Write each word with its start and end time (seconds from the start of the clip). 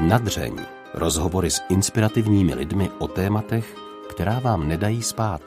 Nadřeň. 0.00 0.56
Rozhovory 0.94 1.50
s 1.50 1.60
inspirativními 1.68 2.54
lidmi 2.54 2.90
o 2.98 3.08
tématech, 3.08 3.76
která 4.10 4.38
vám 4.38 4.68
nedají 4.68 5.02
spát. 5.02 5.42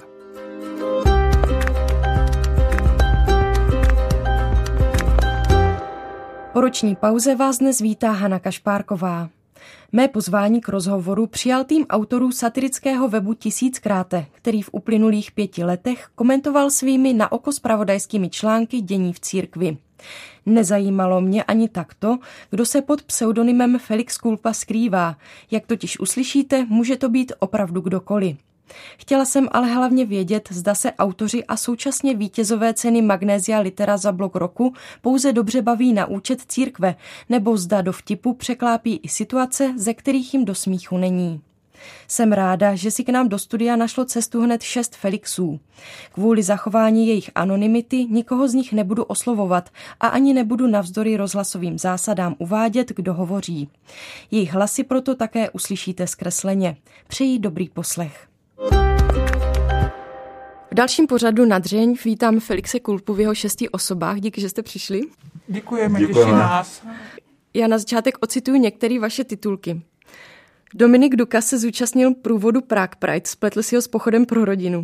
Po 6.53 6.61
roční 6.61 6.95
pauze 6.95 7.35
vás 7.35 7.57
dnes 7.57 7.79
vítá 7.79 8.11
Hana 8.11 8.39
Kašpárková. 8.39 9.29
Mé 9.93 10.07
pozvání 10.07 10.61
k 10.61 10.69
rozhovoru 10.69 11.27
přijal 11.27 11.63
tým 11.63 11.85
autorů 11.89 12.31
satirického 12.31 13.07
webu 13.09 13.33
Tisíckráte, 13.33 14.25
který 14.31 14.61
v 14.61 14.69
uplynulých 14.71 15.31
pěti 15.31 15.63
letech 15.63 16.09
komentoval 16.15 16.69
svými 16.69 17.13
na 17.13 17.31
oko 17.31 17.51
spravodajskými 17.51 18.29
články 18.29 18.81
dění 18.81 19.13
v 19.13 19.19
církvi. 19.19 19.77
Nezajímalo 20.45 21.21
mě 21.21 21.43
ani 21.43 21.69
takto, 21.69 22.17
kdo 22.49 22.65
se 22.65 22.81
pod 22.81 23.03
pseudonymem 23.03 23.79
Felix 23.79 24.17
Kulpa 24.17 24.53
skrývá. 24.53 25.17
Jak 25.51 25.67
totiž 25.67 25.99
uslyšíte, 25.99 26.65
může 26.65 26.95
to 26.95 27.09
být 27.09 27.33
opravdu 27.39 27.81
kdokoliv. 27.81 28.37
Chtěla 28.97 29.25
jsem 29.25 29.47
ale 29.51 29.67
hlavně 29.67 30.05
vědět, 30.05 30.49
zda 30.51 30.75
se 30.75 30.93
autoři 30.93 31.45
a 31.45 31.57
současně 31.57 32.15
vítězové 32.15 32.73
ceny 32.73 33.01
Magnézia 33.01 33.59
Litera 33.59 33.97
za 33.97 34.11
blok 34.11 34.35
roku 34.35 34.73
pouze 35.01 35.33
dobře 35.33 35.61
baví 35.61 35.93
na 35.93 36.05
účet 36.05 36.41
církve, 36.47 36.95
nebo 37.29 37.57
zda 37.57 37.81
do 37.81 37.91
vtipu 37.91 38.33
překlápí 38.33 38.99
i 39.03 39.09
situace, 39.09 39.73
ze 39.77 39.93
kterých 39.93 40.33
jim 40.33 40.45
do 40.45 40.55
smíchu 40.55 40.97
není. 40.97 41.41
Jsem 42.07 42.31
ráda, 42.31 42.75
že 42.75 42.91
si 42.91 43.03
k 43.03 43.09
nám 43.09 43.29
do 43.29 43.39
studia 43.39 43.75
našlo 43.75 44.05
cestu 44.05 44.41
hned 44.41 44.61
šest 44.61 44.95
Felixů. 44.95 45.59
Kvůli 46.13 46.43
zachování 46.43 47.07
jejich 47.07 47.31
anonymity 47.35 48.05
nikoho 48.05 48.47
z 48.47 48.53
nich 48.53 48.73
nebudu 48.73 49.03
oslovovat 49.03 49.69
a 49.99 50.07
ani 50.07 50.33
nebudu 50.33 50.67
navzdory 50.67 51.17
rozhlasovým 51.17 51.79
zásadám 51.79 52.35
uvádět, 52.37 52.89
kdo 52.95 53.13
hovoří. 53.13 53.69
Jejich 54.31 54.53
hlasy 54.53 54.83
proto 54.83 55.15
také 55.15 55.49
uslyšíte 55.49 56.07
zkresleně. 56.07 56.77
Přeji 57.07 57.39
dobrý 57.39 57.69
poslech. 57.69 58.30
V 60.71 60.73
dalším 60.73 61.07
pořadu 61.07 61.45
na 61.45 61.59
dřeň 61.59 61.95
vítám 62.05 62.39
Felixe 62.39 62.79
Kulpu 62.79 63.13
v 63.13 63.19
jeho 63.19 63.35
šesti 63.35 63.69
osobách. 63.69 64.19
Díky, 64.19 64.41
že 64.41 64.49
jste 64.49 64.63
přišli. 64.63 65.01
Děkujeme, 65.47 65.99
Děkujeme. 65.99 66.31
těší 66.31 66.31
nás. 66.31 66.83
Já 67.53 67.67
na 67.67 67.77
začátek 67.77 68.17
ocituju 68.21 68.57
některé 68.57 68.99
vaše 68.99 69.23
titulky. 69.23 69.81
Dominik 70.75 71.15
Duka 71.15 71.41
se 71.41 71.59
zúčastnil 71.59 72.13
průvodu 72.13 72.61
Prague 72.61 72.95
Pride, 72.99 73.21
spletl 73.25 73.63
si 73.63 73.75
ho 73.75 73.81
s 73.81 73.87
pochodem 73.87 74.25
pro 74.25 74.45
rodinu. 74.45 74.83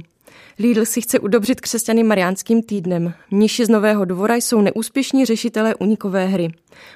Lidl 0.59 0.85
si 0.85 1.01
chce 1.01 1.19
udobřit 1.19 1.61
křesťany 1.61 2.03
mariánským 2.03 2.63
týdnem. 2.63 3.13
Mniši 3.31 3.65
z 3.65 3.69
Nového 3.69 4.05
dvora 4.05 4.35
jsou 4.35 4.61
neúspěšní 4.61 5.25
řešitelé 5.25 5.75
unikové 5.75 6.25
hry. 6.25 6.49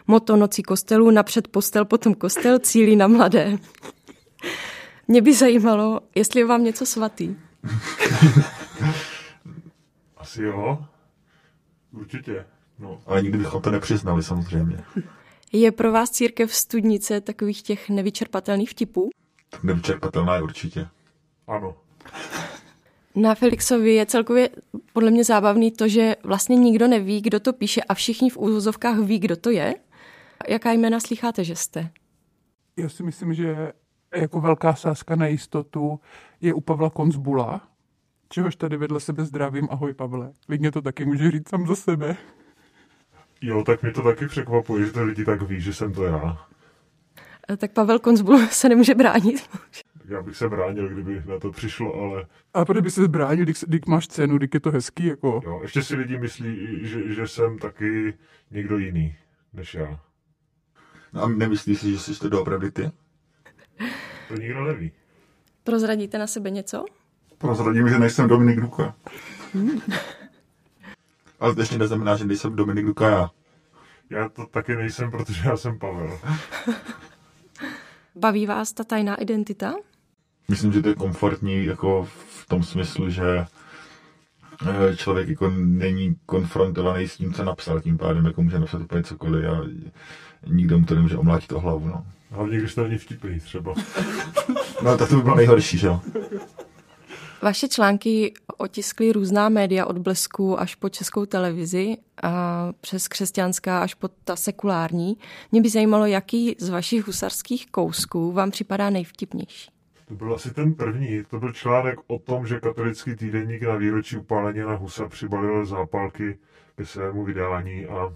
Moto 0.07 0.35
nocí 0.35 0.63
kostelů 0.63 1.11
napřed 1.11 1.47
postel, 1.47 1.85
potom 1.85 2.13
kostel 2.13 2.59
cílí 2.59 2.95
na 2.95 3.07
mladé. 3.07 3.57
Mě 5.11 5.21
by 5.21 5.33
zajímalo, 5.33 5.99
jestli 6.15 6.39
je 6.39 6.45
vám 6.45 6.63
něco 6.63 6.85
svatý. 6.85 7.35
Asi 10.17 10.43
jo. 10.43 10.85
Určitě. 11.91 12.45
No. 12.79 13.01
Ale 13.05 13.21
nikdy 13.21 13.37
bychom 13.37 13.61
to 13.61 13.71
nepřiznali 13.71 14.23
samozřejmě. 14.23 14.83
Je 15.51 15.71
pro 15.71 15.91
vás 15.91 16.09
církev 16.09 16.55
studnice 16.55 17.21
takových 17.21 17.61
těch 17.61 17.89
nevyčerpatelných 17.89 18.69
vtipů? 18.69 19.09
Nevyčerpatelná 19.63 20.35
je 20.35 20.41
určitě. 20.41 20.87
Ano. 21.47 21.75
Na 23.15 23.35
Felixovi 23.35 23.93
je 23.93 24.05
celkově 24.05 24.49
podle 24.93 25.11
mě 25.11 25.23
zábavný 25.23 25.71
to, 25.71 25.87
že 25.87 26.15
vlastně 26.23 26.55
nikdo 26.55 26.87
neví, 26.87 27.21
kdo 27.21 27.39
to 27.39 27.53
píše 27.53 27.81
a 27.81 27.93
všichni 27.93 28.29
v 28.29 28.37
úvozovkách 28.37 28.99
ví, 28.99 29.19
kdo 29.19 29.35
to 29.35 29.49
je. 29.49 29.75
Jaká 30.47 30.71
jména 30.71 30.99
slycháte, 30.99 31.43
že 31.43 31.55
jste? 31.55 31.89
Já 32.77 32.89
si 32.89 33.03
myslím, 33.03 33.33
že 33.33 33.71
jako 34.15 34.41
velká 34.41 34.75
sázka 34.75 35.15
na 35.15 35.27
jistotu 35.27 35.99
je 36.41 36.53
u 36.53 36.61
Pavla 36.61 36.89
Konzbula, 36.89 37.61
čehož 38.29 38.55
tady 38.55 38.77
vedle 38.77 38.99
sebe 38.99 39.25
zdravím. 39.25 39.67
Ahoj 39.71 39.93
Pavle. 39.93 40.31
Klidně 40.45 40.71
to 40.71 40.81
taky 40.81 41.05
může 41.05 41.31
říct 41.31 41.49
sám 41.49 41.67
za 41.67 41.75
sebe. 41.75 42.17
Jo, 43.41 43.63
tak 43.63 43.81
mě 43.81 43.91
to 43.91 44.01
taky 44.01 44.27
překvapuje, 44.27 44.85
že 44.85 44.91
to 44.91 45.03
lidi 45.03 45.25
tak 45.25 45.41
ví, 45.41 45.61
že 45.61 45.73
jsem 45.73 45.93
to 45.93 46.03
já. 46.03 46.47
Eh, 47.49 47.57
tak 47.57 47.71
Pavel 47.71 47.99
Konzbul 47.99 48.37
se 48.51 48.69
nemůže 48.69 48.95
bránit. 48.95 49.49
Já 50.05 50.21
bych 50.21 50.37
se 50.37 50.49
bránil, 50.49 50.89
kdyby 50.89 51.23
na 51.25 51.39
to 51.39 51.51
přišlo, 51.51 51.95
ale... 51.95 52.25
A 52.53 52.65
proč 52.65 52.83
by 52.83 52.91
se 52.91 53.07
bránil, 53.07 53.45
když, 53.45 53.63
když 53.67 53.81
máš 53.87 54.07
cenu, 54.07 54.37
když 54.37 54.49
je 54.53 54.59
to 54.59 54.71
hezký, 54.71 55.05
jako... 55.05 55.41
Jo, 55.45 55.59
ještě 55.61 55.83
si 55.83 55.95
lidi 55.95 56.19
myslí, 56.19 56.79
že, 56.81 57.13
že 57.13 57.27
jsem 57.27 57.57
taky 57.57 58.13
někdo 58.51 58.77
jiný, 58.77 59.15
než 59.53 59.73
já. 59.73 59.99
No 61.13 61.23
a 61.23 61.27
nemyslíš 61.27 61.79
si, 61.79 61.91
že 61.91 61.99
jsi 61.99 62.19
to 62.19 62.29
doopravdy 62.29 62.71
ty? 62.71 62.91
To 64.27 64.35
nikdo 64.35 64.63
neví. 64.63 64.91
Prozradíte 65.63 66.17
na 66.17 66.27
sebe 66.27 66.49
něco? 66.49 66.85
Prozradím, 67.37 67.89
že 67.89 67.99
nejsem 67.99 68.27
Dominik 68.27 68.59
Duka. 68.59 68.95
Hmm. 69.53 69.81
Ale 71.39 71.55
to 71.55 71.61
ještě 71.61 71.77
neznamená, 71.77 72.15
že 72.15 72.25
nejsem 72.25 72.55
Dominik 72.55 72.85
Duka 72.85 73.09
já. 73.09 73.29
Já 74.09 74.29
to 74.29 74.45
taky 74.45 74.75
nejsem, 74.75 75.11
protože 75.11 75.49
já 75.49 75.57
jsem 75.57 75.79
Pavel. 75.79 76.19
Baví 78.15 78.45
vás 78.45 78.73
ta 78.73 78.83
tajná 78.83 79.15
identita? 79.15 79.73
Myslím, 80.47 80.73
že 80.73 80.81
to 80.81 80.89
je 80.89 80.95
komfortní 80.95 81.65
jako 81.65 82.07
v 82.29 82.45
tom 82.47 82.63
smyslu, 82.63 83.09
že 83.09 83.45
člověk 84.95 85.29
jako 85.29 85.49
není 85.55 86.15
konfrontovaný 86.25 87.07
s 87.07 87.17
tím, 87.17 87.33
co 87.33 87.43
napsal, 87.43 87.81
tím 87.81 87.97
pádem 87.97 88.25
jako 88.25 88.43
může 88.43 88.59
napsat 88.59 88.81
úplně 88.81 89.03
cokoliv 89.03 89.45
a 89.45 89.61
nikdo 90.47 90.79
mu 90.79 90.85
to 90.85 90.95
nemůže 90.95 91.17
omlátit 91.17 91.51
o 91.51 91.59
hlavu. 91.59 91.87
No. 91.87 92.05
Hlavně, 92.31 92.57
když 92.57 92.75
to 92.75 92.83
není 92.83 92.97
vtipný 92.97 93.39
třeba. 93.39 93.73
no, 94.83 94.97
tak 94.97 95.09
to 95.09 95.15
by 95.15 95.21
bylo 95.21 95.35
nejhorší, 95.35 95.77
že 95.77 95.87
jo? 95.87 96.01
Vaše 97.41 97.67
články 97.67 98.33
otiskly 98.57 99.11
různá 99.11 99.49
média 99.49 99.85
od 99.85 99.97
Blesku 99.97 100.59
až 100.59 100.75
po 100.75 100.89
českou 100.89 101.25
televizi, 101.25 101.97
a 102.23 102.69
přes 102.81 103.07
křesťanská 103.07 103.79
až 103.79 103.93
po 103.93 104.07
ta 104.07 104.35
sekulární. 104.35 105.17
Mě 105.51 105.61
by 105.61 105.69
zajímalo, 105.69 106.05
jaký 106.05 106.55
z 106.59 106.69
vašich 106.69 107.07
husarských 107.07 107.71
kousků 107.71 108.31
vám 108.31 108.51
připadá 108.51 108.89
nejvtipnější. 108.89 109.71
To 110.11 110.15
byl 110.15 110.33
asi 110.33 110.53
ten 110.53 110.73
první. 110.73 111.23
To 111.29 111.39
byl 111.39 111.53
článek 111.53 111.99
o 112.07 112.19
tom, 112.19 112.47
že 112.47 112.59
katolický 112.59 113.15
týdenník 113.15 113.63
na 113.63 113.75
výročí 113.75 114.17
upálení 114.17 114.59
na 114.59 114.75
Husa 114.75 115.07
přibalil 115.07 115.65
zápalky 115.65 116.37
ke 116.75 116.85
svému 116.85 117.25
vydání 117.25 117.85
a 117.85 118.13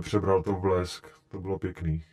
přebral 0.00 0.42
to 0.42 0.52
v 0.52 0.60
blesk. 0.60 1.06
To 1.28 1.40
bylo 1.40 1.58
pěkný. 1.58 2.04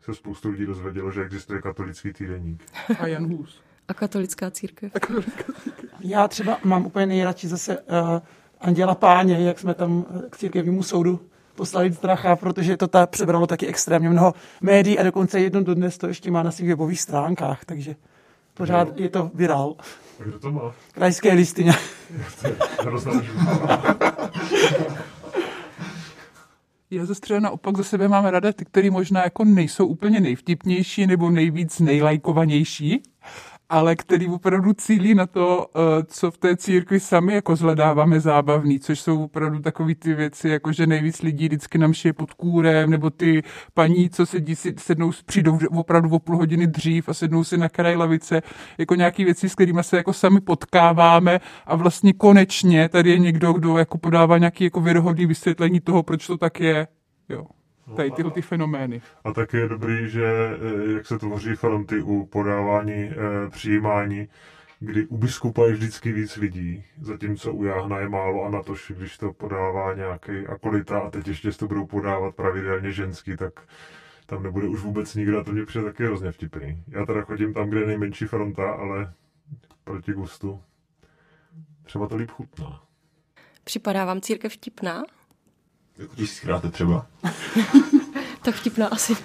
Se 0.00 0.14
spoustu 0.14 0.50
lidí 0.50 0.66
dozvědělo, 0.66 1.10
že 1.12 1.22
existuje 1.22 1.62
katolický 1.62 2.12
týdenník. 2.12 2.62
A 2.98 3.06
Jan 3.06 3.26
Hus. 3.26 3.62
A 3.88 3.94
katolická 3.94 4.50
církev. 4.50 4.92
Já 6.00 6.28
třeba 6.28 6.58
mám 6.64 6.86
úplně 6.86 7.06
nejradši 7.06 7.48
zase 7.48 7.78
uh, 7.78 7.84
Anděla 8.60 8.94
Páně, 8.94 9.48
jak 9.48 9.58
jsme 9.58 9.74
tam 9.74 10.04
k 10.30 10.36
církevnímu 10.36 10.82
soudu 10.82 11.20
poslali 11.54 11.92
stracha, 11.92 12.36
protože 12.36 12.76
to 12.76 12.88
ta 12.88 13.06
přebralo 13.06 13.46
taky 13.46 13.66
extrémně 13.66 14.08
mnoho 14.08 14.34
médií 14.60 14.98
a 14.98 15.02
dokonce 15.02 15.40
jedno 15.40 15.62
dodnes 15.62 15.98
to 15.98 16.06
ještě 16.06 16.30
má 16.30 16.42
na 16.42 16.50
svých 16.50 16.68
webových 16.68 17.00
stránkách, 17.00 17.64
takže 17.64 17.96
pořád 18.56 18.88
no. 18.88 18.94
je 18.96 19.08
to 19.08 19.30
virál. 19.34 19.74
A 20.20 20.22
kdo 20.24 20.38
to 20.38 20.52
má? 20.52 20.74
Krajské 20.92 21.32
listině. 21.32 21.72
Já 26.90 27.04
zase 27.04 27.20
třeba 27.20 27.40
naopak 27.40 27.76
za 27.76 27.84
sebe 27.84 28.08
mám 28.08 28.24
rada 28.24 28.52
ty, 28.52 28.64
které 28.64 28.90
možná 28.90 29.24
jako 29.24 29.44
nejsou 29.44 29.86
úplně 29.86 30.20
nejvtipnější 30.20 31.06
nebo 31.06 31.30
nejvíc 31.30 31.80
nejlajkovanější, 31.80 33.02
ale 33.68 33.96
který 33.96 34.28
opravdu 34.28 34.72
cílí 34.72 35.14
na 35.14 35.26
to, 35.26 35.66
eh, 35.74 36.04
co 36.06 36.30
v 36.30 36.38
té 36.38 36.56
církvi 36.56 37.00
sami 37.00 37.34
jako 37.34 37.56
zhledáváme 37.56 38.20
zábavný, 38.20 38.80
což 38.80 39.00
jsou 39.00 39.24
opravdu 39.24 39.58
takové 39.58 39.94
ty 39.94 40.14
věci, 40.14 40.48
jako 40.48 40.72
že 40.72 40.86
nejvíc 40.86 41.22
lidí 41.22 41.46
vždycky 41.46 41.78
nám 41.78 41.92
šije 41.92 42.12
pod 42.12 42.32
kůrem, 42.32 42.90
nebo 42.90 43.10
ty 43.10 43.42
paní, 43.74 44.10
co 44.10 44.26
sedí, 44.26 44.54
sednou, 44.78 45.10
přijdou 45.26 45.58
opravdu 45.70 46.10
o 46.10 46.18
půl 46.18 46.36
hodiny 46.36 46.66
dřív 46.66 47.08
a 47.08 47.14
sednou 47.14 47.44
si 47.44 47.56
na 47.56 47.68
kraj 47.68 47.96
lavice, 47.96 48.42
jako 48.78 48.94
nějaké 48.94 49.24
věci, 49.24 49.48
s 49.48 49.54
kterými 49.54 49.84
se 49.84 49.96
jako 49.96 50.12
sami 50.12 50.40
potkáváme 50.40 51.40
a 51.66 51.76
vlastně 51.76 52.12
konečně 52.12 52.88
tady 52.88 53.10
je 53.10 53.18
někdo, 53.18 53.52
kdo 53.52 53.78
jako 53.78 53.98
podává 53.98 54.38
nějaké 54.38 54.64
jako 54.64 54.80
věrohodné 54.80 55.26
vysvětlení 55.26 55.80
toho, 55.80 56.02
proč 56.02 56.26
to 56.26 56.36
tak 56.38 56.60
je. 56.60 56.88
Jo. 57.28 57.46
Tady 57.96 58.10
tyhle 58.10 58.30
ty 58.30 58.42
fenomény. 58.42 59.02
A 59.24 59.32
tak 59.32 59.52
je 59.52 59.68
dobrý, 59.68 60.10
že 60.10 60.24
eh, 60.24 60.92
jak 60.92 61.06
se 61.06 61.18
tvoří 61.18 61.54
fronty 61.54 62.02
u 62.02 62.26
podávání, 62.26 63.10
eh, 63.10 63.50
přijímání, 63.50 64.28
kdy 64.80 65.06
u 65.06 65.16
biskupa 65.16 65.66
je 65.66 65.72
vždycky 65.72 66.12
víc 66.12 66.36
lidí, 66.36 66.84
zatímco 67.00 67.52
u 67.52 67.64
Jáhna 67.64 67.98
je 67.98 68.08
málo 68.08 68.44
a 68.44 68.50
na 68.50 68.62
to, 68.62 68.74
když 68.88 69.18
to 69.18 69.32
podává 69.32 69.94
nějaký 69.94 70.46
akolita 70.46 70.98
a 70.98 71.10
teď 71.10 71.28
ještě 71.28 71.50
to 71.50 71.66
budou 71.66 71.86
podávat 71.86 72.34
pravidelně 72.34 72.92
ženský, 72.92 73.36
tak 73.36 73.60
tam 74.26 74.42
nebude 74.42 74.68
už 74.68 74.80
vůbec 74.80 75.14
nikdo 75.14 75.40
a 75.40 75.44
to 75.44 75.52
mě 75.52 75.66
přijde 75.66 75.84
taky 75.84 76.04
hrozně 76.04 76.32
vtipný. 76.32 76.84
Já 76.88 77.06
teda 77.06 77.22
chodím 77.22 77.54
tam, 77.54 77.70
kde 77.70 77.80
je 77.80 77.86
nejmenší 77.86 78.24
fronta, 78.24 78.72
ale 78.72 79.12
proti 79.84 80.12
gustu 80.12 80.62
třeba 81.82 82.08
to 82.08 82.16
líp 82.16 82.30
chutná. 82.30 82.82
Připadá 83.64 84.04
vám 84.04 84.20
církev 84.20 84.52
vtipná? 84.52 85.02
Jako 85.98 86.16
tisíckrát 86.16 86.72
třeba. 86.72 87.06
tak 88.42 88.54
vtipná 88.54 88.86
asi 88.86 89.16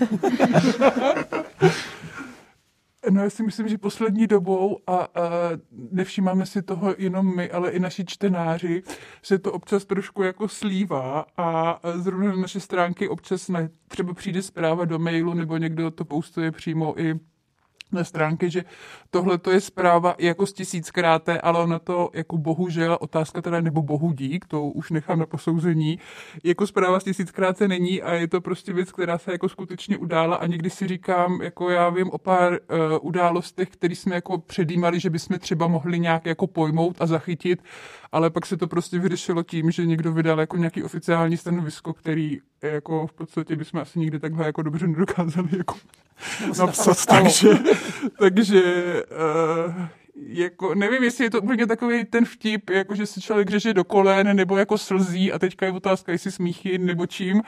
No 3.09 3.23
já 3.23 3.29
si 3.29 3.44
myslím, 3.44 3.68
že 3.68 3.77
poslední 3.77 4.27
dobou, 4.27 4.79
a, 4.88 4.95
a 4.95 5.07
nevšímáme 5.91 6.45
si 6.45 6.62
toho 6.62 6.95
jenom 6.97 7.35
my, 7.35 7.51
ale 7.51 7.71
i 7.71 7.79
naši 7.79 8.06
čtenáři, 8.06 8.83
se 9.23 9.39
to 9.39 9.51
občas 9.51 9.85
trošku 9.85 10.23
jako 10.23 10.47
slívá 10.47 11.25
a 11.38 11.79
zrovna 11.95 12.29
na 12.29 12.35
naše 12.35 12.59
stránky 12.59 13.09
občas 13.09 13.47
ne, 13.47 13.69
třeba 13.88 14.13
přijde 14.13 14.41
zpráva 14.41 14.85
do 14.85 15.00
mailu 15.00 15.33
nebo 15.33 15.57
někdo 15.57 15.91
to 15.91 16.06
postuje 16.06 16.51
přímo 16.51 17.00
i 17.01 17.19
na 17.91 18.03
stránky, 18.03 18.49
že 18.49 18.63
tohle 19.09 19.38
to 19.38 19.51
je 19.51 19.61
zpráva 19.61 20.15
jako 20.19 20.45
z 20.45 20.53
tisíckráté, 20.53 21.41
ale 21.41 21.67
na 21.67 21.79
to 21.79 22.09
jako 22.13 22.38
bohužel, 22.38 22.97
otázka 23.01 23.41
teda 23.41 23.61
nebo 23.61 23.81
bohu 23.81 24.11
dík, 24.11 24.45
to 24.45 24.63
už 24.63 24.91
nechám 24.91 25.19
na 25.19 25.25
posouzení, 25.25 25.99
jako 26.43 26.67
zpráva 26.67 26.99
z 26.99 27.03
tisíckráté 27.03 27.67
není 27.67 28.01
a 28.01 28.13
je 28.13 28.27
to 28.27 28.41
prostě 28.41 28.73
věc, 28.73 28.91
která 28.91 29.17
se 29.17 29.31
jako 29.31 29.49
skutečně 29.49 29.97
udála 29.97 30.35
a 30.35 30.45
někdy 30.45 30.69
si 30.69 30.88
říkám, 30.88 31.41
jako 31.41 31.69
já 31.69 31.89
vím 31.89 32.09
o 32.09 32.17
pár 32.17 32.53
uh, 32.53 32.57
událostech, 33.01 33.69
které 33.69 33.95
jsme 33.95 34.15
jako 34.15 34.38
předjímali, 34.38 34.99
že 34.99 35.09
bychom 35.09 35.39
třeba 35.39 35.67
mohli 35.67 35.99
nějak 35.99 36.25
jako 36.25 36.47
pojmout 36.47 37.01
a 37.01 37.05
zachytit, 37.05 37.63
ale 38.11 38.29
pak 38.29 38.45
se 38.45 38.57
to 38.57 38.67
prostě 38.67 38.99
vyřešilo 38.99 39.43
tím, 39.43 39.71
že 39.71 39.85
někdo 39.85 40.11
vydal 40.13 40.39
jako 40.39 40.57
nějaký 40.57 40.83
oficiální 40.83 41.38
stanovisko, 41.38 41.93
který 41.93 42.39
jako 42.61 43.07
v 43.07 43.13
podstatě 43.13 43.55
bychom 43.55 43.79
asi 43.79 43.99
nikdy 43.99 44.19
takhle 44.19 44.45
jako 44.45 44.61
dobře 44.61 44.88
nedokázali 44.88 45.49
jako 45.57 45.75
napsat, 46.59 47.05
takže, 47.05 47.49
takže 48.19 48.63
uh, 49.04 49.86
jako, 50.16 50.75
nevím, 50.75 51.04
jestli 51.04 51.24
je 51.24 51.30
to 51.30 51.42
úplně 51.42 51.68
takový 51.68 52.06
ten 52.06 52.25
vtip, 52.25 52.69
jako 52.69 52.95
že 52.95 53.06
se 53.06 53.22
člověk 53.22 53.50
řeže 53.50 53.74
do 53.74 53.83
kolen, 53.83 54.36
nebo 54.36 54.57
jako 54.57 54.78
slzí 54.78 55.31
a 55.31 55.39
teďka 55.39 55.66
je 55.66 55.72
otázka, 55.72 56.12
jestli 56.12 56.31
smíchy 56.31 56.78
nebo 56.78 57.06
čím, 57.06 57.42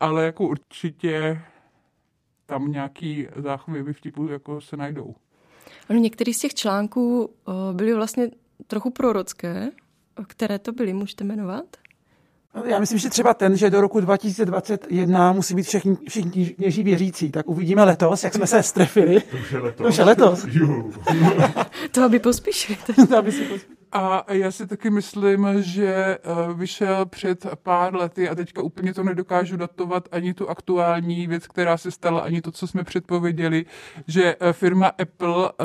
ale 0.00 0.24
jako 0.24 0.48
určitě 0.48 1.40
tam 2.46 2.72
nějaký 2.72 3.26
záchvěvy 3.36 3.92
vtipu 3.92 4.28
jako 4.28 4.60
se 4.60 4.76
najdou. 4.76 5.14
Ano, 5.88 5.98
některý 5.98 6.34
z 6.34 6.38
těch 6.38 6.54
článků 6.54 7.24
uh, 7.24 7.54
byly 7.72 7.94
vlastně 7.94 8.30
trochu 8.66 8.90
prorocké. 8.90 9.70
Které 10.26 10.58
to 10.58 10.72
byly, 10.72 10.92
můžete 10.92 11.24
jmenovat? 11.24 11.76
Já 12.64 12.78
myslím, 12.78 12.98
že 12.98 13.10
třeba 13.10 13.34
ten, 13.34 13.56
že 13.56 13.70
do 13.70 13.80
roku 13.80 14.00
2021 14.00 15.32
musí 15.32 15.54
být 15.54 15.62
všichni, 15.62 15.96
všichni 16.08 16.46
kněží 16.46 16.82
věřící. 16.82 17.30
Tak 17.30 17.48
uvidíme 17.48 17.84
letos, 17.84 18.24
jak 18.24 18.34
jsme 18.34 18.46
se 18.46 18.62
strefili. 18.62 19.20
To 19.20 19.36
už 19.36 19.52
je 19.52 19.58
letos. 19.58 19.76
To 19.76 19.88
už 19.88 19.98
je 19.98 20.04
letos. 20.04 20.46
to 21.90 22.02
aby 22.02 22.18
pospíšili. 22.18 22.78
to 23.08 23.16
aby 23.16 23.32
si 23.32 23.44
pospíšili. 23.44 23.76
A 23.98 24.24
já 24.32 24.50
si 24.50 24.66
taky 24.66 24.90
myslím, 24.90 25.48
že 25.56 25.86
eh, 25.94 26.18
vyšel 26.54 27.06
před 27.06 27.46
pár 27.62 27.94
lety 27.94 28.28
a 28.28 28.34
teďka 28.34 28.62
úplně 28.62 28.94
to 28.94 29.02
nedokážu 29.02 29.56
datovat 29.56 30.08
ani 30.12 30.34
tu 30.34 30.50
aktuální 30.50 31.26
věc, 31.26 31.46
která 31.46 31.76
se 31.76 31.90
stala, 31.90 32.20
ani 32.20 32.42
to, 32.42 32.52
co 32.52 32.66
jsme 32.66 32.84
předpověděli, 32.84 33.66
že 34.06 34.36
eh, 34.40 34.52
firma 34.52 34.86
Apple 34.86 35.50
eh, 35.60 35.64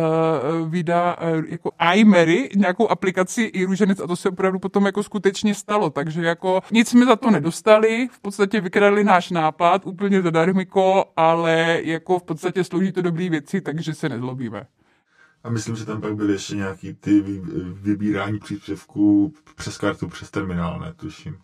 vydá 0.69 1.17
jako 1.47 1.71
iMary, 1.93 2.49
nějakou 2.55 2.87
aplikaci 2.87 3.41
i 3.41 3.65
růženec 3.65 3.99
a 3.99 4.07
to 4.07 4.15
se 4.15 4.29
opravdu 4.29 4.59
potom 4.59 4.85
jako 4.85 5.03
skutečně 5.03 5.55
stalo. 5.55 5.89
Takže 5.89 6.21
jako 6.21 6.61
nic 6.71 6.89
jsme 6.89 7.05
za 7.05 7.15
to 7.15 7.31
nedostali, 7.31 8.07
v 8.11 8.19
podstatě 8.19 8.61
vykradli 8.61 9.03
náš 9.03 9.31
nápad 9.31 9.85
úplně 9.85 10.21
zadarmiko, 10.21 11.05
ale 11.17 11.79
jako 11.83 12.19
v 12.19 12.23
podstatě 12.23 12.63
slouží 12.63 12.91
to 12.91 13.01
dobrý 13.01 13.29
věci, 13.29 13.61
takže 13.61 13.93
se 13.93 14.09
nezlobíme. 14.09 14.65
A 15.43 15.49
myslím, 15.49 15.75
že 15.75 15.85
tam 15.85 16.01
pak 16.01 16.15
byly 16.15 16.33
ještě 16.33 16.55
nějaký 16.55 16.93
ty 16.93 17.21
vybírání 17.73 18.39
příspěvků 18.39 19.33
přes 19.55 19.77
kartu, 19.77 20.07
přes 20.07 20.31
terminál, 20.31 20.79
ne, 20.79 20.93
tuším. 20.93 21.37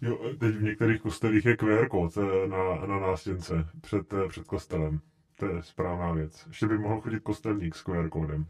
Jo, 0.00 0.18
teď 0.38 0.54
v 0.56 0.62
některých 0.62 1.00
kostelích 1.02 1.44
je 1.46 1.56
QR 1.56 1.88
kód 1.88 2.18
eh, 2.18 2.48
na, 2.48 2.86
na 2.86 2.98
nástěnce 3.00 3.68
před, 3.80 4.12
eh, 4.12 4.28
před 4.28 4.46
kostelem. 4.46 5.00
To 5.38 5.46
je 5.46 5.62
správná 5.62 6.12
věc. 6.12 6.44
Ještě 6.48 6.66
by 6.66 6.78
mohl 6.78 7.00
chodit 7.00 7.20
kostelník 7.20 7.74
s 7.76 7.82
QR 7.82 8.08
kódem. 8.08 8.46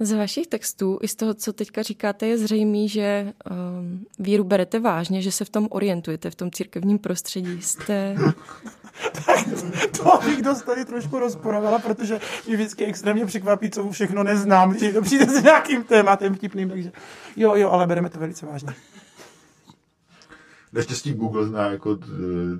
Z 0.00 0.12
vašich 0.12 0.46
textů 0.46 0.98
i 1.02 1.08
z 1.08 1.14
toho, 1.14 1.34
co 1.34 1.52
teďka 1.52 1.82
říkáte, 1.82 2.26
je 2.26 2.38
zřejmé, 2.38 2.88
že 2.88 3.32
um, 3.50 4.06
víru 4.18 4.44
berete 4.44 4.80
vážně, 4.80 5.22
že 5.22 5.32
se 5.32 5.44
v 5.44 5.50
tom 5.50 5.68
orientujete, 5.70 6.30
v 6.30 6.34
tom 6.34 6.50
církevním 6.50 6.98
prostředí. 6.98 7.62
Jste... 7.62 8.16
tak 9.26 9.44
to 9.96 10.20
bych 10.24 10.42
dost 10.42 10.62
tady 10.62 10.84
trošku 10.84 11.18
rozporovala, 11.18 11.78
protože 11.78 12.20
mě 12.46 12.56
vždycky 12.56 12.84
extrémně 12.84 13.26
překvapí, 13.26 13.70
co 13.70 13.90
všechno 13.90 14.22
neznám, 14.22 14.70
když 14.70 14.92
to 14.92 15.02
přijde 15.02 15.26
s 15.26 15.42
nějakým 15.42 15.84
tématem 15.84 16.34
vtipným, 16.34 16.70
takže 16.70 16.92
jo, 17.36 17.54
jo, 17.54 17.70
ale 17.70 17.86
bereme 17.86 18.10
to 18.10 18.18
velice 18.18 18.46
vážně. 18.46 18.74
Naštěstí 20.72 21.14
Google 21.14 21.46
zná 21.46 21.66
jako 21.66 21.98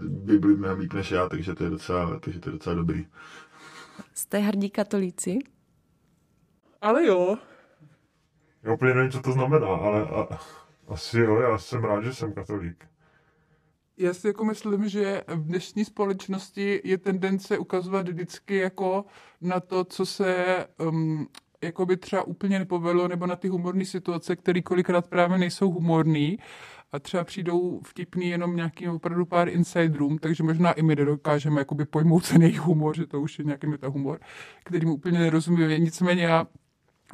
Bibli 0.09 0.57
mnohem 0.57 0.79
líp 0.79 0.93
než 0.93 1.11
já, 1.11 1.29
takže 1.29 1.55
to 1.55 1.65
je 1.65 1.71
docela, 1.71 2.21
takže 2.21 2.41
to 2.41 2.49
je 2.49 2.53
docela 2.53 2.77
dobrý. 2.77 3.07
Jste 4.15 4.39
hrdí 4.39 4.71
katolíci? 4.71 5.39
Ale 6.85 7.07
jo. 7.07 7.37
Já 8.63 8.73
úplně 8.73 8.95
nevím, 8.95 9.11
co 9.11 9.23
to 9.23 9.33
znamená, 9.33 9.67
ale 9.67 10.03
a, 10.03 10.39
asi 10.89 11.19
jo, 11.19 11.41
já 11.41 11.59
jsem 11.59 11.85
rád, 11.85 12.05
že 12.05 12.15
jsem 12.15 12.33
katolík. 12.33 12.85
Já 13.97 14.15
si 14.15 14.27
jako 14.27 14.45
myslím, 14.45 14.89
že 14.89 15.23
v 15.29 15.45
dnešní 15.45 15.85
společnosti 15.85 16.81
je 16.85 16.99
tendence 16.99 17.59
ukazovat 17.59 18.09
vždycky 18.09 18.57
jako 18.57 19.05
na 19.41 19.61
to, 19.61 19.85
co 19.85 20.07
se 20.07 20.67
um, 20.79 21.29
jako 21.63 21.87
by 21.87 21.97
třeba 21.97 22.23
úplně 22.23 22.59
nepovedlo, 22.59 23.09
nebo 23.09 23.27
na 23.27 23.37
ty 23.37 23.49
humorní 23.49 23.85
situace, 23.85 24.37
které 24.37 24.63
kolikrát 24.63 25.09
právě 25.09 25.39
nejsou 25.39 25.71
humorní 25.71 26.39
a 26.93 26.99
třeba 26.99 27.25
přijdou 27.25 27.81
vtipný 27.85 28.29
jenom 28.29 28.57
nějakým 28.57 28.91
opravdu 28.91 29.27
pár 29.27 29.49
insiderům, 29.49 30.19
takže 30.19 30.43
možná 30.43 30.73
i 30.73 30.83
my 30.83 30.97
nedokážeme 30.97 31.61
jakoby 31.61 31.85
pojmout 31.85 32.29
ten 32.29 32.43
jejich 32.43 32.61
humor, 32.61 32.97
že 32.97 33.07
to 33.07 33.21
už 33.21 33.39
je 33.39 33.45
nějaký 33.45 33.67
humor, 33.87 34.21
který 34.65 34.87
mu 34.87 34.95
úplně 34.95 35.19
nerozumíme. 35.19 35.79
Nicméně 35.79 36.23
já 36.23 36.47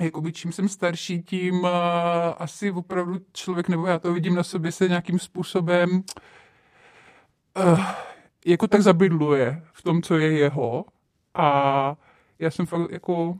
jakoby 0.05 0.33
čím 0.33 0.53
jsem 0.53 0.69
starší, 0.69 1.23
tím 1.23 1.61
uh, 1.61 1.69
asi 2.39 2.71
opravdu 2.71 3.19
člověk, 3.33 3.69
nebo 3.69 3.87
já 3.87 3.99
to 3.99 4.13
vidím 4.13 4.35
na 4.35 4.43
sobě, 4.43 4.73
se 4.73 4.89
nějakým 4.89 5.19
způsobem 5.19 6.03
uh, 7.57 7.81
jako 8.47 8.67
tak 8.67 8.83
zabydluje 8.83 9.63
v 9.73 9.83
tom, 9.83 10.03
co 10.03 10.19
je 10.19 10.33
jeho. 10.33 10.85
A 11.35 11.97
já 12.39 12.51
jsem 12.51 12.67
fakt 12.67 12.91
jako 12.91 13.39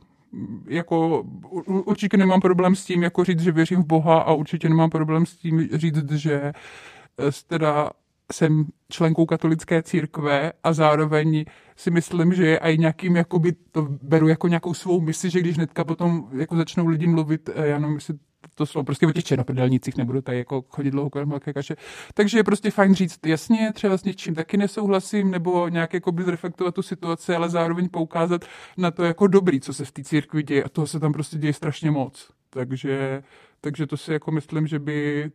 jako 0.67 1.23
určitě 1.65 2.17
nemám 2.17 2.41
problém 2.41 2.75
s 2.75 2.85
tím, 2.85 3.03
jako 3.03 3.23
říct, 3.23 3.39
že 3.39 3.51
věřím 3.51 3.83
v 3.83 3.85
Boha 3.85 4.21
a 4.21 4.33
určitě 4.33 4.69
nemám 4.69 4.89
problém 4.89 5.25
s 5.25 5.37
tím 5.37 5.69
říct, 5.73 6.11
že 6.11 6.33
eh, 6.41 7.31
teda 7.47 7.91
jsem 8.31 8.65
členkou 8.89 9.25
katolické 9.25 9.83
církve 9.83 10.51
a 10.63 10.73
zároveň 10.73 11.45
si 11.75 11.91
myslím, 11.91 12.33
že 12.33 12.47
je 12.47 12.57
i 12.57 12.77
nějakým, 12.77 13.15
jakoby 13.15 13.51
to 13.71 13.87
beru 14.01 14.27
jako 14.27 14.47
nějakou 14.47 14.73
svou 14.73 15.01
misi, 15.01 15.29
že 15.29 15.39
když 15.39 15.55
hnedka 15.55 15.83
potom 15.83 16.29
jako 16.37 16.55
začnou 16.55 16.87
lidi 16.87 17.07
mluvit, 17.07 17.49
eh, 17.55 17.67
já 17.67 17.79
nevím, 17.79 17.95
jestli 17.95 18.13
to 18.55 18.65
slovo 18.65 18.85
prostě 18.85 19.07
o 19.07 19.11
těch 19.11 19.23
černopedelnicích, 19.23 19.97
nebudu 19.97 20.21
tady 20.21 20.37
jako 20.37 20.65
chodit 20.69 20.91
dlouho 20.91 21.09
kolem 21.09 21.29
velké 21.29 21.53
kaše. 21.53 21.75
Takže 22.13 22.39
je 22.39 22.43
prostě 22.43 22.71
fajn 22.71 22.95
říct 22.95 23.19
jasně, 23.25 23.71
třeba 23.73 23.97
s 23.97 24.03
něčím 24.03 24.35
taky 24.35 24.57
nesouhlasím, 24.57 25.31
nebo 25.31 25.67
nějak 25.67 25.93
jako 25.93 26.11
by 26.11 26.23
zreflektovat 26.23 26.75
tu 26.75 26.81
situaci, 26.81 27.35
ale 27.35 27.49
zároveň 27.49 27.89
poukázat 27.89 28.45
na 28.77 28.91
to 28.91 29.03
jako 29.03 29.27
dobrý, 29.27 29.59
co 29.59 29.73
se 29.73 29.85
v 29.85 29.91
té 29.91 30.03
církvi 30.03 30.43
děje 30.43 30.63
a 30.63 30.69
toho 30.69 30.87
se 30.87 30.99
tam 30.99 31.13
prostě 31.13 31.37
děje 31.37 31.53
strašně 31.53 31.91
moc. 31.91 32.31
Takže, 32.49 33.23
takže 33.61 33.87
to 33.87 33.97
si 33.97 34.13
jako 34.13 34.31
myslím, 34.31 34.67
že 34.67 34.79
by 34.79 35.31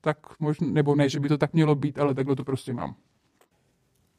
tak 0.00 0.18
možná, 0.40 0.66
nebo 0.70 0.94
ne, 0.94 1.08
že 1.08 1.20
by 1.20 1.28
to 1.28 1.38
tak 1.38 1.52
mělo 1.52 1.74
být, 1.74 1.98
ale 1.98 2.14
takhle 2.14 2.36
to 2.36 2.44
prostě 2.44 2.72
mám. 2.72 2.94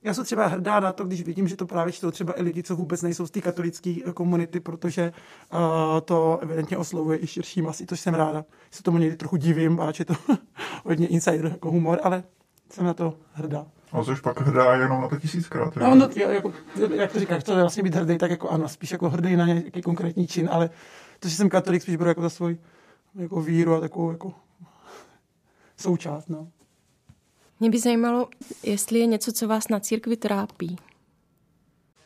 Já 0.03 0.13
jsem 0.13 0.25
třeba 0.25 0.47
hrdá 0.47 0.79
na 0.79 0.93
to, 0.93 1.05
když 1.05 1.23
vidím, 1.23 1.47
že 1.47 1.55
to 1.55 1.65
právě 1.65 1.93
čtou 1.93 2.11
třeba 2.11 2.39
i 2.39 2.43
lidi, 2.43 2.63
co 2.63 2.75
vůbec 2.75 3.01
nejsou 3.01 3.27
z 3.27 3.31
té 3.31 3.41
katolické 3.41 3.95
komunity, 4.13 4.59
protože 4.59 5.13
uh, 5.53 5.59
to 6.05 6.39
evidentně 6.41 6.77
oslovuje 6.77 7.23
i 7.23 7.27
širší 7.27 7.61
masy, 7.61 7.85
což 7.85 7.99
jsem 7.99 8.13
ráda. 8.13 8.45
Se 8.71 8.83
tomu 8.83 8.97
někdy 8.97 9.17
trochu 9.17 9.35
divím, 9.35 9.79
a 9.81 9.91
je 9.99 10.05
to 10.05 10.13
hodně 10.85 11.07
insider 11.07 11.45
jako 11.45 11.71
humor, 11.71 11.99
ale 12.03 12.23
jsem 12.69 12.85
na 12.85 12.93
to 12.93 13.17
hrdá. 13.33 13.65
A 13.91 14.03
jsi 14.03 14.11
pak 14.23 14.41
hrdá 14.41 14.75
jenom 14.75 15.01
na 15.01 15.07
to 15.07 15.17
tisíckrát. 15.17 15.75
No, 15.75 15.95
no, 15.95 16.09
jako, 16.15 16.53
jak 16.95 17.11
to 17.11 17.19
říkáš, 17.19 17.43
to 17.43 17.51
je 17.51 17.61
vlastně 17.61 17.83
být 17.83 17.95
hrdý, 17.95 18.17
tak 18.17 18.31
jako 18.31 18.49
ano, 18.49 18.69
spíš 18.69 18.91
jako 18.91 19.09
hrdý 19.09 19.35
na 19.35 19.45
nějaký 19.45 19.81
konkrétní 19.81 20.27
čin, 20.27 20.49
ale 20.51 20.69
to, 21.19 21.27
že 21.27 21.35
jsem 21.35 21.49
katolik, 21.49 21.81
spíš 21.81 21.95
beru 21.95 22.07
jako 22.07 22.21
za 22.21 22.29
svůj 22.29 22.57
jako 23.15 23.41
víru 23.41 23.75
a 23.75 23.79
takovou 23.79 24.11
jako 24.11 24.33
součást. 25.81 26.29
No. 26.29 26.47
Mě 27.59 27.69
by 27.69 27.79
zajímalo, 27.79 28.29
jestli 28.63 28.99
je 28.99 29.05
něco, 29.05 29.31
co 29.31 29.47
vás 29.47 29.67
na 29.67 29.79
církvi 29.79 30.17
trápí. 30.17 30.75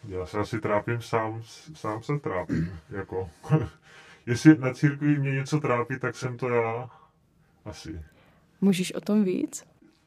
Já 0.08 0.26
se 0.26 0.38
asi 0.38 0.60
trápím 0.60 1.02
sám, 1.02 1.44
sám 1.74 2.04
se 2.04 2.20
trápím. 2.20 2.80
Jako, 2.90 3.30
jestli 4.26 4.58
na 4.58 4.74
církvi 4.74 5.20
mě 5.20 5.32
něco 5.32 5.60
trápí, 5.60 6.00
tak 6.00 6.16
jsem 6.16 6.38
to 6.38 6.50
já. 6.50 6.90
Asi. 7.66 8.02
Můžeš 8.62 8.94
o 8.94 9.02
tom 9.02 9.24
víc? 9.24 9.64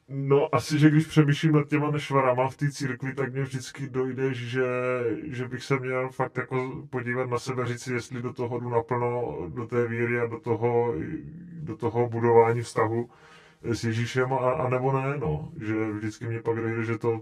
No, 0.09 0.55
asi, 0.55 0.79
že 0.79 0.91
když 0.91 1.07
přemýšlím 1.07 1.53
nad 1.53 1.69
těma 1.69 1.91
nešvarama 1.91 2.49
v 2.49 2.57
té 2.57 2.71
církvi, 2.71 3.15
tak 3.15 3.33
mě 3.33 3.43
vždycky 3.43 3.89
dojde, 3.89 4.35
že, 4.35 4.65
že 5.23 5.49
bych 5.49 5.65
se 5.65 5.79
měl 5.79 6.11
fakt 6.11 6.37
jako 6.37 6.87
podívat 6.91 7.31
na 7.31 7.39
sebe, 7.39 7.67
říct 7.67 7.83
si, 7.83 7.93
jestli 7.93 8.23
do 8.23 8.33
toho 8.33 8.61
jdu 8.61 8.71
naplno, 8.71 9.39
do 9.49 9.67
té 9.67 9.87
víry 9.87 10.21
a 10.21 10.27
do 10.27 10.41
toho, 10.41 10.95
do 11.53 11.77
toho 11.77 12.09
budování 12.09 12.63
vztahu 12.63 13.11
s 13.63 13.85
Ježíšem, 13.85 14.33
a, 14.33 14.53
a 14.53 14.69
nebo 14.69 14.93
ne, 14.93 15.19
no. 15.19 15.53
Že 15.61 15.91
vždycky 15.91 16.27
mě 16.27 16.43
pak 16.43 16.57
dojde, 16.57 16.85
že 16.85 16.99
to 16.99 17.21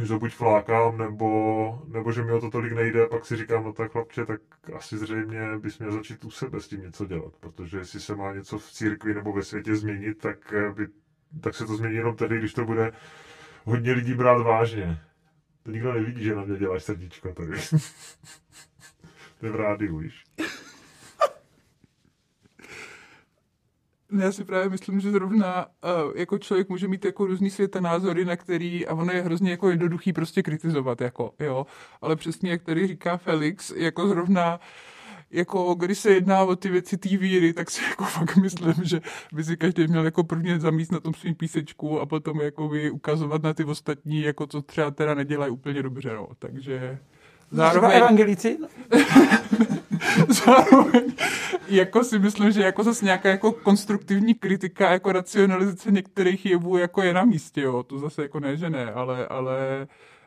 že 0.00 0.08
to 0.08 0.18
buď 0.18 0.34
flákám, 0.34 0.98
nebo, 0.98 1.82
nebo 1.88 2.12
že 2.12 2.22
mi 2.22 2.32
o 2.32 2.40
to 2.40 2.50
tolik 2.50 2.72
nejde, 2.72 3.06
pak 3.06 3.26
si 3.26 3.36
říkám, 3.36 3.64
no 3.64 3.72
tak 3.72 3.92
chlapče, 3.92 4.26
tak 4.26 4.40
asi 4.74 4.98
zřejmě 4.98 5.58
bys 5.58 5.78
měl 5.78 5.92
začít 5.92 6.24
u 6.24 6.30
sebe 6.30 6.60
s 6.60 6.68
tím 6.68 6.82
něco 6.82 7.06
dělat, 7.06 7.32
protože 7.40 7.78
jestli 7.78 8.00
se 8.00 8.16
má 8.16 8.32
něco 8.32 8.58
v 8.58 8.72
církvi 8.72 9.14
nebo 9.14 9.32
ve 9.32 9.42
světě 9.42 9.76
změnit, 9.76 10.18
tak, 10.18 10.52
eh, 10.52 10.72
by, 10.72 10.86
tak 11.40 11.54
se 11.54 11.66
to 11.66 11.76
změní 11.76 11.96
jenom 11.96 12.16
tehdy, 12.16 12.38
když 12.38 12.54
to 12.54 12.64
bude 12.64 12.92
hodně 13.64 13.92
lidí 13.92 14.14
brát 14.14 14.42
vážně. 14.42 14.98
To 15.62 15.70
nikdo 15.70 15.92
nevidí, 15.92 16.24
že 16.24 16.34
na 16.34 16.44
mě 16.44 16.58
děláš 16.58 16.84
srdíčko 16.84 17.32
tady. 17.32 17.52
to 19.40 19.46
je 19.46 19.52
v 19.52 19.56
rádiu, 19.56 19.98
víš. 19.98 20.24
Já 24.18 24.32
si 24.32 24.44
právě 24.44 24.68
myslím, 24.68 25.00
že 25.00 25.10
zrovna 25.10 25.66
uh, 25.66 26.12
jako 26.16 26.38
člověk 26.38 26.68
může 26.68 26.88
mít 26.88 27.04
jako 27.04 27.26
různý 27.26 27.50
názory, 27.80 28.24
na 28.24 28.36
který, 28.36 28.86
a 28.86 28.94
ono 28.94 29.12
je 29.12 29.22
hrozně 29.22 29.50
jako 29.50 29.70
jednoduchý 29.70 30.12
prostě 30.12 30.42
kritizovat, 30.42 31.00
jako, 31.00 31.34
jo, 31.40 31.66
ale 32.00 32.16
přesně 32.16 32.50
jak 32.50 32.62
tady 32.62 32.86
říká 32.86 33.16
Felix, 33.16 33.72
jako 33.76 34.08
zrovna 34.08 34.60
jako 35.30 35.74
když 35.74 35.98
se 35.98 36.10
jedná 36.10 36.44
o 36.44 36.56
ty 36.56 36.68
věci 36.68 36.96
té 36.98 37.16
víry, 37.16 37.52
tak 37.52 37.70
si 37.70 37.84
jako 37.90 38.04
fakt 38.04 38.36
myslím, 38.36 38.74
že 38.82 39.00
by 39.32 39.44
si 39.44 39.56
každý 39.56 39.86
měl 39.86 40.04
jako 40.04 40.24
prvně 40.24 40.60
zamíst 40.60 40.92
na 40.92 41.00
tom 41.00 41.14
svým 41.14 41.34
písečku 41.34 42.00
a 42.00 42.06
potom 42.06 42.40
jako 42.40 42.68
by 42.68 42.90
ukazovat 42.90 43.42
na 43.42 43.54
ty 43.54 43.64
ostatní, 43.64 44.22
jako 44.22 44.46
co 44.46 44.62
třeba 44.62 44.90
teda 44.90 45.14
nedělají 45.14 45.52
úplně 45.52 45.82
dobře, 45.82 46.14
no. 46.14 46.28
Takže 46.38 46.98
zároveň... 47.50 47.90
evangelici? 47.90 48.58
zároveň 50.28 51.12
jako 51.68 52.04
si 52.04 52.18
myslím, 52.18 52.52
že 52.52 52.62
jako 52.62 52.82
zase 52.82 53.04
nějaká 53.04 53.28
jako 53.28 53.52
konstruktivní 53.52 54.34
kritika, 54.34 54.90
jako 54.90 55.12
racionalizace 55.12 55.90
některých 55.90 56.46
jevů 56.46 56.76
jako 56.76 57.02
je 57.02 57.14
na 57.14 57.24
místě, 57.24 57.60
jo. 57.60 57.82
To 57.82 57.98
zase 57.98 58.22
jako 58.22 58.40
ne, 58.40 58.56
že 58.56 58.70
ne, 58.70 58.92
ale, 58.92 59.26
ale 59.26 59.86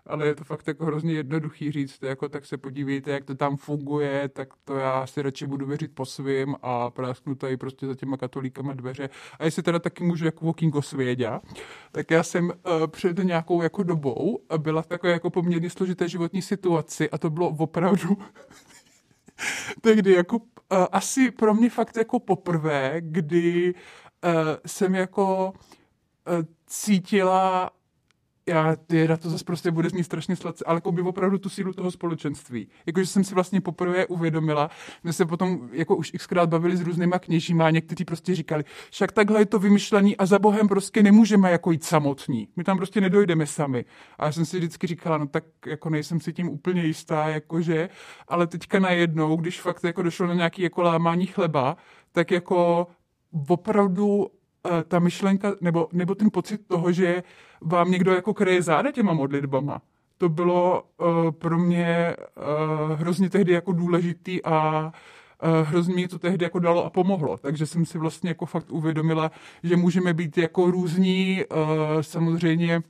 ale 0.09 0.27
je 0.27 0.35
to 0.35 0.43
fakt 0.43 0.67
jako 0.67 0.85
hrozně 0.85 1.13
jednoduchý 1.13 1.71
říct, 1.71 2.03
jako 2.03 2.29
tak 2.29 2.45
se 2.45 2.57
podívejte, 2.57 3.11
jak 3.11 3.25
to 3.25 3.35
tam 3.35 3.57
funguje, 3.57 4.29
tak 4.29 4.49
to 4.63 4.75
já 4.75 5.07
si 5.07 5.21
radši 5.21 5.47
budu 5.47 5.65
věřit 5.65 5.95
po 5.95 6.05
svým 6.05 6.55
a 6.61 6.89
prásknu 6.89 7.35
tady 7.35 7.57
prostě 7.57 7.87
za 7.87 7.95
těma 7.95 8.17
katolíkama 8.17 8.73
dveře. 8.73 9.09
A 9.39 9.45
jestli 9.45 9.63
teda 9.63 9.79
taky 9.79 10.03
můžu 10.03 10.25
jako 10.25 10.45
okýnko 10.45 10.81
svědět, 10.81 11.41
tak 11.91 12.11
já 12.11 12.23
jsem 12.23 12.45
uh, 12.45 12.87
před 12.87 13.17
nějakou 13.17 13.61
jako 13.61 13.83
dobou 13.83 14.39
byla 14.57 14.81
v 14.81 14.87
takové 14.87 15.13
jako 15.13 15.29
poměrně 15.29 15.69
složité 15.69 16.09
životní 16.09 16.41
situaci 16.41 17.09
a 17.09 17.17
to 17.17 17.29
bylo 17.29 17.49
opravdu 17.49 18.17
tehdy 19.81 20.13
jako 20.13 20.37
uh, 20.37 20.43
asi 20.91 21.31
pro 21.31 21.53
mě 21.53 21.69
fakt 21.69 21.97
jako 21.97 22.19
poprvé, 22.19 22.95
kdy 22.99 23.73
uh, 24.23 24.31
jsem 24.65 24.95
jako 24.95 25.53
uh, 25.53 26.45
cítila 26.67 27.71
já, 28.49 28.75
na 29.07 29.17
to 29.17 29.29
zase 29.29 29.45
prostě 29.45 29.71
bude 29.71 29.89
znít 29.89 30.03
strašně 30.03 30.35
sladce, 30.35 30.65
ale 30.67 30.77
jako 30.77 30.91
by 30.91 31.01
opravdu 31.01 31.37
tu 31.37 31.49
sílu 31.49 31.73
toho 31.73 31.91
společenství. 31.91 32.67
Jakože 32.85 33.05
jsem 33.05 33.23
si 33.23 33.35
vlastně 33.35 33.61
poprvé 33.61 34.05
uvědomila, 34.05 34.69
my 35.03 35.13
se 35.13 35.25
potom 35.25 35.69
jako 35.71 35.95
už 35.95 36.11
xkrát 36.11 36.49
bavili 36.49 36.77
s 36.77 36.81
různýma 36.81 37.19
kněžíma 37.19 37.65
a 37.65 37.69
někteří 37.69 38.05
prostě 38.05 38.35
říkali, 38.35 38.63
však 38.91 39.11
takhle 39.11 39.41
je 39.41 39.45
to 39.45 39.59
vymyšlený 39.59 40.17
a 40.17 40.25
za 40.25 40.39
Bohem 40.39 40.67
prostě 40.67 41.03
nemůžeme 41.03 41.51
jako 41.51 41.71
jít 41.71 41.83
samotní. 41.83 42.47
My 42.55 42.63
tam 42.63 42.77
prostě 42.77 43.01
nedojdeme 43.01 43.45
sami. 43.45 43.85
A 44.17 44.25
já 44.25 44.31
jsem 44.31 44.45
si 44.45 44.57
vždycky 44.57 44.87
říkala, 44.87 45.17
no 45.17 45.27
tak 45.27 45.43
jako 45.65 45.89
nejsem 45.89 46.19
si 46.19 46.33
tím 46.33 46.49
úplně 46.49 46.83
jistá, 46.83 47.29
jakože, 47.29 47.89
ale 48.27 48.47
teďka 48.47 48.79
najednou, 48.79 49.35
když 49.35 49.61
fakt 49.61 49.83
jako 49.83 50.01
došlo 50.01 50.27
na 50.27 50.33
nějaký 50.33 50.61
jako 50.61 50.81
lámání 50.81 51.25
chleba, 51.25 51.77
tak 52.11 52.31
jako 52.31 52.87
opravdu 53.47 54.27
Eh, 54.67 54.83
ta 54.83 54.99
myšlenka, 54.99 55.55
nebo, 55.61 55.87
nebo 55.93 56.15
ten 56.15 56.31
pocit 56.31 56.67
toho, 56.67 56.91
že 56.91 57.23
vám 57.61 57.91
někdo 57.91 58.13
jako 58.13 58.33
kreje 58.33 58.61
záda 58.61 58.91
těma 58.91 59.13
modlitbama, 59.13 59.81
to 60.17 60.29
bylo 60.29 60.83
uh, 60.97 61.31
pro 61.31 61.57
mě 61.59 62.15
uh, 62.17 62.99
hrozně 62.99 63.29
tehdy 63.29 63.53
jako 63.53 63.71
důležitý 63.71 64.43
a 64.43 64.85
uh, 65.43 65.67
hrozně 65.67 65.93
mě 65.93 66.07
to 66.07 66.19
tehdy 66.19 66.45
jako 66.45 66.59
dalo 66.59 66.85
a 66.85 66.89
pomohlo. 66.89 67.37
Takže 67.37 67.65
jsem 67.65 67.85
si 67.85 67.97
vlastně 67.97 68.29
jako 68.29 68.45
fakt 68.45 68.71
uvědomila, 68.71 69.31
že 69.63 69.75
můžeme 69.75 70.13
být 70.13 70.37
jako 70.37 70.71
různí, 70.71 71.43
uh, 71.51 72.01
samozřejmě 72.01 72.81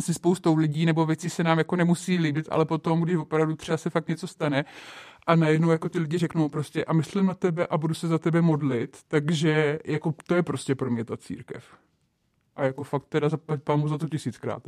si 0.00 0.14
spoustou 0.14 0.56
lidí 0.56 0.86
nebo 0.86 1.06
věci 1.06 1.30
se 1.30 1.44
nám 1.44 1.58
jako 1.58 1.76
nemusí 1.76 2.18
líbit, 2.18 2.48
ale 2.50 2.64
potom, 2.64 3.00
když 3.00 3.16
opravdu 3.16 3.56
třeba 3.56 3.76
se 3.78 3.90
fakt 3.90 4.08
něco 4.08 4.26
stane 4.26 4.64
a 5.26 5.36
najednou 5.36 5.70
jako 5.70 5.88
ty 5.88 5.98
lidi 5.98 6.18
řeknou 6.18 6.48
prostě 6.48 6.84
a 6.84 6.92
myslím 6.92 7.26
na 7.26 7.34
tebe 7.34 7.66
a 7.66 7.78
budu 7.78 7.94
se 7.94 8.08
za 8.08 8.18
tebe 8.18 8.42
modlit, 8.42 8.98
takže 9.08 9.78
jako 9.84 10.14
to 10.26 10.34
je 10.34 10.42
prostě 10.42 10.74
pro 10.74 10.90
mě 10.90 11.04
ta 11.04 11.16
církev. 11.16 11.64
A 12.56 12.64
jako 12.64 12.82
fakt 12.82 13.06
teda 13.08 13.28
zaplať 13.28 13.62
pámu 13.62 13.88
za 13.88 13.98
to 13.98 14.08
tisíckrát. 14.08 14.62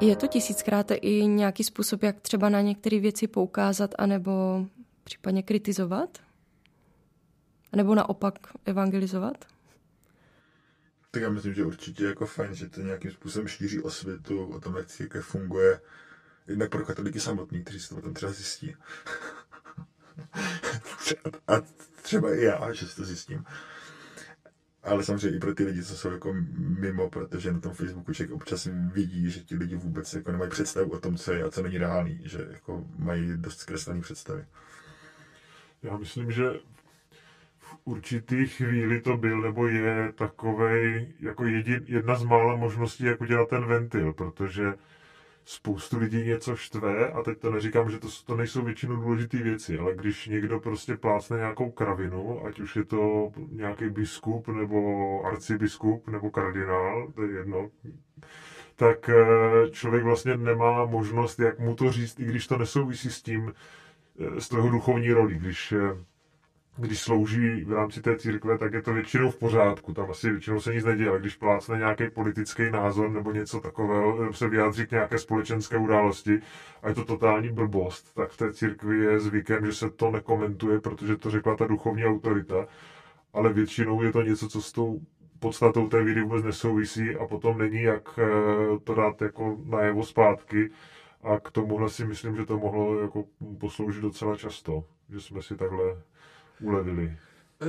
Je 0.00 0.16
to 0.16 0.26
tisíckrát 0.26 0.92
i 1.00 1.26
nějaký 1.26 1.64
způsob, 1.64 2.02
jak 2.02 2.20
třeba 2.20 2.48
na 2.48 2.60
některé 2.60 3.00
věci 3.00 3.26
poukázat 3.26 3.94
anebo 3.98 4.66
případně 5.04 5.42
kritizovat? 5.42 6.18
A 7.72 7.76
nebo 7.76 7.94
naopak 7.94 8.34
evangelizovat? 8.64 9.44
Tak 11.10 11.22
já 11.22 11.30
myslím, 11.30 11.54
že 11.54 11.64
určitě 11.64 12.04
jako 12.04 12.26
fajn, 12.26 12.54
že 12.54 12.68
to 12.68 12.80
nějakým 12.80 13.10
způsobem 13.10 13.48
šíří 13.48 13.80
osvětu 13.80 14.46
o 14.46 14.60
tom, 14.60 14.76
jak 14.76 14.86
církev 14.86 15.24
funguje. 15.26 15.80
Jednak 16.48 16.70
pro 16.70 16.84
katolíky 16.84 17.20
samotný, 17.20 17.64
kteří 17.64 17.80
si 17.80 17.88
to 17.88 17.94
potom 17.94 18.14
třeba 18.14 18.32
zjistí. 18.32 18.76
a 21.48 21.52
třeba 22.02 22.34
i 22.34 22.44
já, 22.44 22.72
že 22.72 22.86
si 22.86 22.96
to 22.96 23.04
zjistím. 23.04 23.44
Ale 24.82 25.04
samozřejmě 25.04 25.36
i 25.36 25.40
pro 25.40 25.54
ty 25.54 25.64
lidi, 25.64 25.84
co 25.84 25.96
jsou 25.96 26.10
jako 26.10 26.34
mimo, 26.58 27.10
protože 27.10 27.52
na 27.52 27.60
tom 27.60 27.74
Facebooku 27.74 28.12
člověk 28.12 28.36
občas 28.36 28.68
vidí, 28.92 29.30
že 29.30 29.40
ti 29.40 29.56
lidi 29.56 29.76
vůbec 29.76 30.14
jako 30.14 30.32
nemají 30.32 30.50
představu 30.50 30.90
o 30.90 31.00
tom, 31.00 31.16
co 31.16 31.32
je 31.32 31.44
a 31.44 31.50
co 31.50 31.62
není 31.62 31.78
reálný, 31.78 32.20
že 32.24 32.46
jako 32.50 32.86
mají 32.98 33.32
dost 33.36 33.58
zkreslené 33.60 34.00
představy. 34.00 34.44
Já 35.82 35.96
myslím, 35.96 36.32
že 36.32 36.50
určitý 37.84 38.46
chvíli 38.46 39.00
to 39.00 39.16
byl 39.16 39.40
nebo 39.40 39.66
je 39.66 40.12
takovej 40.12 41.12
jako 41.20 41.44
jedin, 41.44 41.84
jedna 41.86 42.14
z 42.14 42.24
mála 42.24 42.56
možností, 42.56 43.04
jak 43.04 43.20
udělat 43.20 43.48
ten 43.48 43.64
ventil, 43.64 44.12
protože 44.12 44.74
spoustu 45.50 45.98
lidí 45.98 46.24
něco 46.24 46.56
štve 46.56 47.08
a 47.12 47.22
teď 47.22 47.38
to 47.38 47.50
neříkám, 47.50 47.90
že 47.90 47.98
to, 47.98 48.08
to 48.26 48.36
nejsou 48.36 48.62
většinou 48.62 48.96
důležité 48.96 49.36
věci, 49.38 49.78
ale 49.78 49.94
když 49.94 50.26
někdo 50.26 50.60
prostě 50.60 50.96
plácne 50.96 51.36
nějakou 51.36 51.70
kravinu, 51.70 52.46
ať 52.46 52.60
už 52.60 52.76
je 52.76 52.84
to 52.84 53.32
nějaký 53.52 53.88
biskup 53.90 54.48
nebo 54.48 55.22
arcibiskup 55.24 56.08
nebo 56.08 56.30
kardinál, 56.30 57.12
to 57.14 57.22
je 57.22 57.32
jedno, 57.32 57.70
tak 58.76 59.08
eh, 59.08 59.70
člověk 59.70 60.04
vlastně 60.04 60.36
nemá 60.36 60.84
možnost, 60.84 61.38
jak 61.38 61.58
mu 61.58 61.74
to 61.74 61.92
říct, 61.92 62.20
i 62.20 62.24
když 62.24 62.46
to 62.46 62.58
nesouvisí 62.58 63.10
s 63.10 63.22
tím, 63.22 63.52
eh, 64.20 64.40
s 64.40 64.48
toho 64.48 64.68
duchovní 64.70 65.12
roli, 65.12 65.34
když 65.34 65.72
eh, 65.72 66.04
když 66.78 67.00
slouží 67.00 67.64
v 67.64 67.72
rámci 67.72 68.02
té 68.02 68.18
církve, 68.18 68.58
tak 68.58 68.72
je 68.72 68.82
to 68.82 68.92
většinou 68.92 69.30
v 69.30 69.38
pořádku. 69.38 69.94
Tam 69.94 70.10
asi 70.10 70.30
většinou 70.30 70.60
se 70.60 70.74
nic 70.74 70.84
neděje, 70.84 71.08
ale 71.08 71.18
když 71.18 71.36
plácne 71.36 71.78
nějaký 71.78 72.10
politický 72.10 72.70
názor 72.70 73.10
nebo 73.10 73.32
něco 73.32 73.60
takového, 73.60 74.32
se 74.32 74.48
vyjádří 74.48 74.86
k 74.86 74.90
nějaké 74.90 75.18
společenské 75.18 75.76
události 75.76 76.40
a 76.82 76.88
je 76.88 76.94
to 76.94 77.04
totální 77.04 77.48
blbost, 77.48 78.14
tak 78.14 78.30
v 78.30 78.36
té 78.36 78.52
církvi 78.52 78.98
je 78.98 79.20
zvykem, 79.20 79.66
že 79.66 79.72
se 79.72 79.90
to 79.90 80.10
nekomentuje, 80.10 80.80
protože 80.80 81.16
to 81.16 81.30
řekla 81.30 81.56
ta 81.56 81.66
duchovní 81.66 82.04
autorita, 82.04 82.66
ale 83.32 83.52
většinou 83.52 84.02
je 84.02 84.12
to 84.12 84.22
něco, 84.22 84.48
co 84.48 84.62
s 84.62 84.72
tou 84.72 85.00
podstatou 85.38 85.88
té 85.88 86.04
víry 86.04 86.22
vůbec 86.22 86.44
nesouvisí 86.44 87.16
a 87.16 87.26
potom 87.26 87.58
není 87.58 87.82
jak 87.82 88.18
eh, 88.18 88.78
to 88.84 88.94
dát 88.94 89.22
jako 89.22 89.58
najevo 89.64 90.04
zpátky 90.04 90.70
a 91.22 91.40
k 91.40 91.50
tomuhle 91.50 91.90
si 91.90 92.04
myslím, 92.04 92.36
že 92.36 92.46
to 92.46 92.58
mohlo 92.58 93.00
jako 93.00 93.24
posloužit 93.60 94.02
docela 94.02 94.36
často, 94.36 94.84
že 95.10 95.20
jsme 95.20 95.42
si 95.42 95.56
takhle 95.56 96.02
ulevili. 96.60 97.16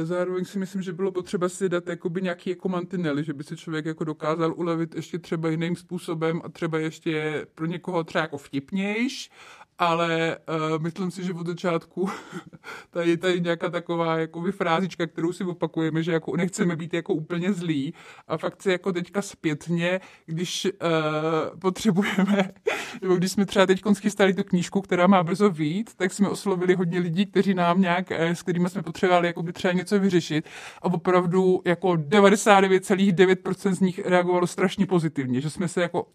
Zároveň 0.04 0.46
si 0.46 0.60
myslím, 0.60 0.82
že 0.82 0.94
bylo 0.94 1.12
potřeba 1.12 1.50
si 1.50 1.70
dát 1.70 1.88
jakoby 1.88 2.22
nějaký 2.22 2.50
jako 2.50 2.70
mantinely, 2.70 3.24
že 3.24 3.34
by 3.34 3.44
se 3.44 3.58
člověk 3.58 3.86
jako 3.86 4.04
dokázal 4.04 4.54
ulevit 4.56 4.96
ještě 4.96 5.20
třeba 5.20 5.50
jiným 5.50 5.76
způsobem 5.76 6.42
a 6.44 6.50
třeba 6.50 6.80
ještě 6.80 7.46
pro 7.56 7.66
někoho 7.66 8.04
třeba 8.04 8.22
jako 8.22 8.38
vtipnějš 8.38 9.32
ale 9.80 10.38
uh, 10.38 10.84
myslím 10.84 11.12
si, 11.12 11.24
že 11.24 11.34
od 11.34 11.48
začátku 11.48 12.10
tady 12.92 13.10
je 13.10 13.18
tady 13.18 13.42
nějaká 13.42 13.70
taková 13.70 14.18
jako 14.18 14.52
frázička, 14.52 15.08
kterou 15.08 15.34
si 15.34 15.44
opakujeme, 15.44 16.04
že 16.04 16.12
jako 16.12 16.38
nechceme 16.38 16.76
být 16.76 16.94
jako 16.94 17.14
úplně 17.14 17.54
zlí 17.54 17.94
a 18.28 18.38
fakt 18.38 18.62
si 18.62 18.72
jako 18.72 18.94
teďka 18.94 19.22
zpětně, 19.22 20.00
když 20.26 20.66
uh, 20.66 21.60
potřebujeme, 21.60 22.52
nebo 23.02 23.16
když 23.16 23.32
jsme 23.32 23.46
třeba 23.46 23.66
teď 23.66 23.82
schystali 23.94 24.34
tu 24.34 24.44
knížku, 24.44 24.82
která 24.82 25.08
má 25.08 25.24
brzo 25.24 25.50
vít, 25.50 25.96
tak 25.96 26.14
jsme 26.14 26.30
oslovili 26.30 26.76
hodně 26.76 27.00
lidí, 27.00 27.26
kteří 27.26 27.54
nám 27.54 27.82
nějak, 27.82 28.12
eh, 28.12 28.36
s 28.36 28.42
kterými 28.42 28.70
jsme 28.70 28.84
potřebovali 28.84 29.28
jako 29.28 29.44
by 29.44 29.54
třeba 29.54 29.74
něco 29.74 30.00
vyřešit. 30.00 30.46
A 30.82 30.86
opravdu 30.86 31.62
jako 31.66 31.88
99,9% 31.88 33.76
z 33.76 33.80
nich 33.80 34.00
reagovalo 34.06 34.48
strašně 34.48 34.86
pozitivně, 34.86 35.42
že 35.42 35.50
jsme 35.50 35.68
se 35.68 35.82
jako 35.82 36.08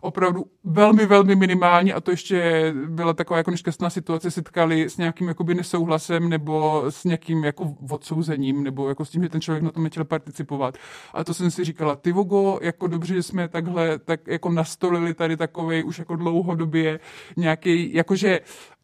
opravdu 0.00 0.44
velmi, 0.64 1.06
velmi 1.06 1.36
minimální 1.36 1.92
a 1.92 2.00
to 2.00 2.10
ještě 2.10 2.72
byla 2.86 3.12
taková 3.12 3.36
jako 3.36 3.50
nešťastná 3.50 3.90
situace, 3.90 4.30
setkali 4.30 4.84
s 4.90 4.96
nějakým 4.96 5.28
jakoby 5.28 5.54
nesouhlasem 5.54 6.28
nebo 6.28 6.84
s 6.88 7.04
nějakým 7.04 7.44
jako 7.44 7.74
odsouzením 7.90 8.62
nebo 8.62 8.88
jako 8.88 9.04
s 9.04 9.10
tím, 9.10 9.22
že 9.22 9.28
ten 9.28 9.40
člověk 9.40 9.62
na 9.62 9.70
tom 9.70 9.82
nechtěl 9.84 10.04
participovat. 10.04 10.74
A 11.14 11.24
to 11.24 11.34
jsem 11.34 11.50
si 11.50 11.64
říkala, 11.64 11.96
ty 11.96 12.12
vogo, 12.12 12.58
jako 12.62 12.86
dobře, 12.86 13.14
že 13.14 13.22
jsme 13.22 13.48
takhle 13.48 13.98
tak 13.98 14.20
jako 14.26 14.50
nastolili 14.50 15.14
tady 15.14 15.36
takový 15.36 15.82
už 15.82 15.98
jako 15.98 16.16
dlouhodobě 16.16 17.00
nějaký, 17.36 17.94
jakože 17.94 18.40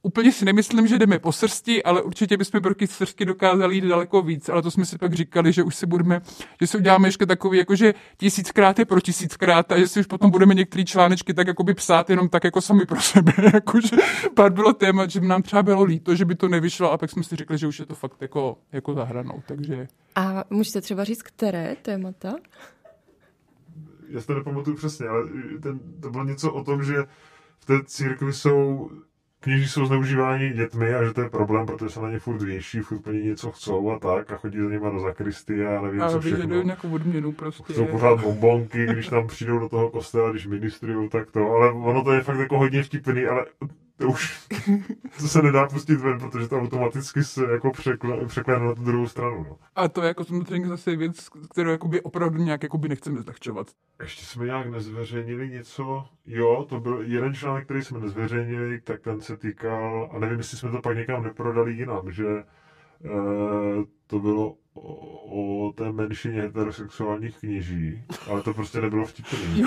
Úplně 0.07 0.33
si 0.33 0.45
nemyslím, 0.45 0.87
že 0.87 0.99
jdeme 0.99 1.19
po 1.19 1.33
srsti, 1.33 1.83
ale 1.83 2.03
určitě 2.03 2.37
bychom 2.37 2.61
proti 2.61 2.87
srsti 2.87 3.25
dokázali 3.25 3.75
jít 3.75 3.85
daleko 3.85 4.23
víc, 4.23 4.49
ale 4.49 4.63
to 4.63 4.71
jsme 4.71 4.85
si 4.85 4.99
pak 4.99 5.15
říkali, 5.15 5.53
že 5.53 5.63
už 5.63 5.77
si 5.77 5.87
budeme, 5.87 6.21
že 6.61 6.67
si 6.67 6.79
uděláme 6.79 7.09
ještě 7.09 7.27
takový, 7.27 7.59
jakože 7.59 7.95
tisíckrát 8.17 8.79
je 8.79 8.85
pro 8.85 9.01
tisíckrát 9.01 9.73
a 9.73 9.79
že 9.79 9.89
si 9.89 10.01
už 10.01 10.07
potom 10.07 10.31
budeme 10.31 10.55
některé 10.55 10.85
článečky 10.85 11.35
tak 11.35 11.47
jakoby 11.47 11.75
psát 11.75 12.11
jenom 12.11 12.29
tak 12.29 12.45
jako 12.45 12.61
sami 12.61 12.87
pro 12.87 13.01
sebe, 13.01 13.33
jakože 13.55 13.97
pár 14.35 14.53
bylo 14.53 14.73
téma, 14.73 15.07
že 15.07 15.21
by 15.21 15.27
nám 15.27 15.43
třeba 15.43 15.63
bylo 15.63 15.83
líto, 15.83 16.15
že 16.15 16.25
by 16.25 16.35
to 16.35 16.49
nevyšlo 16.49 16.93
a 16.93 16.99
pak 16.99 17.11
jsme 17.11 17.23
si 17.23 17.37
řekli, 17.37 17.59
že 17.59 17.67
už 17.67 17.79
je 17.79 17.87
to 17.87 17.95
fakt 17.95 18.23
jako, 18.23 18.59
jako 18.73 18.95
zahranou, 18.95 19.43
takže... 19.47 19.89
A 20.15 20.45
můžete 20.51 20.81
třeba 20.81 21.05
říct, 21.05 21.23
které 21.23 21.77
témata? 21.83 22.35
Já 24.09 24.21
si 24.21 24.27
to 24.27 24.35
nepamatuju 24.35 24.77
přesně, 24.77 25.09
ale 25.09 25.23
ten, 25.63 25.81
to 26.01 26.11
bylo 26.11 26.25
něco 26.25 26.53
o 26.53 26.65
tom, 26.65 26.85
že 26.85 26.95
v 27.59 27.65
té 27.65 27.75
církvi 27.85 28.33
jsou 28.33 28.91
kněží 29.41 29.69
jsou 29.69 29.87
zneužíváni 29.87 30.51
dětmi 30.51 30.95
a 30.95 31.05
že 31.05 31.13
to 31.13 31.21
je 31.21 31.29
problém, 31.31 31.67
protože 31.67 31.91
se 31.91 32.01
na 32.01 32.11
ně 32.11 32.19
furt 32.19 32.43
věší, 32.43 32.81
furt 32.81 32.99
po 32.99 33.11
něco 33.11 33.51
chcou 33.51 33.91
a 33.91 33.99
tak 33.99 34.33
a 34.33 34.37
chodí 34.37 34.59
za 34.59 34.69
nima 34.69 34.91
do 34.91 35.01
zakristy 35.01 35.67
a 35.67 35.81
nevím, 35.81 36.03
a 36.03 36.11
co 36.11 36.21
všechno. 36.21 36.63
nějakou 36.63 36.91
odměnu 36.91 37.33
prostě. 37.33 37.73
Chcou 37.73 37.87
pořád 37.87 38.21
bombonky, 38.21 38.87
když 38.87 39.09
tam 39.09 39.27
přijdou 39.27 39.59
do 39.59 39.69
toho 39.69 39.91
kostela, 39.91 40.31
když 40.31 40.47
ministrují, 40.47 41.09
tak 41.09 41.31
to, 41.31 41.51
ale 41.51 41.73
ono 41.73 42.05
to 42.05 42.13
je 42.13 42.21
fakt 42.21 42.39
jako 42.39 42.59
hodně 42.59 42.83
vtipný, 42.83 43.25
ale 43.27 43.47
to 43.99 44.09
už 44.09 44.49
to 45.19 45.29
se 45.29 45.43
nedá 45.43 45.69
pustit 45.69 45.97
ven, 45.97 46.19
protože 46.19 46.49
to 46.49 46.61
automaticky 46.61 47.25
se 47.25 47.45
jako 47.53 47.71
překle, 48.27 48.61
na 48.61 48.75
tu 48.75 48.83
druhou 48.83 49.07
stranu. 49.07 49.45
No. 49.49 49.59
A 49.77 49.89
to 49.89 50.03
je 50.03 50.09
jako 50.09 50.25
samozřejmě 50.25 50.69
zase 50.69 50.97
věc, 50.97 51.29
kterou 51.51 51.71
jakoby 51.71 52.01
opravdu 52.01 52.39
nějak 52.43 52.63
jakoby 52.63 52.89
nechceme 52.89 53.23
zlehčovat. 53.23 53.67
Ještě 54.03 54.27
jsme 54.27 54.47
nějak 54.47 54.71
nezveřejnili 54.71 55.49
něco, 55.49 56.05
jo, 56.27 56.67
to 56.69 56.81
byl 56.81 57.03
jeden 57.07 57.35
článek, 57.35 57.65
který 57.65 57.83
jsme 57.83 58.01
nezveřejnili, 58.01 58.81
tak 58.81 59.01
ten 59.01 59.21
se 59.21 59.37
týkal, 59.37 60.11
a 60.13 60.19
nevím, 60.19 60.39
jestli 60.39 60.59
jsme 60.59 60.71
to 60.71 60.81
pak 60.81 60.97
někam 60.97 61.23
neprodali 61.23 61.73
jinam, 61.73 62.13
že 62.13 62.27
e, 62.29 62.45
to 64.07 64.19
bylo 64.19 64.55
o, 64.75 65.67
o 65.67 65.73
té 65.73 65.93
menšině 65.93 66.43
heterosexuálních 66.43 67.39
kněží, 67.39 68.03
ale 68.31 68.43
to 68.43 68.55
prostě 68.55 68.81
nebylo 68.81 69.05
vtipný. 69.07 69.65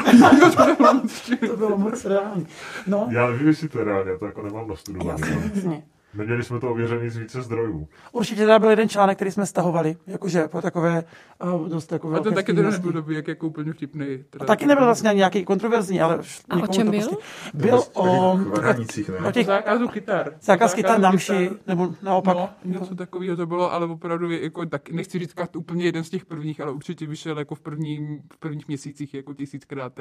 to 1.48 1.58
bylo 1.58 1.78
moc 1.78 2.06
reálný. 2.06 2.48
No. 2.88 3.08
Já 3.12 3.28
nevím, 3.30 3.48
jestli 3.48 3.70
to 3.70 3.80
je 3.80 3.86
reálně, 3.86 4.12
já 4.12 4.18
to 4.18 4.26
jako 4.26 4.42
nemám 4.42 4.68
nastudované. 4.68 5.28
Jasně. 5.56 5.84
Neměli 6.14 6.44
jsme 6.44 6.60
to 6.60 6.72
ověřený 6.72 7.10
z 7.10 7.18
více 7.18 7.42
zdrojů. 7.42 7.88
Určitě 8.12 8.42
teda 8.42 8.60
byl 8.60 8.70
jeden 8.70 8.90
článek, 8.90 9.18
který 9.18 9.32
jsme 9.32 9.46
stahovali, 9.46 9.98
jakože 10.08 10.48
po 10.48 10.62
takové 10.62 11.04
uh, 11.44 11.70
dost 11.70 11.88
takové. 11.88 12.20
A 12.20 12.24
ten 12.24 12.34
taky 12.34 12.54
teda 12.54 12.70
nebyl 12.70 12.92
dobrý, 12.92 13.16
jak 13.16 13.28
jako 13.28 13.48
úplně 13.48 13.74
vtipný. 13.74 14.24
Teda 14.30 14.46
taky 14.46 14.66
nebyl 14.66 14.86
vlastně 14.86 15.12
nějaký 15.14 15.46
kontroverzní, 15.46 16.02
ale... 16.02 16.20
A 16.50 16.56
o 16.56 16.68
čem 16.68 16.92
byl? 16.92 17.00
Prostě 17.00 17.24
byl 17.54 17.84
o, 17.94 18.36
hranicích, 18.36 19.12
o 19.28 19.32
těch 19.32 19.46
zákazu 19.46 19.88
kytar. 19.88 20.34
Zákaz 20.42 20.74
kytar 20.74 21.00
na 21.00 21.12
mši, 21.12 21.50
nebo 21.68 21.94
naopak. 22.02 22.38
No, 22.38 22.50
něco 22.66 22.96
takového 22.96 23.38
to 23.38 23.46
bylo, 23.46 23.74
ale 23.74 23.86
opravdu 23.86 24.32
jako, 24.32 24.66
tak 24.66 24.90
nechci 24.90 25.20
říct 25.20 25.36
úplně 25.58 25.86
jeden 25.86 26.04
z 26.04 26.10
těch 26.10 26.26
prvních, 26.26 26.62
ale 26.62 26.72
určitě 26.72 27.06
vyšel 27.06 27.40
jako 27.40 27.56
v, 27.56 27.60
prvním, 27.60 28.22
v 28.34 28.38
prvních 28.38 28.68
měsících 28.68 29.14
jako 29.14 29.34
tisíckrát. 29.34 30.00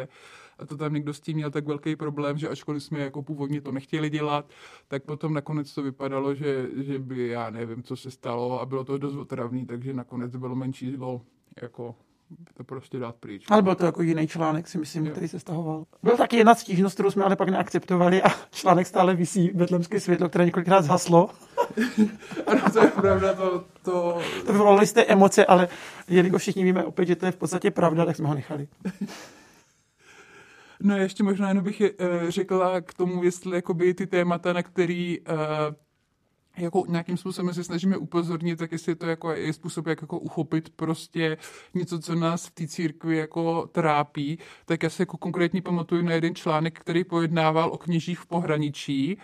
A 0.58 0.66
to 0.66 0.76
tam 0.76 0.94
někdo 0.94 1.14
s 1.14 1.20
tím 1.20 1.36
měl 1.36 1.50
tak 1.50 1.66
velký 1.66 1.96
problém, 1.96 2.38
že 2.38 2.48
ačkoliv 2.48 2.82
jsme 2.82 2.98
jako 2.98 3.22
původně 3.22 3.60
to 3.60 3.72
nechtěli 3.72 4.10
dělat, 4.10 4.44
tak 4.88 5.02
potom 5.02 5.34
nakonec 5.34 5.74
to 5.74 5.82
vypadalo, 5.82 5.97
že, 6.34 6.66
že 6.76 6.98
by, 6.98 7.28
já 7.28 7.50
nevím, 7.50 7.82
co 7.82 7.96
se 7.96 8.10
stalo 8.10 8.60
a 8.60 8.66
bylo 8.66 8.84
to 8.84 8.98
dost 8.98 9.16
otravný, 9.16 9.66
takže 9.66 9.92
nakonec 9.92 10.36
bylo 10.36 10.54
menší 10.54 10.92
zlo, 10.92 11.20
jako 11.62 11.94
to 12.54 12.64
prostě 12.64 12.98
dát 12.98 13.14
pryč. 13.14 13.44
Ale 13.50 13.62
byl 13.62 13.74
to 13.74 13.86
jako 13.86 14.02
jiný 14.02 14.26
článek, 14.26 14.68
si 14.68 14.78
myslím, 14.78 15.06
jo. 15.06 15.10
který 15.10 15.28
se 15.28 15.40
stahoval. 15.40 15.84
Byl 16.02 16.16
taky 16.16 16.36
jedna 16.36 16.54
stížnost, 16.54 16.94
kterou 16.94 17.10
jsme 17.10 17.24
ale 17.24 17.36
pak 17.36 17.48
neakceptovali 17.48 18.22
a 18.22 18.28
článek 18.50 18.86
stále 18.86 19.14
visí 19.14 19.50
Betlemské 19.54 20.00
světlo, 20.00 20.28
které 20.28 20.44
několikrát 20.44 20.82
zhaslo. 20.82 21.30
ano, 22.46 22.60
to 22.72 22.80
je 22.80 22.90
pravda, 22.90 23.34
to... 23.34 23.64
To, 23.82 24.18
to 24.46 24.52
vyvolalo 24.52 24.80
jisté 24.80 25.04
emoce, 25.04 25.46
ale 25.46 25.68
jelikož 26.08 26.42
všichni 26.42 26.64
víme 26.64 26.84
opět, 26.84 27.06
že 27.06 27.16
to 27.16 27.26
je 27.26 27.32
v 27.32 27.36
podstatě 27.36 27.70
pravda, 27.70 28.04
tak 28.04 28.16
jsme 28.16 28.28
ho 28.28 28.34
nechali. 28.34 28.68
No 30.80 30.96
ještě 30.96 31.22
možná 31.22 31.48
jenom 31.48 31.64
bych 31.64 31.80
je, 31.80 31.90
uh, 31.90 32.28
řekla 32.28 32.80
k 32.80 32.94
tomu, 32.94 33.24
jestli 33.24 33.56
jakoby 33.56 33.94
ty 33.94 34.06
témata, 34.06 34.52
na 34.52 34.62
který 34.62 35.20
uh, 35.20 35.36
jako 36.60 36.84
nějakým 36.88 37.16
způsobem 37.16 37.54
se 37.54 37.64
snažíme 37.64 37.96
upozornit, 37.96 38.56
tak 38.56 38.72
jestli 38.72 38.92
je 38.92 38.96
to 38.96 39.06
jako 39.06 39.32
je 39.32 39.52
způsob, 39.52 39.86
jak 39.86 40.02
jako 40.02 40.18
uchopit 40.18 40.70
prostě 40.70 41.36
něco, 41.74 41.98
co 41.98 42.14
nás 42.14 42.46
v 42.46 42.50
té 42.50 42.66
církvi 42.66 43.16
jako 43.16 43.66
trápí, 43.72 44.38
tak 44.66 44.82
já 44.82 44.90
se 44.90 45.02
jako 45.02 45.16
konkrétně 45.16 45.62
pamatuju 45.62 46.02
na 46.02 46.12
jeden 46.12 46.34
článek, 46.34 46.80
který 46.80 47.04
pojednával 47.04 47.70
o 47.72 47.78
kněžích 47.78 48.18
v 48.18 48.26
pohraničí 48.26 49.18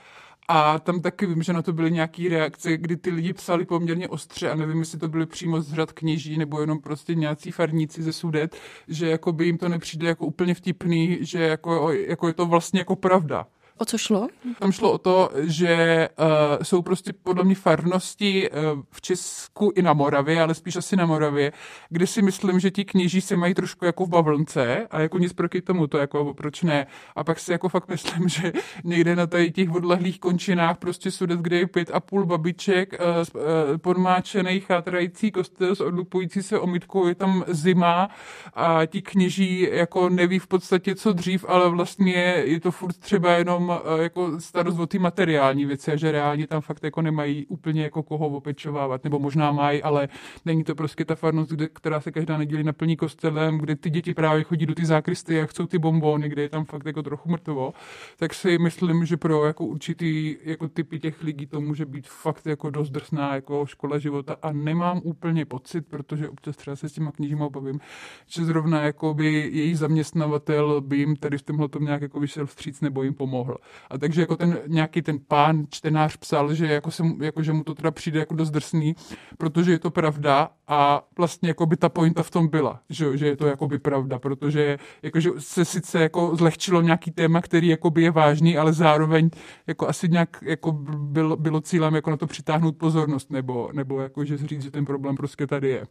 a 0.48 0.78
tam 0.78 1.00
taky 1.00 1.26
vím, 1.26 1.42
že 1.42 1.52
na 1.52 1.62
to 1.62 1.72
byly 1.72 1.90
nějaké 1.90 2.28
reakce, 2.28 2.76
kdy 2.76 2.96
ty 2.96 3.10
lidi 3.10 3.32
psali 3.32 3.64
poměrně 3.64 4.08
ostře 4.08 4.50
a 4.50 4.54
nevím, 4.54 4.78
jestli 4.78 4.98
to 4.98 5.08
byly 5.08 5.26
přímo 5.26 5.60
z 5.60 5.72
řad 5.72 5.92
kněží 5.92 6.38
nebo 6.38 6.60
jenom 6.60 6.80
prostě 6.80 7.14
nějací 7.14 7.50
farníci 7.50 8.02
ze 8.02 8.12
sudet, 8.12 8.56
že 8.88 9.08
jako 9.08 9.32
by 9.32 9.46
jim 9.46 9.58
to 9.58 9.68
nepřijde 9.68 10.08
jako 10.08 10.26
úplně 10.26 10.54
vtipný, 10.54 11.18
že 11.20 11.42
jako, 11.42 11.92
jako 11.92 12.26
je 12.28 12.34
to 12.34 12.46
vlastně 12.46 12.80
jako 12.80 12.96
pravda. 12.96 13.46
O 13.78 13.84
co 13.84 13.98
šlo? 13.98 14.28
Tam 14.58 14.72
šlo 14.72 14.92
o 14.92 14.98
to, 14.98 15.30
že 15.42 16.08
uh, 16.18 16.26
jsou 16.62 16.82
prostě 16.82 17.12
podle 17.22 17.44
mě 17.44 17.54
farnosti 17.54 18.50
uh, 18.50 18.58
v 18.90 19.00
Česku 19.00 19.72
i 19.74 19.82
na 19.82 19.92
Moravě, 19.92 20.42
ale 20.42 20.54
spíš 20.54 20.76
asi 20.76 20.96
na 20.96 21.06
Moravě, 21.06 21.52
kde 21.88 22.06
si 22.06 22.22
myslím, 22.22 22.60
že 22.60 22.70
ti 22.70 22.84
kněží 22.84 23.20
se 23.20 23.36
mají 23.36 23.54
trošku 23.54 23.84
jako 23.84 24.06
v 24.06 24.08
bavlnce 24.08 24.86
a 24.90 25.00
jako 25.00 25.18
nic 25.18 25.32
proti 25.32 25.62
tomu, 25.62 25.86
to 25.86 25.98
jako 25.98 26.34
proč 26.34 26.62
ne. 26.62 26.86
A 27.16 27.24
pak 27.24 27.38
si 27.38 27.52
jako 27.52 27.68
fakt 27.68 27.88
myslím, 27.88 28.28
že 28.28 28.52
někde 28.84 29.16
na 29.16 29.26
tady 29.26 29.50
těch 29.50 29.70
odlehlých 29.74 30.20
končinách 30.20 30.78
prostě 30.78 31.10
sudet, 31.10 31.40
kde 31.40 31.56
je 31.58 31.66
pět 31.66 31.90
a 31.92 32.00
půl 32.00 32.26
babiček, 32.26 32.92
uh, 33.00 33.42
uh, 33.42 33.42
podmáčený 33.78 34.60
chátrající 34.60 35.30
kostel 35.30 35.74
s 35.74 35.80
odlupující 35.80 36.42
se 36.42 36.58
omítkou, 36.58 37.06
je 37.06 37.14
tam 37.14 37.44
zima 37.48 38.08
a 38.54 38.86
ti 38.86 39.02
kněží 39.02 39.68
jako 39.72 40.08
neví 40.08 40.38
v 40.38 40.46
podstatě 40.46 40.94
co 40.94 41.12
dřív, 41.12 41.44
ale 41.48 41.68
vlastně 41.68 42.42
je 42.44 42.60
to 42.60 42.70
furt 42.70 42.96
třeba 42.96 43.32
jenom 43.32 43.63
eh, 43.72 44.02
jako 44.02 44.40
starost 44.40 44.78
o 44.78 44.86
ty 44.86 44.98
materiální 44.98 45.64
věci 45.64 45.92
a 45.92 45.96
že 45.96 46.12
reálně 46.12 46.46
tam 46.46 46.60
fakt 46.60 46.84
jako 46.84 47.02
nemají 47.02 47.46
úplně 47.46 47.82
jako 47.82 48.02
koho 48.02 48.26
opečovávat, 48.26 49.04
nebo 49.04 49.18
možná 49.18 49.52
mají, 49.52 49.82
ale 49.82 50.08
není 50.44 50.64
to 50.64 50.74
prostě 50.74 51.04
ta 51.04 51.14
farnost, 51.14 51.50
kde, 51.50 51.68
která 51.68 52.00
se 52.00 52.12
každá 52.12 52.38
neděli 52.38 52.64
naplní 52.64 52.96
kostelem, 52.96 53.58
kde 53.58 53.76
ty 53.76 53.90
děti 53.90 54.14
právě 54.14 54.44
chodí 54.44 54.66
do 54.66 54.74
ty 54.74 54.86
zákristy 54.86 55.40
a 55.40 55.46
chcou 55.46 55.66
ty 55.66 55.78
bombony, 55.78 56.28
kde 56.28 56.42
je 56.42 56.48
tam 56.48 56.64
fakt 56.64 56.86
jako 56.86 57.02
trochu 57.02 57.30
mrtvo, 57.30 57.72
tak 58.16 58.34
si 58.34 58.58
myslím, 58.58 59.06
že 59.06 59.16
pro 59.16 59.44
jako 59.44 59.64
určitý 59.64 60.36
jako 60.44 60.68
typy 60.68 61.00
těch 61.00 61.22
lidí 61.22 61.46
to 61.46 61.60
může 61.60 61.86
být 61.86 62.08
fakt 62.08 62.46
jako 62.46 62.70
dost 62.70 62.90
drsná 62.90 63.34
jako 63.34 63.66
škola 63.66 63.98
života. 63.98 64.36
A 64.42 64.52
nemám 64.52 65.00
úplně 65.04 65.44
pocit, 65.44 65.86
protože 65.86 66.28
občas 66.28 66.56
třeba 66.56 66.76
se 66.76 66.88
s 66.88 66.92
těma 66.92 67.12
knížíma 67.12 67.48
bavím, 67.48 67.80
že 68.26 68.44
zrovna 68.44 68.82
jako 68.82 69.14
by 69.14 69.26
její 69.52 69.74
zaměstnavatel 69.74 70.80
by 70.80 70.96
jim 70.96 71.16
tady 71.16 71.38
v 71.38 71.42
tomhle 71.42 71.68
tom 71.68 71.84
nějak 71.84 72.02
jako 72.02 72.20
vyšel 72.20 72.46
vstříc 72.46 72.80
nebo 72.80 73.02
jim 73.02 73.14
pomohl 73.14 73.53
mohl. 73.54 73.58
A 73.90 73.98
takže 73.98 74.20
jako 74.20 74.36
ten 74.36 74.58
nějaký 74.66 75.02
ten 75.02 75.18
pán, 75.28 75.64
čtenář 75.70 76.16
psal, 76.16 76.54
že, 76.54 76.66
jako 76.66 76.90
se, 76.90 77.02
jako, 77.20 77.42
že 77.42 77.52
mu 77.52 77.64
to 77.64 77.74
teda 77.74 77.90
přijde 77.90 78.18
jako 78.18 78.34
dost 78.34 78.50
drsný, 78.50 78.96
protože 79.38 79.72
je 79.72 79.78
to 79.78 79.90
pravda 79.90 80.50
a 80.68 81.02
vlastně 81.18 81.48
jako 81.48 81.66
by 81.66 81.76
ta 81.76 81.88
pointa 81.88 82.22
v 82.22 82.30
tom 82.30 82.48
byla, 82.48 82.80
že, 82.90 83.16
že 83.16 83.26
je 83.26 83.36
to 83.36 83.46
jako 83.46 83.68
by 83.68 83.78
pravda, 83.78 84.18
protože 84.18 84.78
jako, 85.02 85.20
že 85.20 85.30
se 85.38 85.64
sice 85.64 86.00
jako 86.00 86.36
zlehčilo 86.36 86.82
nějaký 86.82 87.10
téma, 87.10 87.40
který 87.40 87.68
jako 87.68 87.90
by 87.90 88.02
je 88.02 88.10
vážný, 88.10 88.58
ale 88.58 88.72
zároveň 88.72 89.30
jako 89.66 89.88
asi 89.88 90.08
nějak 90.08 90.36
jako 90.42 90.72
bylo, 90.98 91.36
bylo 91.36 91.60
cílem 91.60 91.94
jako 91.94 92.10
na 92.10 92.16
to 92.16 92.26
přitáhnout 92.26 92.76
pozornost 92.76 93.30
nebo, 93.30 93.70
nebo 93.72 94.00
jako, 94.00 94.24
že 94.24 94.36
říct, 94.36 94.62
že 94.62 94.70
ten 94.70 94.84
problém 94.84 95.16
prostě 95.16 95.46
tady 95.46 95.68
je. 95.68 95.86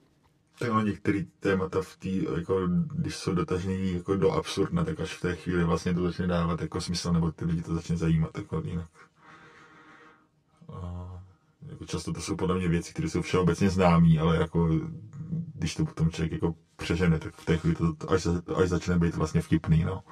Tak 0.59 0.85
některé 0.85 1.19
témata 1.39 1.81
v 1.81 1.97
té, 1.97 2.09
jako, 2.09 2.67
když 2.93 3.15
jsou 3.15 3.33
dotažený 3.33 3.93
jako 3.93 4.15
do 4.15 4.31
absurdna, 4.31 4.83
tak 4.83 4.99
až 4.99 5.13
v 5.13 5.21
té 5.21 5.35
chvíli 5.35 5.63
vlastně 5.63 5.93
to 5.93 6.03
začne 6.03 6.27
dávat 6.27 6.61
jako 6.61 6.81
smysl, 6.81 7.13
nebo 7.13 7.31
ty 7.31 7.45
lidi 7.45 7.61
to 7.61 7.73
začne 7.73 7.97
zajímat, 7.97 8.37
jako 8.37 8.61
jinak. 8.65 8.89
A, 10.73 11.09
jako 11.67 11.85
často 11.85 12.13
to 12.13 12.21
jsou 12.21 12.35
podle 12.35 12.55
mě 12.57 12.67
věci, 12.67 12.93
které 12.93 13.09
jsou 13.09 13.21
všeobecně 13.21 13.69
známé, 13.69 14.19
ale 14.19 14.37
jako 14.37 14.69
když 15.55 15.75
to 15.75 15.85
potom 15.85 16.09
člověk 16.11 16.31
jako 16.31 16.55
přežene, 16.75 17.19
tak 17.19 17.35
v 17.35 17.45
té 17.45 17.57
chvíli 17.57 17.75
to 17.75 18.11
až, 18.11 18.27
až 18.55 18.69
začne 18.69 18.99
být 18.99 19.15
vlastně 19.15 19.41
vtipný, 19.41 19.83
no. 19.83 20.03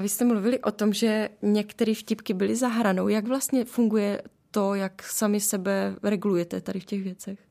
Vy 0.00 0.08
jste 0.08 0.24
mluvili 0.24 0.60
o 0.60 0.70
tom, 0.70 0.92
že 0.92 1.28
některé 1.42 1.94
vtipky 1.94 2.34
byly 2.34 2.56
za 2.56 2.68
hranou. 2.68 3.08
Jak 3.08 3.28
vlastně 3.28 3.64
funguje 3.64 4.22
to, 4.50 4.74
jak 4.74 5.02
sami 5.02 5.40
sebe 5.40 5.96
regulujete 6.02 6.60
tady 6.60 6.80
v 6.80 6.84
těch 6.84 7.02
věcech? 7.02 7.45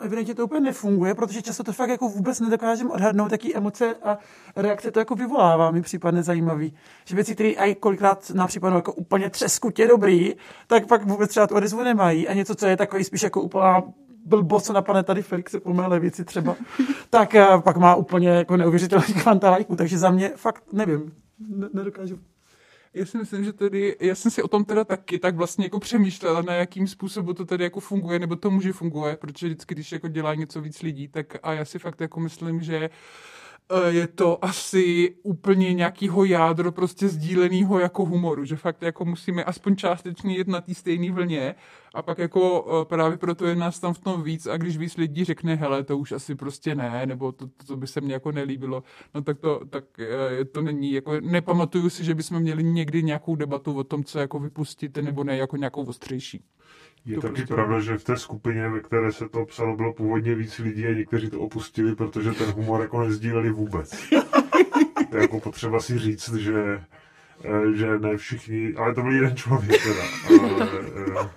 Evidentně 0.00 0.34
to 0.34 0.44
úplně 0.44 0.60
nefunguje, 0.60 1.14
protože 1.14 1.42
často 1.42 1.64
to 1.64 1.72
fakt 1.72 1.88
jako 1.88 2.08
vůbec 2.08 2.40
nedokážeme 2.40 2.90
odhadnout, 2.90 3.32
jaký 3.32 3.56
emoce 3.56 3.94
a 4.04 4.18
reakce 4.56 4.90
to 4.90 4.98
jako 4.98 5.14
vyvolává, 5.14 5.70
mi 5.70 5.82
připadne 5.82 6.22
zajímavý. 6.22 6.74
Že 7.04 7.14
věci, 7.14 7.34
které 7.34 7.48
i 7.48 7.74
kolikrát 7.74 8.30
nám 8.30 8.48
připadnou 8.48 8.78
jako 8.78 8.92
úplně 8.92 9.30
třeskutě 9.30 9.86
dobrý, 9.86 10.34
tak 10.66 10.86
pak 10.86 11.06
vůbec 11.06 11.30
třeba 11.30 11.46
tu 11.46 11.54
odezvu 11.54 11.82
nemají. 11.82 12.28
A 12.28 12.34
něco, 12.34 12.54
co 12.54 12.66
je 12.66 12.76
takový 12.76 13.04
spíš 13.04 13.22
jako 13.22 13.42
úplná 13.42 13.82
blbost, 14.24 14.64
co 14.64 14.72
napadne 14.72 15.02
tady 15.02 15.22
Felixe 15.22 15.60
po 15.60 15.74
mé 15.74 15.86
levici 15.86 16.24
třeba, 16.24 16.56
tak 17.10 17.34
eh, 17.34 17.46
pak 17.64 17.76
má 17.76 17.94
úplně 17.94 18.28
jako 18.28 18.56
neuvěřitelný 18.56 19.14
kvanta 19.22 19.50
lajků, 19.50 19.76
takže 19.76 19.98
za 19.98 20.10
mě 20.10 20.32
fakt 20.36 20.72
nevím, 20.72 21.12
nedokážu 21.72 22.18
já 22.94 23.06
si 23.06 23.18
myslím, 23.18 23.44
že 23.44 23.52
tedy, 23.52 23.96
já 24.00 24.14
jsem 24.14 24.30
si 24.30 24.42
o 24.42 24.48
tom 24.48 24.64
teda 24.64 24.84
taky 24.84 25.18
tak 25.18 25.36
vlastně 25.36 25.64
jako 25.64 25.80
přemýšlela, 25.80 26.42
na 26.42 26.54
jakým 26.54 26.86
způsobu 26.86 27.34
to 27.34 27.44
tedy 27.44 27.64
jako 27.64 27.80
funguje, 27.80 28.18
nebo 28.18 28.36
to 28.36 28.50
může 28.50 28.72
fungovat, 28.72 29.18
protože 29.18 29.46
vždycky, 29.46 29.74
když 29.74 29.92
jako 29.92 30.08
dělá 30.08 30.34
něco 30.34 30.60
víc 30.60 30.82
lidí, 30.82 31.08
tak 31.08 31.36
a 31.42 31.52
já 31.52 31.64
si 31.64 31.78
fakt 31.78 32.00
jako 32.00 32.20
myslím, 32.20 32.62
že 32.62 32.90
Eh, 32.90 32.90
je 33.88 34.06
to 34.06 34.44
asi 34.44 35.14
úplně 35.22 35.74
nějakýho 35.74 36.24
jádro 36.24 36.72
prostě 36.72 37.08
sdíleného 37.08 37.78
jako 37.78 38.04
humoru, 38.04 38.44
že 38.44 38.56
fakt 38.56 38.82
jako 38.82 39.04
musíme 39.04 39.44
aspoň 39.44 39.76
částečně 39.76 40.36
jít 40.36 40.48
na 40.48 40.60
té 40.60 40.74
stejné 40.74 41.12
vlně 41.12 41.54
a 41.94 42.02
pak 42.02 42.18
jako 42.18 42.66
eh, 42.82 42.84
právě 42.84 43.18
proto 43.18 43.46
je 43.46 43.54
nás 43.54 43.80
tam 43.80 43.94
v 43.94 43.98
tom 43.98 44.22
víc 44.22 44.46
a 44.46 44.56
když 44.56 44.76
víc 44.76 44.96
lidí 44.96 45.24
řekne, 45.24 45.54
hele, 45.54 45.84
to 45.84 45.98
už 45.98 46.12
asi 46.12 46.34
prostě 46.34 46.74
ne, 46.74 47.06
nebo 47.06 47.32
to, 47.32 47.46
to, 47.46 47.66
to 47.66 47.76
by 47.76 47.86
se 47.86 48.00
mně 48.00 48.12
jako 48.12 48.32
nelíbilo, 48.32 48.82
no 49.14 49.22
tak 49.22 49.38
to, 49.38 49.60
tak 49.70 49.84
eh, 50.00 50.44
to 50.44 50.62
není, 50.62 50.92
jako 50.92 51.20
nepamatuju 51.20 51.90
si, 51.90 52.04
že 52.04 52.14
bychom 52.14 52.40
měli 52.40 52.64
někdy 52.64 53.02
nějakou 53.02 53.36
debatu 53.36 53.74
o 53.74 53.84
tom, 53.84 54.04
co 54.04 54.18
jako 54.18 54.38
vypustit 54.38 54.96
nebo 54.96 55.24
ne, 55.24 55.36
jako 55.36 55.56
nějakou 55.56 55.84
ostřejší. 55.84 56.44
Je 57.08 57.14
to 57.14 57.20
taky 57.20 57.34
prostě... 57.34 57.54
pravda, 57.54 57.80
že 57.80 57.98
v 57.98 58.04
té 58.04 58.16
skupině, 58.16 58.68
ve 58.68 58.80
které 58.80 59.12
se 59.12 59.28
to 59.28 59.44
psalo, 59.44 59.76
bylo 59.76 59.92
původně 59.92 60.34
víc 60.34 60.58
lidí 60.58 60.86
a 60.86 60.92
někteří 60.94 61.30
to 61.30 61.40
opustili, 61.40 61.94
protože 61.94 62.32
ten 62.32 62.50
humor 62.50 62.80
jako 62.80 63.04
nezdíleli 63.04 63.50
vůbec. 63.50 64.08
to 65.10 65.16
je 65.16 65.22
jako 65.22 65.40
potřeba 65.40 65.80
si 65.80 65.98
říct, 65.98 66.34
že 66.34 66.80
eh, 67.44 67.76
že 67.76 67.98
ne 67.98 68.16
všichni, 68.16 68.74
ale 68.74 68.94
to 68.94 69.02
byl 69.02 69.12
jeden 69.12 69.36
člověk 69.36 69.82
teda. 69.82 70.02
Ale, 70.28 70.68
eh, 70.96 71.30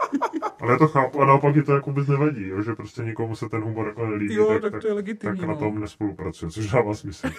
ale 0.61 0.71
já 0.71 0.77
to 0.77 0.87
chápu 0.87 1.21
a 1.21 1.25
naopak 1.25 1.55
je 1.55 1.63
to 1.63 1.73
jako 1.73 1.89
vůbec 1.89 2.07
nevadí, 2.07 2.47
jo, 2.47 2.61
že 2.61 2.75
prostě 2.75 3.01
někomu 3.01 3.35
se 3.35 3.49
ten 3.49 3.61
humor 3.61 3.87
jako 3.87 4.05
nelíbí, 4.05 4.35
jo, 4.35 4.47
tak, 4.47 4.61
tak, 4.61 4.71
tak, 4.71 4.81
to 4.81 4.87
je 4.87 4.93
legitimní, 4.93 5.37
tak 5.37 5.47
no. 5.47 5.53
na 5.53 5.59
tom 5.59 5.79
nespolupracuje, 5.79 6.51
což 6.51 6.71
dává 6.71 6.93
smysl. 6.93 7.29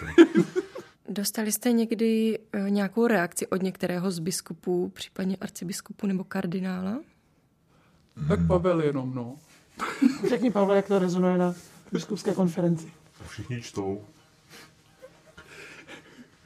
Dostali 1.09 1.53
jste 1.53 1.73
někdy 1.73 2.39
eh, 2.53 2.71
nějakou 2.71 3.07
reakci 3.07 3.47
od 3.47 3.63
některého 3.63 4.11
z 4.11 4.19
biskupů, 4.19 4.89
případně 4.89 5.37
arcibiskupu 5.41 6.07
nebo 6.07 6.25
kardinála? 6.25 7.01
Tak 8.29 8.47
Pavel 8.47 8.81
jenom, 8.81 9.15
no. 9.15 9.35
Řekni, 10.29 10.51
Pavel, 10.51 10.77
jak 10.77 10.87
to 10.87 10.99
rezonuje 10.99 11.39
na 11.39 11.55
biskupské 11.93 12.35
konferenci. 12.35 12.93
Všichni 13.29 13.63
čtou. 13.63 14.05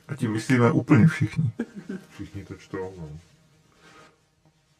A 0.08 0.16
tím 0.16 0.32
myslíme 0.32 0.72
úplně 0.72 1.06
všichni. 1.06 1.50
Všichni 2.10 2.44
to 2.44 2.54
čtou, 2.54 2.92
no. 2.98 3.08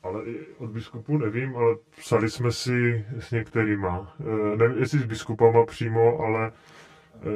Ale 0.03 0.25
i 0.25 0.47
od 0.59 0.71
biskupů 0.71 1.19
nevím, 1.19 1.57
ale 1.57 1.77
psali 2.01 2.31
jsme 2.31 2.53
si 2.53 3.05
s 3.21 3.31
některýma. 3.31 4.17
E, 4.53 4.57
nevím, 4.57 4.79
jestli 4.79 4.99
s 4.99 5.05
biskupama 5.05 5.67
přímo, 5.67 6.19
ale 6.19 6.53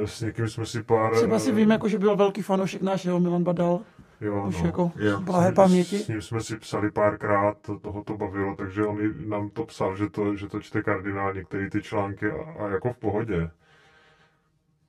e, 0.03 0.07
s 0.07 0.21
někým 0.21 0.49
jsme 0.49 0.65
si 0.65 0.83
pár... 0.83 1.15
Třeba 1.15 1.39
si 1.39 1.51
vím, 1.51 1.71
jako, 1.71 1.87
že 1.87 1.99
byl 1.99 2.15
velký 2.15 2.41
fanoušek 2.41 2.81
našeho 2.81 3.19
Milan 3.19 3.43
Badal. 3.43 3.79
Jo, 4.21 4.45
Už 4.47 4.61
no. 4.61 4.65
jako 4.65 4.91
blahé 5.19 5.51
paměti. 5.51 5.99
S 5.99 6.07
ním 6.07 6.21
jsme 6.21 6.41
si 6.41 6.57
psali 6.57 6.91
párkrát, 6.91 7.57
to, 7.61 7.79
toho 7.79 8.03
to 8.03 8.17
bavilo, 8.17 8.55
takže 8.55 8.85
on 8.85 9.29
nám 9.29 9.49
to 9.49 9.65
psal, 9.65 9.95
že 9.95 10.09
to, 10.09 10.35
že 10.35 10.47
to 10.47 10.59
čte 10.59 10.81
kardinál 10.81 11.33
některé 11.33 11.69
ty 11.69 11.81
články 11.81 12.31
a, 12.31 12.63
a 12.63 12.67
jako 12.67 12.93
v 12.93 12.97
pohodě. 12.97 13.49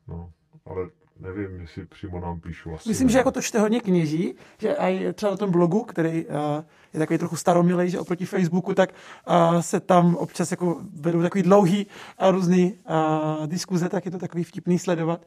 No, 0.09 0.31
ale 0.67 0.89
nevím, 1.21 1.61
jestli 1.61 1.87
přímo 1.87 2.21
nám 2.21 2.41
píšu. 2.41 2.75
Asi 2.75 2.89
Myslím, 2.89 3.07
ne. 3.07 3.13
že 3.13 3.19
jako 3.19 3.31
to 3.31 3.43
čte 3.43 3.61
hodně 3.61 3.81
kněží, 3.81 4.35
že 4.59 4.73
i 4.73 5.13
třeba 5.13 5.31
na 5.31 5.37
tom 5.37 5.51
blogu, 5.51 5.85
který 5.85 6.27
uh, 6.27 6.35
je 6.95 6.99
takový 7.01 7.19
trochu 7.19 7.37
staromilej, 7.37 7.91
že 7.91 8.01
oproti 8.01 8.27
Facebooku, 8.27 8.75
tak 8.75 8.91
uh, 9.29 9.61
se 9.61 9.81
tam 9.81 10.15
občas 10.17 10.51
jako 10.51 10.81
vedou 11.01 11.23
takový 11.23 11.43
dlouhý 11.43 11.87
a 12.19 12.31
různý 12.31 12.73
uh, 12.73 13.47
diskuze, 13.47 13.89
tak 13.89 14.05
je 14.05 14.11
to 14.11 14.19
takový 14.19 14.45
vtipný 14.45 14.79
sledovat. 14.79 15.21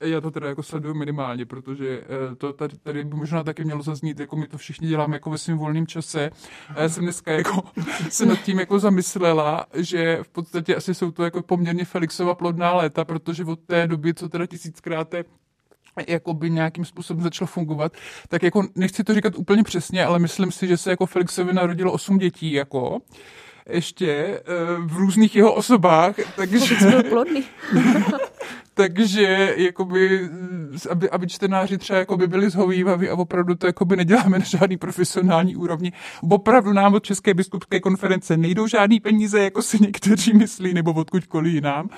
Já 0.00 0.20
to 0.20 0.30
teda 0.30 0.48
jako 0.48 0.62
sleduju 0.62 0.94
minimálně, 0.94 1.46
protože 1.46 2.00
eh, 2.00 2.36
to 2.36 2.52
tady, 2.52 2.76
tady 2.78 3.04
by 3.04 3.16
možná 3.16 3.42
taky 3.44 3.64
mělo 3.64 3.82
zaznít, 3.82 4.20
jako 4.20 4.36
my 4.36 4.48
to 4.48 4.58
všichni 4.58 4.88
děláme 4.88 5.16
jako 5.16 5.30
ve 5.30 5.38
svém 5.38 5.58
volném 5.58 5.86
čase. 5.86 6.30
A 6.74 6.82
já 6.82 6.88
jsem 6.88 7.02
dneska 7.02 7.32
jako 7.32 7.62
se 8.08 8.26
nad 8.26 8.42
tím 8.42 8.58
jako 8.58 8.78
zamyslela, 8.78 9.66
že 9.74 10.18
v 10.22 10.28
podstatě 10.28 10.76
asi 10.76 10.94
jsou 10.94 11.10
to 11.10 11.24
jako 11.24 11.42
poměrně 11.42 11.84
Felixova 11.84 12.34
plodná 12.34 12.74
léta, 12.74 13.04
protože 13.04 13.44
od 13.44 13.60
té 13.60 13.86
doby, 13.86 14.14
co 14.14 14.28
teda 14.28 14.46
tisíckrát 14.46 15.14
jako 16.08 16.34
by 16.34 16.50
nějakým 16.50 16.84
způsobem 16.84 17.22
začalo 17.22 17.46
fungovat, 17.46 17.92
tak 18.28 18.42
jako 18.42 18.62
nechci 18.74 19.04
to 19.04 19.14
říkat 19.14 19.38
úplně 19.38 19.62
přesně, 19.62 20.04
ale 20.04 20.18
myslím 20.18 20.52
si, 20.52 20.66
že 20.66 20.76
se 20.76 20.90
jako 20.90 21.06
Felixovi 21.06 21.52
narodilo 21.52 21.92
osm 21.92 22.18
dětí, 22.18 22.52
jako 22.52 22.98
ještě 23.68 24.10
eh, 24.12 24.40
v 24.80 24.96
různých 24.96 25.36
jeho 25.36 25.54
osobách, 25.54 26.14
takže... 26.36 26.74
Byl 26.74 27.02
plodný. 27.02 27.44
takže 28.74 29.54
jakoby, 29.56 30.28
aby, 30.90 31.10
aby 31.10 31.26
čtenáři 31.26 31.78
třeba 31.78 31.98
jakoby 31.98 32.26
byli 32.26 32.50
zhovývaví 32.50 33.08
a 33.08 33.14
opravdu 33.14 33.54
to 33.54 33.66
jakoby 33.66 33.96
neděláme 33.96 34.38
na 34.38 34.44
žádný 34.44 34.76
profesionální 34.76 35.56
úrovni. 35.56 35.92
Opravdu 36.30 36.72
nám 36.72 36.94
od 36.94 37.04
České 37.04 37.34
biskupské 37.34 37.80
konference 37.80 38.36
nejdou 38.36 38.66
žádný 38.66 39.00
peníze, 39.00 39.42
jako 39.42 39.62
si 39.62 39.78
někteří 39.80 40.32
myslí, 40.32 40.74
nebo 40.74 40.92
odkudkoliv 40.92 41.54
jinam. 41.54 41.90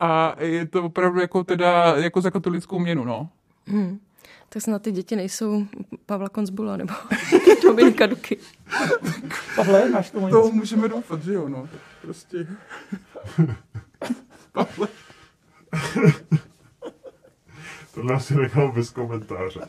A 0.00 0.34
je 0.40 0.66
to 0.66 0.84
opravdu 0.84 1.20
jako 1.20 1.44
teda 1.44 1.94
jako 1.96 2.20
za 2.20 2.30
katolickou 2.30 2.78
měnu, 2.78 3.04
no. 3.04 3.28
Hmm. 3.66 3.98
Tak 4.48 4.62
snad 4.62 4.82
ty 4.82 4.92
děti 4.92 5.16
nejsou 5.16 5.66
Pavla 6.06 6.28
Konzbula 6.28 6.76
nebo 6.76 6.94
Dominika 7.62 8.06
Duky. 8.06 8.36
Pavle, 9.56 9.88
máš 9.90 10.10
tomu 10.10 10.28
To 10.30 10.36
něco? 10.44 10.50
můžeme 10.56 10.88
doufat, 10.88 11.22
že 11.22 11.32
jo, 11.34 11.48
no. 11.48 11.68
Prostě. 12.02 12.46
Pavle. 14.52 14.88
Tohle 17.94 18.14
asi 18.14 18.34
nechám 18.34 18.70
bez 18.70 18.90
komentáře. 18.90 19.60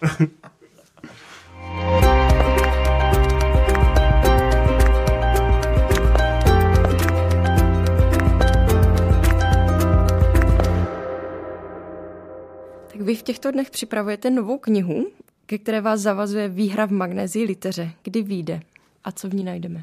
Vy 13.00 13.16
v 13.16 13.24
těchto 13.24 13.52
dnech 13.52 13.70
připravujete 13.72 14.30
novou 14.30 14.58
knihu, 14.58 15.08
ke 15.46 15.58
které 15.58 15.82
vás 15.82 16.02
zavazuje 16.02 16.50
výhra 16.50 16.88
v 16.88 16.92
magnézii 16.92 17.46
liteře. 17.46 17.92
Kdy 18.04 18.22
vyjde 18.22 18.60
a 19.04 19.12
co 19.12 19.30
v 19.30 19.34
ní 19.34 19.44
najdeme? 19.44 19.82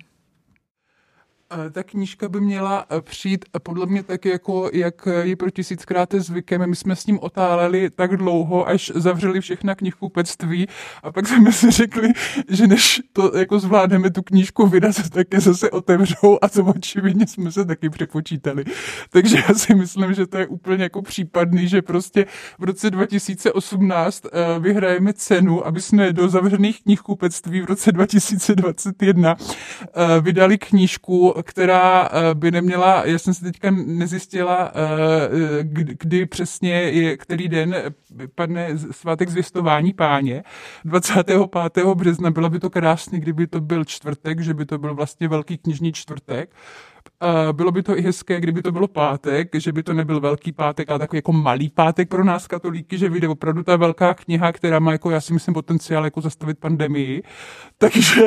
Eh, 1.50 1.70
Ta 1.70 1.82
knížka 1.82 2.28
by 2.28 2.40
měla 2.40 2.86
eh, 2.90 3.00
přijít 3.00 3.44
eh, 3.56 3.60
podle 3.60 3.86
mě 3.86 4.02
tak, 4.02 4.24
jako 4.24 4.70
jak 4.72 5.08
je 5.22 5.36
pro 5.36 5.50
tisíckrát 5.50 6.14
zvykem. 6.14 6.70
My 6.70 6.76
jsme 6.76 6.96
s 6.96 7.06
ním 7.06 7.18
otáleli 7.20 7.90
tak 7.90 8.16
dlouho, 8.16 8.68
až 8.68 8.92
zavřeli 8.94 9.40
všechna 9.40 9.74
knihkupectví 9.74 10.66
a 11.02 11.12
pak 11.12 11.28
jsme 11.28 11.52
si 11.52 11.70
řekli, 11.70 12.08
že 12.48 12.66
než 12.66 13.02
to 13.12 13.38
jako 13.38 13.58
zvládneme 13.58 14.10
tu 14.10 14.22
knížku 14.22 14.66
vydat, 14.66 15.10
tak 15.10 15.26
je 15.32 15.40
zase 15.40 15.70
otevřou 15.70 16.38
a 16.42 16.48
to 16.48 16.64
očividně 16.64 17.26
jsme 17.26 17.52
se 17.52 17.64
taky 17.64 17.90
přepočítali. 17.90 18.64
Takže 19.10 19.36
já 19.48 19.54
si 19.54 19.74
myslím, 19.74 20.14
že 20.14 20.26
to 20.26 20.38
je 20.38 20.46
úplně 20.46 20.82
jako 20.82 21.02
případný, 21.02 21.68
že 21.68 21.82
prostě 21.82 22.26
v 22.58 22.64
roce 22.64 22.90
2018 22.90 24.24
eh, 24.26 24.58
vyhrajeme 24.58 25.12
cenu, 25.12 25.66
aby 25.66 25.80
jsme 25.80 26.12
do 26.12 26.28
zavřených 26.28 26.82
knihkupectví 26.82 27.60
v 27.60 27.64
roce 27.64 27.92
2021 27.92 29.36
eh, 29.36 30.20
vydali 30.20 30.58
knížku, 30.58 31.35
která 31.42 32.08
eh, 32.12 32.34
by 32.34 32.50
neměla, 32.50 33.06
já 33.06 33.18
jsem 33.18 33.34
si 33.34 33.44
teďka 33.44 33.70
nezjistila, 33.70 34.72
eh, 34.74 35.62
kdy, 35.62 36.26
přesně 36.26 36.72
je, 36.72 37.16
který 37.16 37.48
den 37.48 37.76
padne 38.34 38.68
svátek 38.90 39.28
zvěstování 39.28 39.92
páně. 39.92 40.44
25. 40.84 41.94
března 41.94 42.30
bylo 42.30 42.50
by 42.50 42.60
to 42.60 42.70
krásné, 42.70 43.20
kdyby 43.20 43.46
to 43.46 43.60
byl 43.60 43.84
čtvrtek, 43.84 44.40
že 44.40 44.54
by 44.54 44.66
to 44.66 44.78
byl 44.78 44.94
vlastně 44.94 45.28
velký 45.28 45.58
knižní 45.58 45.92
čtvrtek. 45.92 46.50
Bylo 47.52 47.72
by 47.72 47.82
to 47.82 47.98
i 47.98 48.02
hezké, 48.02 48.40
kdyby 48.40 48.62
to 48.62 48.72
bylo 48.72 48.88
pátek, 48.88 49.48
že 49.54 49.72
by 49.72 49.82
to 49.82 49.94
nebyl 49.94 50.20
velký 50.20 50.52
pátek, 50.52 50.90
ale 50.90 50.98
takový 50.98 51.18
jako 51.18 51.32
malý 51.32 51.68
pátek 51.68 52.08
pro 52.08 52.24
nás 52.24 52.46
katolíky, 52.46 52.98
že 52.98 53.08
vyjde 53.08 53.28
opravdu 53.28 53.62
ta 53.62 53.76
velká 53.76 54.14
kniha, 54.14 54.52
která 54.52 54.78
má 54.78 54.92
jako, 54.92 55.10
já 55.10 55.20
si 55.20 55.32
myslím, 55.32 55.54
potenciál 55.54 56.04
jako 56.04 56.20
zastavit 56.20 56.58
pandemii. 56.58 57.22
Takže, 57.78 58.26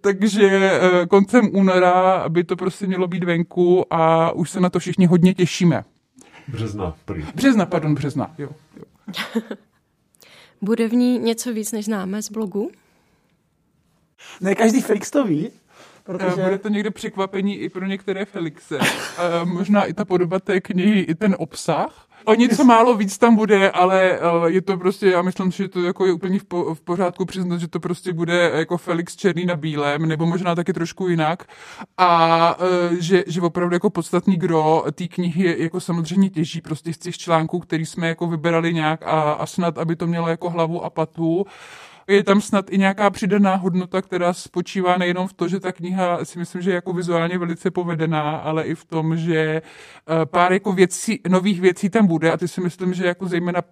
takže 0.00 0.50
eh, 0.50 1.06
koncem 1.06 1.50
února 1.52 2.28
by 2.28 2.44
to 2.44 2.56
prostě 2.56 2.86
mělo 2.86 3.08
být 3.08 3.24
venku 3.24 3.94
a 3.94 4.32
už 4.32 4.50
se 4.50 4.60
na 4.60 4.70
to 4.70 4.78
všichni 4.78 5.06
hodně 5.06 5.34
těšíme. 5.34 5.84
Března, 6.48 6.96
prý. 7.04 7.24
Března, 7.34 7.66
pardon, 7.66 7.94
března, 7.94 8.34
jo. 8.38 8.48
jo. 8.76 8.84
Bude 10.62 10.88
v 10.88 10.92
ní 10.92 11.18
něco 11.18 11.52
víc, 11.52 11.72
než 11.72 11.84
známe 11.84 12.22
z 12.22 12.30
blogu? 12.30 12.70
Ne 14.40 14.54
každý 14.54 14.80
Felix 14.80 15.10
to 15.10 15.24
ví, 15.24 15.50
Protože... 16.04 16.42
Bude 16.42 16.58
to 16.58 16.68
někde 16.68 16.90
překvapení 16.90 17.56
i 17.56 17.68
pro 17.68 17.86
některé 17.86 18.24
Felixe. 18.24 18.78
A 18.78 19.44
možná 19.44 19.84
i 19.84 19.92
ta 19.92 20.04
podoba 20.04 20.40
té 20.40 20.60
knihy, 20.60 21.00
i 21.00 21.14
ten 21.14 21.36
obsah. 21.38 22.06
O 22.26 22.34
něco 22.34 22.64
málo 22.64 22.96
víc 22.96 23.18
tam 23.18 23.36
bude, 23.36 23.70
ale 23.70 24.18
je 24.46 24.62
to 24.62 24.76
prostě, 24.76 25.10
já 25.10 25.22
myslím, 25.22 25.50
že 25.50 25.68
to 25.68 25.82
jako 25.82 26.06
je 26.06 26.12
úplně 26.12 26.38
v, 26.38 26.44
po, 26.44 26.74
v 26.74 26.80
pořádku 26.80 27.24
přiznat, 27.24 27.58
že 27.58 27.68
to 27.68 27.80
prostě 27.80 28.12
bude 28.12 28.50
jako 28.54 28.78
Felix 28.78 29.16
černý 29.16 29.46
na 29.46 29.56
bílém, 29.56 30.06
nebo 30.06 30.26
možná 30.26 30.54
taky 30.54 30.72
trošku 30.72 31.08
jinak. 31.08 31.44
A 31.98 32.56
že, 33.00 33.24
že 33.26 33.40
opravdu 33.40 33.74
jako 33.74 33.90
podstatný 33.90 34.36
gro 34.36 34.84
té 34.92 35.08
knihy 35.08 35.56
jako 35.58 35.80
samozřejmě 35.80 36.30
těží 36.30 36.60
prostě 36.60 36.92
z 36.92 36.98
těch 36.98 37.18
článků, 37.18 37.58
který 37.58 37.86
jsme 37.86 38.08
jako 38.08 38.26
vyberali 38.26 38.74
nějak 38.74 39.02
a, 39.02 39.32
a 39.32 39.46
snad, 39.46 39.78
aby 39.78 39.96
to 39.96 40.06
mělo 40.06 40.28
jako 40.28 40.50
hlavu 40.50 40.84
a 40.84 40.90
patu 40.90 41.46
je 42.08 42.24
tam 42.24 42.40
snad 42.40 42.70
i 42.70 42.78
nějaká 42.78 43.10
přidaná 43.10 43.54
hodnota, 43.54 44.02
která 44.02 44.32
spočívá 44.32 44.98
nejenom 44.98 45.28
v 45.28 45.32
to, 45.32 45.48
že 45.48 45.60
ta 45.60 45.72
kniha 45.72 46.24
si 46.24 46.38
myslím, 46.38 46.62
že 46.62 46.70
je 46.70 46.74
jako 46.74 46.92
vizuálně 46.92 47.38
velice 47.38 47.70
povedená, 47.70 48.36
ale 48.36 48.64
i 48.64 48.74
v 48.74 48.84
tom, 48.84 49.16
že 49.16 49.36
eh, 49.36 50.26
pár 50.26 50.52
jako 50.52 50.72
věcí, 50.72 51.20
nových 51.28 51.60
věcí 51.60 51.90
tam 51.90 52.06
bude 52.06 52.32
a 52.32 52.36
ty 52.36 52.48
si 52.48 52.60
myslím, 52.60 52.94
že 52.94 53.06
jako 53.06 53.26
zejména 53.26 53.62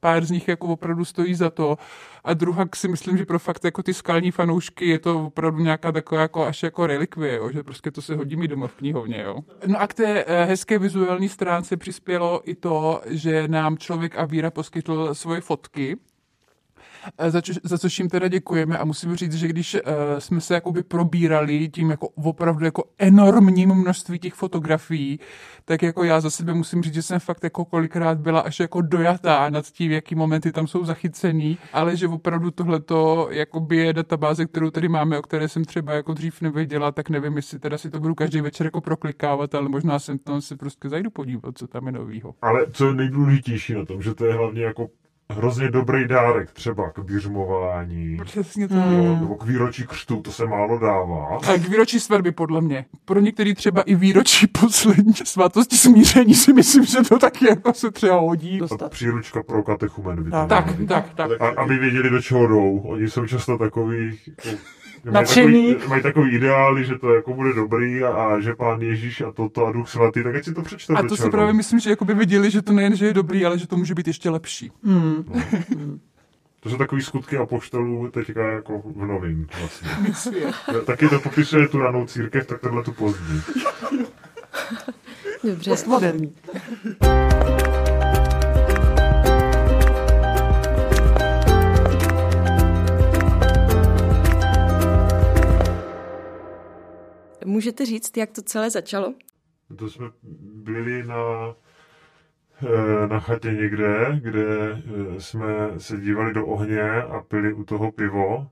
pár 0.00 0.24
z 0.24 0.30
nich 0.30 0.48
jako 0.48 0.66
opravdu 0.66 1.04
stojí 1.04 1.34
za 1.34 1.50
to. 1.50 1.78
A 2.24 2.34
druhá 2.34 2.68
si 2.74 2.88
myslím, 2.88 3.18
že 3.18 3.26
pro 3.26 3.38
fakt 3.38 3.64
jako 3.64 3.82
ty 3.82 3.94
skalní 3.94 4.30
fanoušky 4.30 4.86
je 4.86 4.98
to 4.98 5.26
opravdu 5.26 5.62
nějaká 5.62 5.92
taková 5.92 6.20
jako 6.20 6.46
až 6.46 6.62
jako 6.62 6.86
relikvie, 6.86 7.36
jo, 7.36 7.50
že 7.52 7.62
prostě 7.62 7.90
to 7.90 8.02
se 8.02 8.14
hodí 8.14 8.36
mi 8.36 8.48
doma 8.48 8.66
v 8.66 8.74
knihovně. 8.74 9.22
Jo. 9.22 9.36
No 9.66 9.80
a 9.80 9.86
k 9.86 9.94
té 9.94 10.24
eh, 10.24 10.44
hezké 10.44 10.78
vizuální 10.78 11.28
stránce 11.28 11.76
přispělo 11.76 12.40
i 12.44 12.54
to, 12.54 13.00
že 13.06 13.48
nám 13.48 13.78
člověk 13.78 14.18
a 14.18 14.24
víra 14.24 14.50
poskytl 14.50 15.14
svoje 15.14 15.40
fotky, 15.40 15.96
za, 17.28 17.40
čo, 17.40 17.52
za 17.62 17.78
což 17.78 17.98
jim 17.98 18.08
teda 18.08 18.28
děkujeme 18.28 18.78
a 18.78 18.84
musím 18.84 19.16
říct, 19.16 19.34
že 19.34 19.48
když 19.48 19.74
uh, 19.74 19.80
jsme 20.18 20.40
se 20.40 20.54
jakoby 20.54 20.82
probírali 20.82 21.68
tím 21.68 21.90
jako 21.90 22.08
opravdu 22.08 22.64
jako 22.64 22.84
enormním 22.98 23.74
množství 23.74 24.18
těch 24.18 24.34
fotografií, 24.34 25.20
tak 25.64 25.82
jako 25.82 26.04
já 26.04 26.20
za 26.20 26.30
sebe 26.30 26.54
musím 26.54 26.82
říct, 26.82 26.94
že 26.94 27.02
jsem 27.02 27.20
fakt 27.20 27.44
jako 27.44 27.64
kolikrát 27.64 28.18
byla 28.18 28.40
až 28.40 28.60
jako 28.60 28.80
dojatá 28.80 29.50
nad 29.50 29.66
tím, 29.66 29.90
jaký 29.90 30.14
momenty 30.14 30.52
tam 30.52 30.66
jsou 30.66 30.84
zachycený, 30.84 31.58
ale 31.72 31.96
že 31.96 32.08
opravdu 32.08 32.50
tohleto 32.50 33.28
jakoby 33.30 33.76
je 33.76 33.92
databáze, 33.92 34.46
kterou 34.46 34.70
tady 34.70 34.88
máme, 34.88 35.18
o 35.18 35.22
které 35.22 35.48
jsem 35.48 35.64
třeba 35.64 35.92
jako 35.92 36.14
dřív 36.14 36.40
nevěděla, 36.40 36.92
tak 36.92 37.10
nevím, 37.10 37.36
jestli 37.36 37.58
teda 37.58 37.78
si 37.78 37.90
to 37.90 38.00
budu 38.00 38.14
každý 38.14 38.40
večer 38.40 38.66
jako 38.66 38.80
proklikávat, 38.80 39.54
ale 39.54 39.68
možná 39.68 39.98
jsem 39.98 40.18
tam 40.18 40.40
si 40.40 40.56
prostě 40.56 40.88
zajdu 40.88 41.10
podívat, 41.10 41.58
co 41.58 41.66
tam 41.66 41.86
je 41.86 41.92
novýho. 41.92 42.34
Ale 42.42 42.66
co 42.72 42.86
je 42.86 42.94
nejdůležitější 42.94 43.74
na 43.74 43.84
tom, 43.84 44.02
že 44.02 44.14
to 44.14 44.24
je 44.24 44.34
hlavně 44.34 44.62
jako 44.62 44.88
hrozně 45.36 45.70
dobrý 45.70 46.08
dárek, 46.08 46.50
třeba 46.50 46.90
k 46.90 46.98
běžmování. 46.98 48.18
Přesně 48.24 48.68
to. 48.68 48.74
Mm. 48.74 49.20
Nebo 49.20 49.34
k 49.34 49.44
výročí 49.44 49.86
křtu, 49.86 50.16
to 50.22 50.32
se 50.32 50.46
málo 50.46 50.78
dává. 50.78 51.38
A 51.48 51.58
k 51.58 51.68
výročí 51.68 52.00
svatby, 52.00 52.32
podle 52.32 52.60
mě. 52.60 52.84
Pro 53.04 53.20
některý 53.20 53.54
třeba 53.54 53.82
i 53.82 53.94
výročí 53.94 54.46
poslední 54.46 55.14
svatosti 55.14 55.76
smíření 55.76 56.34
si 56.34 56.52
myslím, 56.52 56.84
že 56.84 56.98
to 57.08 57.18
taky 57.18 57.48
jako 57.48 57.74
se 57.74 57.90
třeba 57.90 58.20
hodí. 58.20 58.60
Ta 58.78 58.88
příručka 58.88 59.42
pro 59.42 59.62
katechumen. 59.62 60.30
Tak, 60.30 60.48
tak, 60.48 60.76
tak, 60.88 61.14
tak. 61.14 61.40
A, 61.40 61.48
aby 61.48 61.78
věděli, 61.78 62.10
do 62.10 62.22
čeho 62.22 62.46
jdou. 62.46 62.78
Oni 62.78 63.10
jsou 63.10 63.26
často 63.26 63.58
takový, 63.58 64.18
jako, 65.04 65.14
Mají 65.14 65.26
takový, 65.26 65.76
mají 65.88 66.02
takový 66.02 66.30
ideály, 66.30 66.84
že 66.84 66.98
to 66.98 67.14
jako 67.14 67.34
bude 67.34 67.52
dobrý 67.52 68.02
a, 68.02 68.08
a 68.08 68.40
že 68.40 68.54
pán 68.54 68.80
Ježíš 68.80 69.20
a 69.20 69.32
toto 69.32 69.66
a 69.66 69.72
duch 69.72 69.88
svatý, 69.88 70.22
tak 70.22 70.34
ať 70.34 70.44
si 70.44 70.54
to 70.54 70.62
přečtou. 70.62 70.96
A 70.96 71.02
to 71.02 71.16
si 71.16 71.30
právě 71.30 71.52
myslím, 71.52 71.80
že 71.80 71.90
jako 71.90 72.04
by 72.04 72.14
viděli, 72.14 72.50
že 72.50 72.62
to 72.62 72.72
nejen, 72.72 72.96
že 72.96 73.06
je 73.06 73.14
dobrý, 73.14 73.46
ale 73.46 73.58
že 73.58 73.66
to 73.66 73.76
může 73.76 73.94
být 73.94 74.06
ještě 74.06 74.30
lepší. 74.30 74.72
Mm. 74.82 75.24
No. 75.28 75.42
To 76.60 76.70
jsou 76.70 76.76
takový 76.76 77.02
skutky 77.02 77.36
a 77.36 77.46
poštolů 77.46 78.10
teďka 78.10 78.50
jako 78.50 78.82
v 78.96 79.06
novým 79.06 79.46
vlastně. 79.60 79.88
Taky 80.86 81.08
to 81.08 81.20
popisuje 81.20 81.68
tu 81.68 81.78
ranou 81.78 82.06
církev, 82.06 82.46
tak 82.46 82.60
tohle 82.60 82.82
tu 82.82 82.92
pozdní. 82.92 83.42
Dobře. 85.44 85.70
Postmoderní. 85.70 86.34
Můžete 97.44 97.86
říct, 97.86 98.16
jak 98.16 98.30
to 98.30 98.42
celé 98.42 98.70
začalo? 98.70 99.14
To 99.76 99.90
jsme 99.90 100.06
byli 100.54 101.02
na, 101.02 101.54
eh, 102.62 103.06
na 103.06 103.20
chatě 103.20 103.52
někde, 103.52 104.20
kde 104.22 104.72
eh, 104.72 105.20
jsme 105.20 105.46
se 105.78 105.96
dívali 105.96 106.34
do 106.34 106.46
ohně 106.46 106.92
a 107.02 107.20
pili 107.20 107.52
u 107.52 107.64
toho 107.64 107.92
pivo 107.92 108.50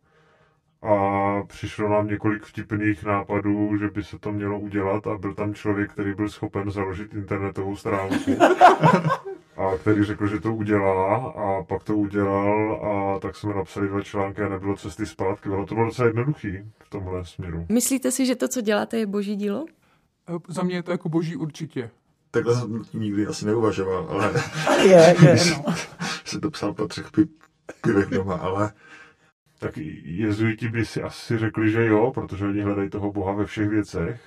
a 0.83 1.43
přišlo 1.47 1.89
nám 1.89 2.07
několik 2.07 2.45
vtipných 2.45 3.05
nápadů, 3.05 3.77
že 3.79 3.89
by 3.89 4.05
se 4.05 4.19
to 4.19 4.33
mělo 4.33 4.61
udělat 4.61 5.07
a 5.07 5.19
byl 5.19 5.35
tam 5.35 5.55
člověk, 5.55 5.93
který 5.93 6.15
byl 6.15 6.29
schopen 6.29 6.71
založit 6.71 7.15
internetovou 7.15 7.77
stránku 7.77 8.31
a 9.57 9.77
který 9.81 10.05
řekl, 10.05 10.27
že 10.27 10.41
to 10.41 10.55
udělá 10.55 11.17
a 11.17 11.63
pak 11.63 11.85
to 11.85 11.97
udělal 11.97 12.81
a 12.87 13.19
tak 13.19 13.37
jsme 13.37 13.55
napsali 13.55 13.89
dva 13.89 14.03
články 14.03 14.43
a 14.43 14.49
nebylo 14.49 14.77
cesty 14.77 15.07
zpátky. 15.07 15.49
Ono 15.49 15.67
to 15.67 15.75
bylo 15.75 15.87
docela 15.87 16.07
jednoduchý 16.07 16.59
v 16.79 16.91
tomhle 16.91 17.25
směru. 17.25 17.67
Myslíte 17.69 18.11
si, 18.11 18.27
že 18.27 18.37
to, 18.37 18.49
co 18.49 18.61
děláte, 18.61 18.99
je 18.99 19.07
boží 19.07 19.37
dílo? 19.37 19.65
Za 20.49 20.63
mě 20.63 20.75
je 20.75 20.83
to 20.83 20.91
jako 20.91 21.09
boží 21.09 21.37
určitě. 21.37 21.91
Takhle 22.31 22.55
jsem 22.55 22.83
nikdy 22.95 23.27
asi 23.27 23.47
neuvažoval, 23.47 24.07
ale... 24.11 24.33
je, 24.83 25.17
je, 25.23 25.37
no. 25.51 25.75
se 26.25 26.41
to 26.41 26.51
psal 26.51 26.75
po 26.75 26.89
třech 26.89 27.11
pi- 27.11 27.29
pivech 27.83 28.09
doma, 28.09 28.35
ale... 28.35 28.73
Tak 29.61 29.77
jezuiti 30.05 30.69
by 30.69 30.85
si 30.85 31.03
asi 31.03 31.39
řekli, 31.39 31.71
že 31.71 31.87
jo, 31.87 32.11
protože 32.15 32.47
oni 32.47 32.61
hledají 32.61 32.91
toho 32.91 33.13
Boha 33.13 33.33
ve 33.33 33.47
všech 33.47 33.69
věcech, 33.69 34.21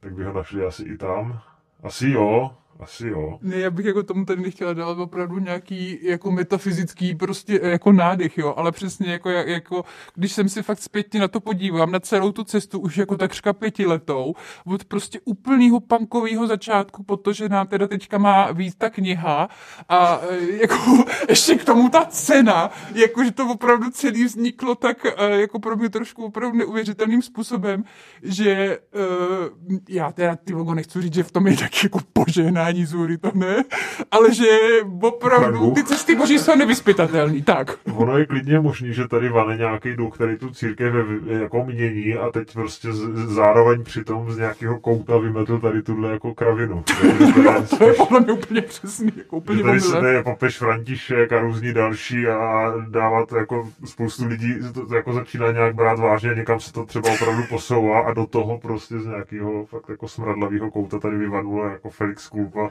tak 0.00 0.14
by 0.14 0.24
ho 0.24 0.32
našli 0.32 0.66
asi 0.66 0.82
i 0.82 0.96
tam. 0.96 1.40
Asi 1.82 2.08
jo, 2.08 2.56
asi 2.80 3.06
jo. 3.08 3.38
Ne, 3.42 3.56
já 3.56 3.70
bych 3.70 3.86
jako 3.86 4.02
tomu 4.02 4.24
tady 4.24 4.42
nechtěla 4.42 4.72
dát 4.72 4.98
opravdu 4.98 5.38
nějaký 5.38 5.98
jako 6.02 6.30
metafyzický 6.30 7.14
prostě 7.14 7.60
jako 7.62 7.92
nádech, 7.92 8.38
jo, 8.38 8.54
ale 8.56 8.72
přesně 8.72 9.12
jako, 9.12 9.30
jako 9.30 9.84
když 10.14 10.32
jsem 10.32 10.48
si 10.48 10.62
fakt 10.62 10.78
zpětně 10.78 11.20
na 11.20 11.28
to 11.28 11.40
podívám, 11.40 11.92
na 11.92 12.00
celou 12.00 12.32
tu 12.32 12.44
cestu 12.44 12.78
už 12.78 12.96
jako 12.96 13.16
takřka 13.16 13.52
pětiletou, 13.52 14.34
od 14.66 14.84
prostě 14.84 15.20
úplného 15.24 15.80
punkového 15.80 16.46
začátku, 16.46 17.02
protože 17.02 17.48
nám 17.48 17.66
teda 17.66 17.86
teďka 17.88 18.18
má 18.18 18.52
víc 18.52 18.74
ta 18.74 18.90
kniha 18.90 19.48
a 19.88 20.20
e, 20.30 20.56
jako 20.60 21.04
ještě 21.28 21.54
k 21.54 21.64
tomu 21.64 21.88
ta 21.88 22.04
cena, 22.04 22.70
jako 22.94 23.24
že 23.24 23.30
to 23.30 23.46
opravdu 23.48 23.90
celý 23.90 24.24
vzniklo 24.24 24.74
tak 24.74 25.06
e, 25.06 25.40
jako 25.40 25.58
pro 25.58 25.76
mě 25.76 25.88
trošku 25.88 26.24
opravdu 26.24 26.58
neuvěřitelným 26.58 27.22
způsobem, 27.22 27.84
že 28.22 28.78
uh, 28.94 29.78
já 29.88 30.12
teda 30.12 30.36
ty 30.36 30.54
nechci 30.74 31.02
říct, 31.02 31.14
že 31.14 31.22
v 31.22 31.32
tom 31.32 31.46
je 31.46 31.56
tak 31.56 31.84
jako 31.84 31.98
požehná 32.12 32.63
požehnání 32.64 32.84
zůry, 32.84 33.18
to 33.18 33.30
ne, 33.34 33.64
ale 34.10 34.34
že 34.34 34.44
opravdu 35.00 35.70
ty 35.70 35.84
cesty 35.84 36.16
boží 36.16 36.38
jsou 36.38 36.56
nevyspytatelný, 36.56 37.42
tak. 37.42 37.78
Ono 37.94 38.18
je 38.18 38.26
klidně 38.26 38.60
možný, 38.60 38.92
že 38.92 39.08
tady 39.08 39.28
vane 39.28 39.56
nějaký 39.56 39.96
duch, 39.96 40.14
který 40.14 40.36
tu 40.36 40.50
církev 40.50 40.94
jako 41.26 41.64
mění 41.64 42.14
a 42.14 42.30
teď 42.30 42.52
prostě 42.52 42.92
z, 42.92 43.28
zároveň 43.34 43.84
přitom 43.84 44.32
z 44.32 44.38
nějakého 44.38 44.80
kouta 44.80 45.18
vymetl 45.18 45.58
tady 45.58 45.82
tuhle 45.82 46.10
jako 46.10 46.34
kravinu. 46.34 46.84
to 47.78 47.84
je 47.84 47.92
podle 47.92 48.20
mě 48.20 48.32
úplně 48.32 48.62
přesný, 48.62 49.12
jako 49.16 49.36
úplně 49.36 49.62
tady 49.62 49.80
se 49.80 50.08
je 50.08 50.22
papež 50.22 50.58
František 50.58 51.32
a 51.32 51.40
různí 51.40 51.72
další 51.72 52.26
a 52.26 52.72
dávat 52.88 53.32
jako 53.32 53.68
spoustu 53.84 54.26
lidí 54.26 54.54
to 54.88 54.94
jako 54.94 55.12
začíná 55.12 55.52
nějak 55.52 55.74
brát 55.74 55.98
vážně 55.98 56.34
někam 56.34 56.60
se 56.60 56.72
to 56.72 56.84
třeba 56.84 57.10
opravdu 57.12 57.42
posouvá 57.48 58.00
a 58.00 58.12
do 58.12 58.26
toho 58.26 58.58
prostě 58.58 59.00
z 59.00 59.06
nějakého 59.06 59.66
fakt 59.66 59.88
jako 59.88 60.08
smradlavého 60.08 60.70
kouta 60.70 60.98
tady 60.98 61.16
vyvanulo 61.16 61.64
jako 61.64 61.90
Felix 61.90 62.28
Kulp 62.28 62.53
a 62.56 62.70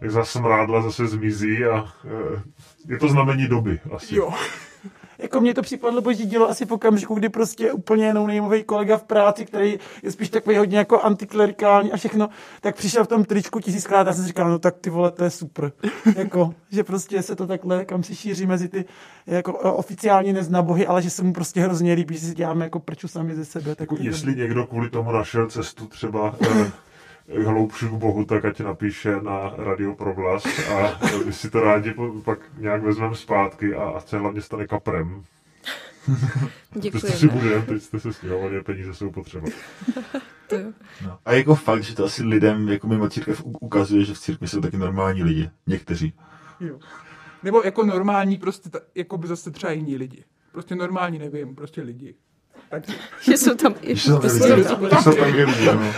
jak 0.00 0.10
zase 0.10 0.40
mrádla 0.40 0.82
zase 0.82 1.06
zmizí 1.06 1.64
a 1.64 1.92
e, 2.04 2.42
je 2.88 2.98
to 2.98 3.08
znamení 3.08 3.48
doby 3.48 3.80
asi. 3.96 4.16
Jo. 4.16 4.34
Jako 5.18 5.40
mě 5.40 5.54
to 5.54 5.62
připadlo 5.62 6.00
boží 6.00 6.26
dílo 6.26 6.48
asi 6.48 6.66
v 6.66 6.72
okamžiku, 6.72 7.14
kdy 7.14 7.28
prostě 7.28 7.72
úplně 7.72 8.06
jenom 8.06 8.26
nejmový 8.26 8.64
kolega 8.64 8.96
v 8.96 9.02
práci, 9.02 9.44
který 9.44 9.78
je 10.02 10.12
spíš 10.12 10.30
takový 10.30 10.56
hodně 10.56 10.78
jako 10.78 11.00
antiklerikální 11.00 11.92
a 11.92 11.96
všechno, 11.96 12.28
tak 12.60 12.76
přišel 12.76 13.04
v 13.04 13.08
tom 13.08 13.24
tričku 13.24 13.60
tisíckrát 13.60 14.08
a 14.08 14.12
jsem 14.12 14.24
říkal, 14.24 14.50
no 14.50 14.58
tak 14.58 14.78
ty 14.80 14.90
vole, 14.90 15.10
to 15.10 15.24
je 15.24 15.30
super. 15.30 15.72
jako, 16.16 16.54
že 16.70 16.84
prostě 16.84 17.22
se 17.22 17.36
to 17.36 17.46
takhle 17.46 17.84
kam 17.84 18.02
si 18.02 18.16
šíří 18.16 18.46
mezi 18.46 18.68
ty 18.68 18.84
jako 19.26 19.52
oficiálně 19.52 20.32
nezná 20.32 20.62
bohy, 20.62 20.86
ale 20.86 21.02
že 21.02 21.10
se 21.10 21.22
mu 21.22 21.32
prostě 21.32 21.60
hrozně 21.60 21.94
líbí, 21.94 22.14
že 22.14 22.26
si 22.26 22.34
děláme 22.34 22.64
jako 22.64 22.80
prču 22.80 23.08
sami 23.08 23.34
ze 23.34 23.44
sebe. 23.44 23.74
Tak 23.74 23.80
jako 23.80 23.96
jestli 24.00 24.34
někdo 24.34 24.66
kvůli 24.66 24.90
tomu 24.90 25.12
našel 25.12 25.50
cestu 25.50 25.86
třeba 25.86 26.34
e, 27.34 27.44
hloubšu 27.44 27.88
k 27.88 27.92
Bohu, 27.92 28.24
tak 28.24 28.44
ať 28.44 28.60
napíše 28.60 29.16
na 29.22 29.52
Radio 29.56 29.94
Proglas 29.94 30.44
a 30.68 30.98
my 31.26 31.32
si 31.32 31.50
to 31.50 31.60
rádi 31.60 31.94
pak 32.24 32.38
nějak 32.58 32.82
vezmeme 32.82 33.14
zpátky 33.14 33.74
a, 33.74 33.84
a 33.84 34.00
se 34.00 34.18
hlavně 34.18 34.42
stane 34.42 34.66
kaprem. 34.66 35.24
Děkujeme. 36.74 37.10
To 37.10 37.16
si 37.16 37.28
budeme, 37.28 37.62
teď 37.62 37.82
jste 37.82 38.00
se 38.00 38.12
stěhovali 38.12 38.62
peníze 38.62 38.94
jsou 38.94 39.10
potřeba. 39.10 39.48
no. 41.04 41.18
A 41.24 41.32
jako 41.32 41.54
fakt, 41.54 41.82
že 41.82 41.94
to 41.94 42.04
asi 42.04 42.22
lidem 42.22 42.68
jako 42.68 42.86
mimo 42.86 43.08
církev 43.08 43.42
ukazuje, 43.44 44.04
že 44.04 44.14
v 44.14 44.18
církvi 44.18 44.48
jsou 44.48 44.60
taky 44.60 44.76
normální 44.76 45.22
lidi. 45.22 45.50
Někteří. 45.66 46.12
Jo. 46.60 46.78
Nebo 47.42 47.62
jako 47.64 47.84
normální, 47.84 48.36
prostě, 48.36 48.70
jako 48.94 49.18
by 49.18 49.26
zase 49.26 49.50
třeba 49.50 49.72
jiní 49.72 49.96
lidi. 49.96 50.24
Prostě 50.52 50.74
normální, 50.74 51.18
nevím, 51.18 51.54
prostě 51.54 51.82
lidi. 51.82 52.14
Že 53.20 53.36
jsou 53.36 53.54
tam 53.54 53.74
jsou 53.82 54.12
tam 54.12 54.20
prostě- 54.20 55.02
jsou 55.02 55.12
tam 55.12 55.28
i 55.28 55.44
lidi, 55.44 55.68
ano. 55.68 55.92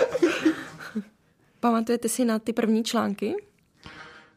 Pamatujete 1.64 2.08
si 2.08 2.24
na 2.24 2.38
ty 2.38 2.52
první 2.52 2.84
články? 2.84 3.34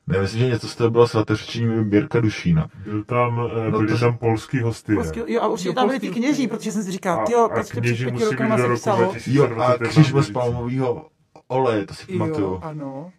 Ne, 0.07 0.21
myslím, 0.21 0.39
že 0.39 0.47
něco 0.47 0.67
z 0.67 0.75
toho 0.75 0.89
bylo 0.89 1.07
svatečení 1.07 1.83
Běrka 1.83 2.19
Dušína. 2.21 2.69
Byl 2.83 3.03
tam, 3.03 3.49
eh, 3.67 3.71
No 3.71 3.79
byli 3.79 3.91
to- 3.91 3.99
tam 3.99 4.17
polský 4.17 4.59
hosty. 4.59 4.93
Polský, 4.93 5.19
jo, 5.27 5.41
a 5.41 5.47
určitě 5.47 5.73
tam 5.73 5.87
byli 5.87 5.99
ty 5.99 6.09
kněží, 6.09 6.47
protože 6.47 6.71
jsem 6.71 6.83
si 6.83 6.91
říkal, 6.91 7.25
ty 7.25 7.31
jo, 7.33 7.39
a 7.43 7.49
prostě 7.49 7.71
před 7.71 7.81
pěti 7.81 8.11
musí 8.11 8.25
být 8.25 8.31
rokama 8.31 8.55
do 8.55 8.61
se 8.63 8.67
roku 8.67 8.79
psalo. 8.79 8.97
2021. 9.01 9.65
Jo, 9.65 9.71
a 9.71 9.77
kříž 9.87 10.11
bez 10.11 10.29
palmového 10.31 11.09
oleje, 11.47 11.85
to 11.85 11.93
si 11.93 12.05
pamatuju. 12.17 12.47
Jo, 12.47 12.59
ano. 12.63 13.11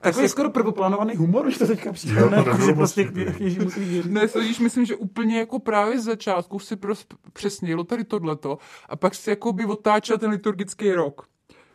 Takový 0.00 0.28
skoro 0.28 0.50
prvoplánovaný 0.50 1.16
humor, 1.16 1.46
už 1.46 1.58
to 1.58 1.66
teďka 1.66 1.92
přijde, 1.92 2.20
Jo, 2.20 2.24
to 2.28 2.30
ne? 2.30 2.36
Jako, 2.46 2.66
že 2.66 2.72
prostě 2.72 3.04
kněží 3.04 3.58
musí 3.58 3.80
věřit. 3.84 4.10
Ne, 4.12 4.28
slyšíš, 4.28 4.60
myslím, 4.60 4.84
že 4.84 4.96
úplně 4.96 5.38
jako 5.38 5.58
právě 5.58 6.00
z 6.00 6.04
začátku 6.04 6.58
si 6.58 6.76
pros, 6.76 7.06
přesně 7.32 7.68
jelo 7.68 7.84
tady 7.84 8.04
tohleto 8.04 8.58
a 8.88 8.96
pak 8.96 9.14
si 9.14 9.30
jako 9.30 9.52
by 9.52 9.64
otáčel 9.64 10.18
ten 10.18 10.30
liturgický 10.30 10.92
rok. 10.92 11.26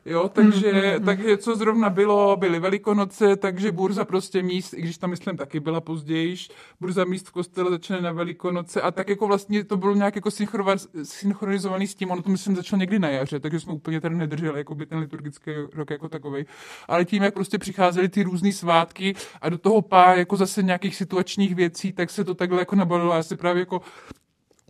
Jo, 0.06 0.30
takže, 0.30 0.96
mm, 1.00 1.06
takže 1.06 1.38
co 1.38 1.56
zrovna 1.56 1.90
bylo, 1.90 2.38
byly 2.38 2.60
velikonoce, 2.60 3.36
takže 3.36 3.72
burza 3.72 4.06
prostě 4.06 4.44
míst, 4.44 4.74
i 4.74 4.82
když 4.82 4.98
tam 4.98 5.10
myslím 5.10 5.38
taky 5.38 5.60
byla 5.60 5.82
později, 5.82 6.36
burza 6.82 7.06
míst 7.06 7.28
v 7.28 7.32
kostele 7.32 7.72
začne 7.72 8.02
na 8.02 8.12
velikonoce 8.12 8.82
a 8.82 8.92
tak 8.92 9.10
jako 9.10 9.28
vlastně 9.28 9.64
to 9.64 9.78
bylo 9.78 9.96
nějak 9.96 10.16
jako 10.16 10.32
synchronizovaný, 10.32 10.82
synchronizovaný 11.04 11.88
s 11.88 11.96
tím, 11.96 12.12
ono 12.12 12.22
to 12.22 12.30
myslím 12.30 12.56
začalo 12.56 12.80
někdy 12.80 13.00
na 13.00 13.10
jaře, 13.10 13.40
takže 13.40 13.60
jsme 13.60 13.74
úplně 13.74 14.02
tady 14.02 14.16
nedrželi 14.16 14.58
jako 14.60 14.76
by 14.76 14.86
ten 14.86 15.00
liturgický 15.00 15.52
rok 15.74 15.90
jako 15.90 16.10
takový. 16.10 16.46
Ale 16.88 17.06
tím, 17.06 17.24
jak 17.24 17.34
prostě 17.34 17.58
přicházely 17.58 18.10
ty 18.10 18.24
různé 18.24 18.52
svátky 18.52 19.16
a 19.42 19.50
do 19.50 19.58
toho 19.58 19.82
pár 19.82 20.18
jako 20.18 20.36
zase 20.36 20.64
nějakých 20.64 20.96
situačních 20.96 21.56
věcí, 21.56 21.94
tak 21.94 22.10
se 22.10 22.24
to 22.24 22.36
takhle 22.36 22.60
jako 22.60 22.76
nabalilo. 22.76 23.14
Já 23.14 23.24
si 23.24 23.36
právě 23.36 23.60
jako 23.60 23.82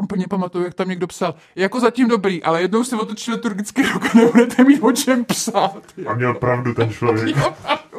Úplně 0.04 0.28
pamatuju, 0.30 0.66
jak 0.66 0.74
tam 0.74 0.90
někdo 0.90 1.08
psal, 1.08 1.36
jako 1.56 1.80
zatím 1.80 2.08
dobrý, 2.08 2.44
ale 2.44 2.62
jednou 2.62 2.84
se 2.84 2.96
otočil 2.96 3.34
liturgický 3.34 3.82
rok 3.82 4.04
a 4.06 4.18
nebudete 4.18 4.64
mít 4.64 4.82
o 4.82 4.92
čem 4.92 5.26
psát. 5.26 5.82
A 6.08 6.14
měl 6.14 6.34
pravdu 6.34 6.74
ten 6.74 6.90
člověk. 6.90 7.38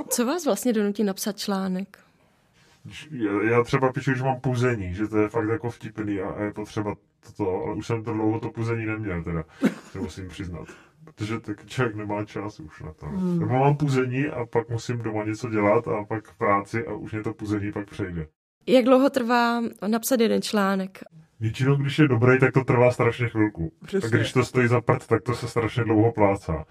Co 0.08 0.26
vás 0.26 0.44
vlastně 0.44 0.72
donutí 0.72 1.04
napsat 1.04 1.38
článek? 1.38 1.98
Já, 3.10 3.42
já 3.42 3.62
třeba 3.62 3.92
píšu, 3.92 4.14
že 4.14 4.24
mám 4.24 4.40
puzení, 4.40 4.94
že 4.94 5.08
to 5.08 5.18
je 5.18 5.28
fakt 5.28 5.48
jako 5.48 5.70
vtipný 5.70 6.20
a, 6.20 6.28
a 6.30 6.42
je 6.42 6.52
potřeba 6.52 6.94
toto, 7.26 7.64
ale 7.64 7.74
už 7.74 7.86
jsem 7.86 8.04
to 8.04 8.12
dlouho 8.12 8.40
to 8.40 8.50
puzení 8.50 8.86
neměl 8.86 9.22
teda, 9.24 9.44
to 9.92 9.98
musím 9.98 10.28
přiznat. 10.28 10.68
Protože 11.04 11.40
tak 11.40 11.66
člověk 11.66 11.96
nemá 11.96 12.24
čas 12.24 12.60
už 12.60 12.82
na 12.82 12.92
to. 12.92 13.06
Hmm. 13.06 13.38
Nebo 13.38 13.54
mám 13.54 13.76
puzení 13.76 14.26
a 14.26 14.46
pak 14.46 14.68
musím 14.68 14.98
doma 14.98 15.24
něco 15.24 15.50
dělat 15.50 15.88
a 15.88 16.04
pak 16.04 16.28
v 16.28 16.34
práci 16.34 16.86
a 16.86 16.92
už 16.92 17.12
mě 17.12 17.22
to 17.22 17.34
puzení 17.34 17.72
pak 17.72 17.90
přejde. 17.90 18.26
Jak 18.66 18.84
dlouho 18.84 19.10
trvá 19.10 19.60
napsat 19.86 20.20
jeden 20.20 20.42
článek? 20.42 21.00
Většinou, 21.40 21.76
když 21.76 21.98
je 21.98 22.08
dobrý, 22.08 22.38
tak 22.38 22.52
to 22.52 22.64
trvá 22.64 22.90
strašně 22.90 23.28
chvilku. 23.28 23.72
Přesně. 23.86 24.06
A 24.06 24.10
když 24.10 24.32
to 24.32 24.44
stojí 24.44 24.68
za 24.68 24.80
prd, 24.80 25.06
tak 25.06 25.22
to 25.22 25.34
se 25.34 25.48
strašně 25.48 25.84
dlouho 25.84 26.12
plácá. 26.12 26.64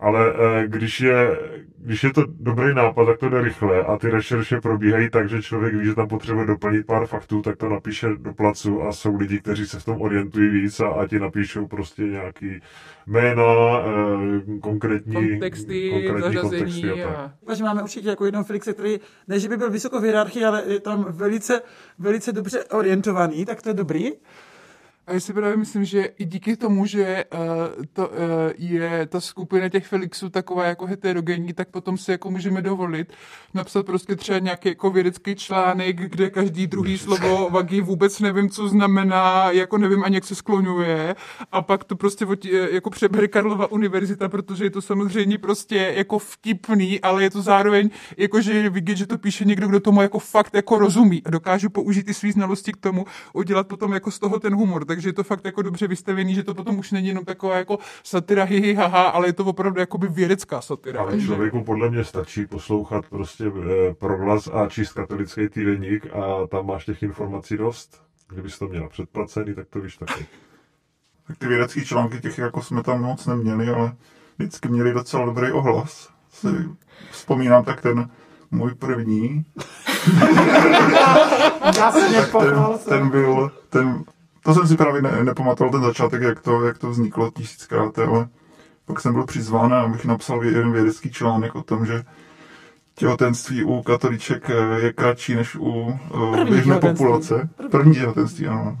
Ale 0.00 0.32
eh, 0.32 0.68
když 0.68 1.00
je, 1.00 1.38
když 1.78 2.04
je 2.04 2.12
to 2.12 2.24
dobrý 2.28 2.74
nápad, 2.74 3.06
tak 3.06 3.18
to 3.18 3.28
jde 3.28 3.40
rychle 3.40 3.84
a 3.84 3.98
ty 3.98 4.10
rešerše 4.10 4.60
probíhají 4.60 5.10
tak, 5.10 5.28
že 5.28 5.42
člověk 5.42 5.74
ví, 5.74 5.86
že 5.86 5.94
tam 5.94 6.08
potřebuje 6.08 6.46
doplnit 6.46 6.86
pár 6.86 7.06
faktů, 7.06 7.42
tak 7.42 7.56
to 7.56 7.68
napíše 7.68 8.08
do 8.18 8.34
placu 8.34 8.82
a 8.82 8.92
jsou 8.92 9.16
lidi, 9.16 9.38
kteří 9.38 9.66
se 9.66 9.80
v 9.80 9.84
tom 9.84 10.00
orientují 10.02 10.50
víc 10.50 10.80
a, 10.80 10.88
a 10.88 11.06
ti 11.06 11.18
napíšou 11.18 11.66
prostě 11.66 12.02
nějaký 12.02 12.60
jména, 13.06 13.42
eh, 13.42 14.58
konkrétní 14.60 15.14
Kontexty, 15.14 15.90
konkrétní 15.90 16.36
kontexty 16.36 16.90
a 16.90 17.06
tak. 17.06 17.16
a... 17.16 17.32
Takže 17.46 17.64
máme 17.64 17.82
určitě 17.82 18.08
jako 18.08 18.24
jednoho 18.24 18.44
Felixe, 18.44 18.72
který 18.72 19.00
ne, 19.28 19.40
že 19.40 19.48
by 19.48 19.56
byl 19.56 19.70
vysoko 19.70 20.00
v 20.00 20.02
hierarchii, 20.02 20.44
ale 20.44 20.62
je 20.66 20.80
tam 20.80 21.06
velice, 21.08 21.62
velice 21.98 22.32
dobře 22.32 22.64
orientovaný, 22.64 23.44
tak 23.44 23.62
to 23.62 23.68
je 23.68 23.74
dobrý. 23.74 24.12
A 25.06 25.12
já 25.12 25.20
si 25.20 25.32
právě 25.32 25.56
myslím, 25.56 25.84
že 25.84 26.04
i 26.04 26.24
díky 26.24 26.56
tomu, 26.56 26.86
že 26.86 27.24
uh, 27.34 27.84
to, 27.92 28.08
uh, 28.08 28.14
je 28.58 29.06
ta 29.06 29.20
skupina 29.20 29.68
těch 29.68 29.86
Felixů 29.86 30.30
taková 30.30 30.64
jako 30.64 30.86
heterogenní, 30.86 31.52
tak 31.52 31.68
potom 31.68 31.98
si 31.98 32.10
jako 32.10 32.30
můžeme 32.30 32.62
dovolit 32.62 33.12
napsat 33.54 33.86
prostě 33.86 34.16
třeba 34.16 34.38
nějaký 34.38 34.68
jako 34.68 34.90
vědecký 34.90 35.34
článek, 35.34 35.96
kde 35.96 36.30
každý 36.30 36.66
druhý 36.66 36.98
slovo 36.98 37.50
vagi 37.50 37.80
vůbec 37.80 38.20
nevím, 38.20 38.50
co 38.50 38.68
znamená, 38.68 39.50
jako 39.50 39.78
nevím 39.78 40.04
ani, 40.04 40.14
jak 40.14 40.24
se 40.24 40.34
skloňuje. 40.34 41.16
A 41.52 41.62
pak 41.62 41.84
to 41.84 41.96
prostě 41.96 42.26
od, 42.26 42.44
jako 42.44 42.90
přebere 42.90 43.28
Karlova 43.28 43.72
univerzita, 43.72 44.28
protože 44.28 44.64
je 44.64 44.70
to 44.70 44.82
samozřejmě 44.82 45.38
prostě 45.38 45.92
jako 45.96 46.18
vtipný, 46.18 47.00
ale 47.00 47.22
je 47.22 47.30
to 47.30 47.42
zároveň 47.42 47.90
jako, 48.16 48.40
že 48.40 48.52
je 48.52 48.70
vidět, 48.70 48.96
že 48.96 49.06
to 49.06 49.18
píše 49.18 49.44
někdo, 49.44 49.68
kdo 49.68 49.80
tomu 49.80 50.02
jako 50.02 50.18
fakt 50.18 50.54
jako 50.54 50.78
rozumí. 50.78 51.22
A 51.24 51.30
dokáže 51.30 51.68
použít 51.68 52.08
i 52.08 52.14
svý 52.14 52.32
znalosti 52.32 52.72
k 52.72 52.76
tomu, 52.76 53.06
udělat 53.32 53.68
potom 53.68 53.92
jako 53.92 54.10
z 54.10 54.18
toho 54.18 54.40
ten 54.40 54.54
humor, 54.54 54.84
takže 54.96 55.08
je 55.08 55.12
to 55.12 55.24
fakt 55.24 55.44
jako 55.44 55.62
dobře 55.62 55.86
vystavený, 55.86 56.34
že 56.34 56.42
to 56.42 56.54
potom 56.54 56.78
už 56.78 56.92
není 56.92 57.08
jenom 57.08 57.24
taková 57.24 57.56
jako 57.56 57.78
satira 58.02 58.44
hihi 58.44 58.74
haha, 58.74 59.02
ale 59.02 59.28
je 59.28 59.32
to 59.32 59.44
opravdu 59.44 59.80
jakoby 59.80 60.08
vědecká 60.08 60.60
satira. 60.60 61.00
Ale 61.00 61.20
člověku 61.20 61.64
podle 61.64 61.90
mě 61.90 62.04
stačí 62.04 62.46
poslouchat 62.46 63.04
prostě 63.08 63.44
eh, 63.44 63.94
proglas 63.94 64.48
a 64.52 64.68
číst 64.68 64.92
katolický 64.92 65.48
týdeník 65.48 66.06
a 66.06 66.46
tam 66.46 66.66
máš 66.66 66.84
těch 66.84 67.02
informací 67.02 67.56
dost. 67.56 68.02
Kdybys 68.28 68.58
to 68.58 68.68
měl 68.68 68.88
předplacený, 68.88 69.54
tak 69.54 69.68
to 69.68 69.80
víš 69.80 69.96
taky. 69.96 70.26
Tak 71.26 71.38
ty 71.38 71.46
vědecké 71.46 71.84
články, 71.84 72.20
těch 72.20 72.38
jako 72.38 72.62
jsme 72.62 72.82
tam 72.82 73.02
moc 73.02 73.26
neměli, 73.26 73.68
ale 73.68 73.92
vždycky 74.38 74.68
měli 74.68 74.92
docela 74.92 75.26
dobrý 75.26 75.52
ohlas. 75.52 76.08
Si 76.30 76.48
vzpomínám 77.10 77.64
tak 77.64 77.80
ten 77.80 78.10
můj 78.50 78.74
první, 78.74 79.44
Jasně, 81.76 82.22
ten, 82.40 82.78
ten 82.88 83.10
byl, 83.10 83.52
ten, 83.68 84.04
to 84.46 84.54
jsem 84.54 84.68
si 84.68 84.76
právě 84.76 85.02
ne, 85.02 85.24
nepamatoval 85.24 85.72
ten 85.72 85.82
začátek, 85.82 86.22
jak 86.22 86.40
to, 86.40 86.64
jak 86.64 86.78
to 86.78 86.90
vzniklo 86.90 87.30
tisíckrát, 87.30 87.98
ale 87.98 88.28
pak 88.84 89.00
jsem 89.00 89.12
byl 89.12 89.24
přizván, 89.24 89.74
abych 89.74 90.04
napsal 90.04 90.44
jeden 90.44 90.72
vědecký 90.72 91.10
článek 91.10 91.54
o 91.54 91.62
tom, 91.62 91.86
že 91.86 92.04
těhotenství 92.94 93.64
u 93.64 93.82
katoliček 93.82 94.50
eh, 94.50 94.80
je 94.80 94.92
kratší 94.92 95.34
než 95.34 95.56
u 95.56 95.88
eh, 95.90 96.36
První 96.36 96.50
běžné 96.50 96.78
populace. 96.78 97.48
První 97.70 97.94
těhotenství, 97.94 98.46
ano. 98.46 98.78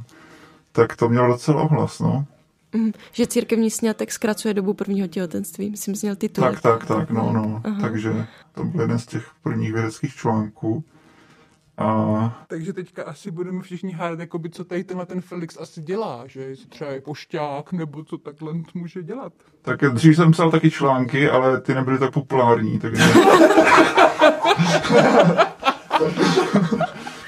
Tak 0.72 0.96
to 0.96 1.08
mělo 1.08 1.28
docela 1.28 1.62
ohlas, 1.62 2.00
no. 2.00 2.24
Mhm. 2.72 2.92
Že 3.12 3.26
církevní 3.26 3.70
snětek 3.70 4.12
zkracuje 4.12 4.54
dobu 4.54 4.74
prvního 4.74 5.08
těhotenství, 5.08 5.70
myslím, 5.70 5.96
zněl 5.96 6.16
titulek. 6.16 6.60
Tak, 6.60 6.62
tak, 6.62 6.88
tak, 6.88 7.10
no, 7.10 7.32
no. 7.32 7.62
Aha. 7.64 7.80
Takže 7.80 8.26
to 8.54 8.64
byl 8.64 8.80
jeden 8.80 8.98
z 8.98 9.06
těch 9.06 9.30
prvních 9.42 9.72
vědeckých 9.72 10.14
článků. 10.14 10.84
A 11.78 12.44
Takže 12.48 12.72
teďka 12.72 13.04
asi 13.04 13.30
budeme 13.30 13.62
všichni 13.62 13.92
hádat, 13.92 14.20
jakoby, 14.20 14.50
co 14.50 14.64
tady 14.64 14.84
tenhle 14.84 15.06
ten 15.06 15.20
Felix 15.20 15.56
asi 15.60 15.82
dělá, 15.82 16.22
že 16.26 16.40
jestli 16.40 16.66
třeba 16.66 16.90
je 16.90 17.00
pošťák, 17.00 17.72
nebo 17.72 18.04
co 18.04 18.18
takhle 18.18 18.52
může 18.74 19.02
dělat. 19.02 19.32
tak 19.62 19.80
dřív 19.80 20.16
jsem 20.16 20.32
psal 20.32 20.50
taky 20.50 20.70
články, 20.70 21.30
ale 21.30 21.60
ty 21.60 21.74
nebyly 21.74 21.98
tak 21.98 22.12
populární, 22.12 22.78
takže... 22.78 23.02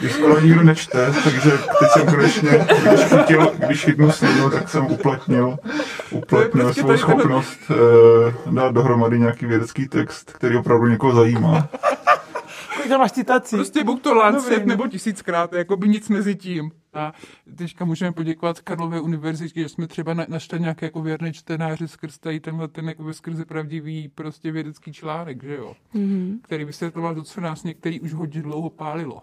Když 0.00 0.12
skoro 0.12 0.40
nikdo 0.40 0.62
nečte, 0.62 1.12
takže 1.24 1.50
teď 1.50 1.88
jsem 1.92 2.06
konečně, 2.06 2.66
když, 2.88 3.00
chytil, 3.00 3.52
když 3.66 3.84
chytnu 3.84 4.12
slinu, 4.12 4.50
tak 4.50 4.68
jsem 4.68 4.87
uplatnil, 4.87 5.56
uplatnil 6.11 6.64
prostě 6.64 6.80
svou 6.80 6.96
schopnost 6.96 7.58
eh, 7.70 7.74
dát 8.50 8.74
dohromady 8.74 9.18
nějaký 9.18 9.46
vědecký 9.46 9.88
text, 9.88 10.32
který 10.32 10.56
opravdu 10.56 10.87
někoho 10.87 11.12
zajímá. 11.12 11.68
Kolik 12.88 12.96
tam 12.96 13.01
máš 13.01 13.12
citací? 13.12 13.57
Prostě 13.57 13.85
buď 13.85 14.03
to 14.03 14.14
Lancet 14.14 14.66
no. 14.66 14.66
nebo 14.66 14.88
tisíckrát, 14.88 15.53
jako 15.53 15.77
by 15.77 15.88
nic 15.88 16.09
mezi 16.09 16.35
tím. 16.35 16.70
A 16.94 17.12
teďka 17.57 17.85
můžeme 17.85 18.12
poděkovat 18.12 18.61
Karlové 18.61 19.01
univerzitě, 19.01 19.61
že 19.61 19.68
jsme 19.68 19.87
třeba 19.87 20.14
na, 20.14 20.27
našli 20.29 20.61
nějaké 20.61 20.87
jako 20.87 21.03
věrné 21.03 21.33
čtenáři 21.33 21.88
skrz 21.88 22.18
tady 22.18 22.40
tenhle 22.40 22.68
ten 22.68 22.88
jako 22.88 23.12
skrze 23.12 23.44
pravdivý 23.44 24.09
prostě 24.09 24.53
vědecký 24.53 24.92
článek, 24.92 25.42
že 25.42 25.55
jo? 25.55 25.74
Mhm. 25.94 26.40
Který 26.42 26.64
vysvětloval 26.64 27.14
to, 27.14 27.22
co 27.22 27.40
nás 27.40 27.64
některý 27.64 28.01
už 28.01 28.12
hodně 28.12 28.42
dlouho 28.42 28.70
pálilo. 28.70 29.22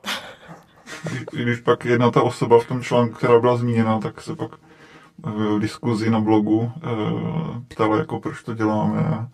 Když, 1.04 1.22
když 1.44 1.60
pak 1.60 1.86
jedna 1.86 2.12
ta 2.12 2.22
osoba 2.22 2.60
v 2.60 2.68
tom 2.68 2.82
článku, 2.84 3.16
která 3.16 3.40
byla 3.40 3.58
zmíněna, 3.58 4.00
tak 4.00 4.22
se 4.22 4.36
pak 4.36 4.52
eh, 4.54 5.30
v 5.30 5.60
diskuzi 5.60 6.10
na 6.10 6.20
blogu 6.20 6.72
eh, 6.76 6.90
ptala, 7.68 7.98
jako 7.98 8.20
proč 8.20 8.44
to 8.44 8.54
děláme 8.54 9.00
a 9.00 9.30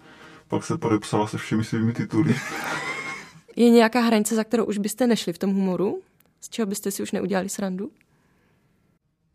pak 0.47 0.63
se 0.63 0.77
podepsala 0.77 1.27
se 1.27 1.37
všemi 1.37 1.63
svými 1.63 1.93
tituly. 1.93 2.35
Je 3.55 3.69
nějaká 3.69 3.99
hranice, 3.99 4.35
za 4.35 4.43
kterou 4.43 4.65
už 4.65 4.77
byste 4.77 5.07
nešli 5.07 5.33
v 5.33 5.37
tom 5.37 5.53
humoru? 5.53 6.01
Z 6.41 6.49
čeho 6.49 6.65
byste 6.65 6.91
si 6.91 7.03
už 7.03 7.11
neudělali 7.11 7.49
srandu? 7.49 7.91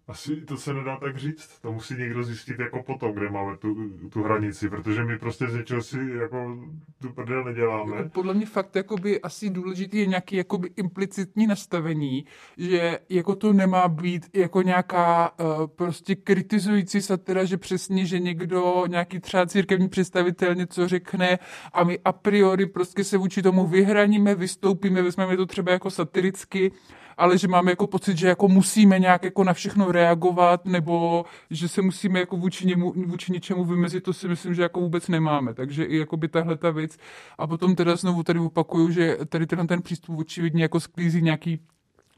Asi 0.09 0.37
to 0.37 0.57
se 0.57 0.75
nedá 0.75 0.96
tak 0.96 1.19
říct, 1.19 1.59
to 1.61 1.73
musí 1.73 1.94
někdo 1.94 2.25
zjistit 2.25 2.59
jako 2.59 2.83
potom, 2.83 3.13
kde 3.13 3.31
máme 3.31 3.57
tu, 3.57 3.90
tu 4.13 4.23
hranici, 4.23 4.71
protože 4.71 5.04
my 5.04 5.19
prostě 5.19 5.48
z 5.48 5.54
něčeho 5.54 5.83
si 5.83 5.98
jako 6.21 6.59
tu 7.00 7.13
prdel 7.13 7.44
neděláme. 7.44 8.11
Podle 8.13 8.35
mě 8.35 8.46
fakt 8.46 8.77
jakoby 8.77 9.21
asi 9.21 9.50
důležitý 9.50 9.98
je 9.98 10.07
nějaký 10.07 10.37
jakoby 10.37 10.71
implicitní 10.77 11.46
nastavení, 11.46 12.25
že 12.57 12.98
jako 13.09 13.35
to 13.35 13.52
nemá 13.52 13.88
být 13.88 14.27
jako 14.33 14.63
nějaká 14.63 15.31
uh, 15.40 15.67
prostě 15.67 16.15
kritizující 16.15 17.02
satira, 17.02 17.44
že 17.44 17.57
přesně, 17.57 18.07
že 18.07 18.19
někdo, 18.19 18.85
nějaký 18.88 19.21
třeba 19.21 19.46
církevní 19.46 19.88
představitel 19.88 20.54
něco 20.54 20.88
řekne 20.88 21.38
a 21.73 21.85
my 21.85 21.98
a 22.04 22.13
priori 22.13 22.67
prostě 22.67 23.04
se 23.04 23.17
vůči 23.17 23.42
tomu 23.42 23.67
vyhraníme, 23.67 24.35
vystoupíme, 24.35 25.02
vezmeme 25.02 25.37
to 25.37 25.46
třeba 25.46 25.73
jako 25.73 25.90
satiricky, 25.90 26.73
ale 27.17 27.38
že 27.38 27.48
máme 27.48 27.73
jako 27.73 27.87
pocit, 27.87 28.17
že 28.17 28.29
jako 28.29 28.48
musíme 28.48 28.98
nějak 28.98 29.23
jako 29.23 29.44
na 29.44 29.52
všechno 29.52 29.92
reagovat, 29.92 30.64
nebo 30.64 31.25
že 31.50 31.69
se 31.69 31.83
musíme 31.83 32.21
jako 32.21 32.37
vůči, 32.37 32.67
němu, 32.67 32.92
vůči 32.92 33.33
něčemu 33.33 33.64
vymezit, 33.64 34.04
to 34.04 34.12
si 34.12 34.29
myslím, 34.29 34.54
že 34.54 34.62
jako 34.62 34.81
vůbec 34.81 35.08
nemáme. 35.08 35.54
Takže 35.54 35.85
i 35.85 35.96
jako 35.96 36.17
by 36.17 36.29
tahle 36.29 36.56
ta 36.56 36.71
věc. 36.71 36.96
A 37.38 37.46
potom 37.46 37.75
teda 37.75 37.96
znovu 37.96 38.23
tady 38.23 38.38
opakuju, 38.38 38.90
že 38.90 39.19
tady 39.29 39.46
ten, 39.46 39.67
ten 39.67 39.83
přístup 39.83 40.19
očividně 40.19 40.62
jako 40.62 40.81
sklízí 40.81 41.23
nějaký 41.23 41.60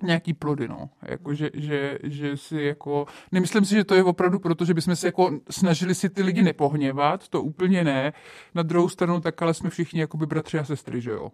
nějaký 0.03 0.33
plody, 0.35 0.69
no. 0.69 0.91
Jako, 1.03 1.35
že, 1.35 1.51
že, 1.55 1.99
že 2.03 2.37
si 2.37 2.57
jako, 2.63 3.07
nemyslím 3.33 3.65
si, 3.65 3.75
že 3.75 3.85
to 3.85 3.95
je 3.95 4.05
opravdu 4.05 4.39
proto, 4.39 4.65
že 4.65 4.75
bychom 4.75 4.97
se 4.97 5.09
jako 5.09 5.41
snažili 5.51 5.95
si 5.95 6.09
ty 6.09 6.23
lidi 6.23 6.43
nepohněvat, 6.43 7.29
to 7.29 7.43
úplně 7.43 7.85
ne. 7.85 8.13
Na 8.55 8.63
druhou 8.63 8.89
stranu 8.89 9.21
tak 9.21 9.43
ale 9.43 9.55
jsme 9.55 9.71
všichni 9.71 10.01
jako 10.01 10.17
by 10.17 10.27
bratři 10.27 10.59
a 10.59 10.65
sestry, 10.65 11.01
že 11.01 11.11
jo. 11.11 11.33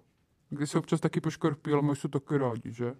Když 0.50 0.70
se 0.70 0.78
občas 0.78 1.00
taky 1.00 1.20
poškorpí, 1.20 1.72
ale 1.72 1.96
jsou 1.96 2.08
taky 2.08 2.38
rádi, 2.38 2.72
že? 2.72 2.94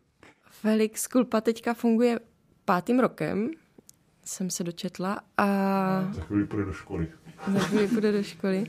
Felix 0.61 1.07
Kulpa 1.07 1.41
teďka 1.41 1.75
funguje 1.75 2.21
pátým 2.65 3.01
rokem, 3.01 3.51
jsem 4.25 4.51
se 4.51 4.65
dočetla 4.65 5.21
a... 5.37 6.13
Za 6.13 6.23
chvíli 6.23 6.47
půjde 6.47 6.65
do 6.65 6.73
školy. 6.73 7.09
Za 7.53 7.59
chvíli 7.59 7.89
půjde 7.89 8.13
do 8.13 8.23
školy. 8.23 8.65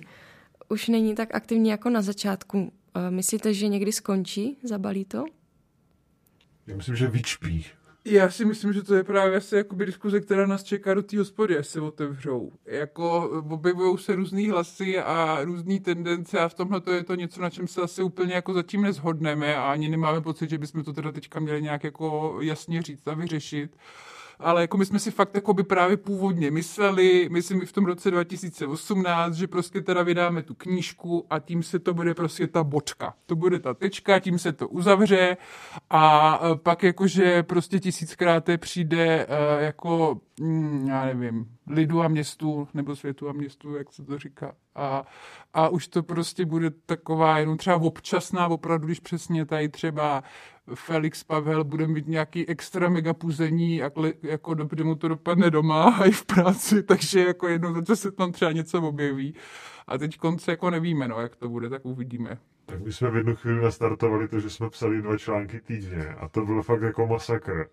Už 0.69 0.87
není 0.87 1.15
tak 1.15 1.35
aktivní 1.35 1.69
jako 1.69 1.89
na 1.89 2.01
začátku. 2.01 2.73
Myslíte, 3.09 3.53
že 3.53 3.67
někdy 3.67 3.91
skončí? 3.91 4.57
Zabalí 4.63 5.05
to? 5.05 5.25
Já 6.67 6.75
myslím, 6.75 6.95
že 6.95 7.07
vyčpí. 7.07 7.65
Já 8.07 8.29
si 8.29 8.45
myslím, 8.45 8.73
že 8.73 8.83
to 8.83 8.95
je 8.95 9.03
právě 9.03 9.37
asi 9.37 9.55
jakoby 9.55 9.85
diskuze, 9.85 10.19
která 10.19 10.47
nás 10.47 10.63
čeká 10.63 10.93
do 10.93 11.03
té 11.03 11.17
hospody, 11.17 11.57
až 11.57 11.67
se 11.67 11.81
otevřou. 11.81 12.51
Jako 12.65 13.29
objevují 13.49 13.97
se 13.97 14.15
různý 14.15 14.49
hlasy 14.49 14.99
a 14.99 15.43
různé 15.43 15.79
tendence 15.79 16.39
a 16.39 16.49
v 16.49 16.53
tomhle 16.53 16.81
to 16.81 16.91
je 16.91 17.03
to 17.03 17.15
něco, 17.15 17.41
na 17.41 17.49
čem 17.49 17.67
se 17.67 17.81
asi 17.81 18.03
úplně 18.03 18.33
jako 18.33 18.53
zatím 18.53 18.81
nezhodneme 18.81 19.55
a 19.55 19.71
ani 19.71 19.89
nemáme 19.89 20.21
pocit, 20.21 20.49
že 20.49 20.57
bychom 20.57 20.83
to 20.83 20.93
teda 20.93 21.11
teďka 21.11 21.39
měli 21.39 21.61
nějak 21.61 21.83
jako 21.83 22.37
jasně 22.41 22.81
říct 22.81 23.07
a 23.07 23.13
vyřešit 23.13 23.77
ale 24.39 24.61
jako 24.61 24.77
my 24.77 24.85
jsme 24.85 24.99
si 24.99 25.11
fakt 25.11 25.35
jako 25.35 25.53
by 25.53 25.63
právě 25.63 25.97
původně 25.97 26.51
mysleli, 26.51 27.29
myslím 27.31 27.65
v 27.65 27.71
tom 27.71 27.85
roce 27.85 28.11
2018, 28.11 29.33
že 29.33 29.47
prostě 29.47 29.81
teda 29.81 30.03
vydáme 30.03 30.43
tu 30.43 30.53
knížku 30.53 31.25
a 31.29 31.39
tím 31.39 31.63
se 31.63 31.79
to 31.79 31.93
bude 31.93 32.13
prostě 32.13 32.47
ta 32.47 32.63
bočka. 32.63 33.13
To 33.25 33.35
bude 33.35 33.59
ta 33.59 33.73
tečka, 33.73 34.19
tím 34.19 34.39
se 34.39 34.53
to 34.53 34.67
uzavře 34.67 35.37
a 35.89 36.39
e, 36.43 36.55
pak 36.55 36.83
jakože 36.83 37.43
prostě 37.43 37.79
tisíckrát 37.79 38.49
přijde 38.57 39.25
uh, 39.25 39.63
jako, 39.63 40.19
mm, 40.39 40.87
já 40.87 41.05
nevím, 41.05 41.45
lidu 41.67 42.01
a 42.01 42.07
městu, 42.07 42.67
nebo 42.73 42.95
světu 42.95 43.29
a 43.29 43.33
městu, 43.33 43.75
jak 43.75 43.93
se 43.93 44.03
to 44.03 44.17
říká. 44.17 44.55
A, 44.75 45.05
a 45.53 45.69
už 45.69 45.87
to 45.87 46.03
prostě 46.03 46.45
bude 46.45 46.69
taková 46.69 47.39
jenom 47.39 47.57
třeba 47.57 47.75
občasná, 47.75 48.47
opravdu, 48.47 48.85
když 48.85 48.99
přesně 48.99 49.45
tady 49.45 49.69
třeba 49.69 50.23
Felix 50.75 51.23
Pavel 51.23 51.63
bude 51.63 51.87
mít 51.87 52.07
nějaký 52.07 52.49
extra 52.49 52.89
mega 52.89 53.13
puzení, 53.13 53.77
jako, 53.77 54.03
jako 54.23 54.53
dobře 54.53 54.83
mu 54.83 54.95
to 54.95 55.07
dopadne 55.07 55.49
doma 55.49 55.83
a 55.83 56.05
i 56.05 56.11
v 56.11 56.25
práci, 56.25 56.83
takže 56.83 57.25
jako 57.25 57.47
jednou 57.47 57.85
za 57.85 57.95
se 57.95 58.11
tam 58.11 58.31
třeba 58.31 58.51
něco 58.51 58.81
objeví. 58.81 59.35
A 59.87 59.97
teď 59.97 60.17
konce 60.17 60.51
jako 60.51 60.69
nevíme, 60.69 61.07
no, 61.07 61.21
jak 61.21 61.35
to 61.35 61.49
bude, 61.49 61.69
tak 61.69 61.85
uvidíme. 61.85 62.37
Tak 62.65 62.79
my 62.79 62.93
jsme 62.93 63.11
v 63.11 63.15
jednu 63.15 63.35
chvíli 63.35 63.61
nastartovali 63.61 64.27
to, 64.27 64.39
že 64.39 64.49
jsme 64.49 64.69
psali 64.69 65.01
dva 65.01 65.17
články 65.17 65.61
týdně 65.61 66.07
a 66.07 66.29
to 66.29 66.45
bylo 66.45 66.63
fakt 66.63 66.81
jako 66.81 67.07
masakr. 67.07 67.69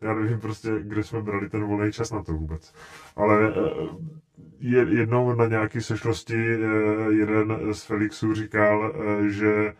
Já 0.00 0.14
nevím 0.14 0.40
prostě, 0.40 0.68
kde 0.80 1.02
jsme 1.02 1.22
brali 1.22 1.48
ten 1.48 1.64
volný 1.64 1.92
čas 1.92 2.10
na 2.10 2.22
to 2.22 2.32
vůbec. 2.32 2.74
Ale 3.16 3.48
eh, 3.48 4.76
jednou 4.94 5.34
na 5.34 5.46
nějaké 5.46 5.80
sešlosti 5.80 6.54
eh, 6.54 7.12
jeden 7.12 7.74
z 7.74 7.82
Felixů 7.82 8.34
říkal, 8.34 8.94
eh, 8.94 9.28
že 9.28 9.74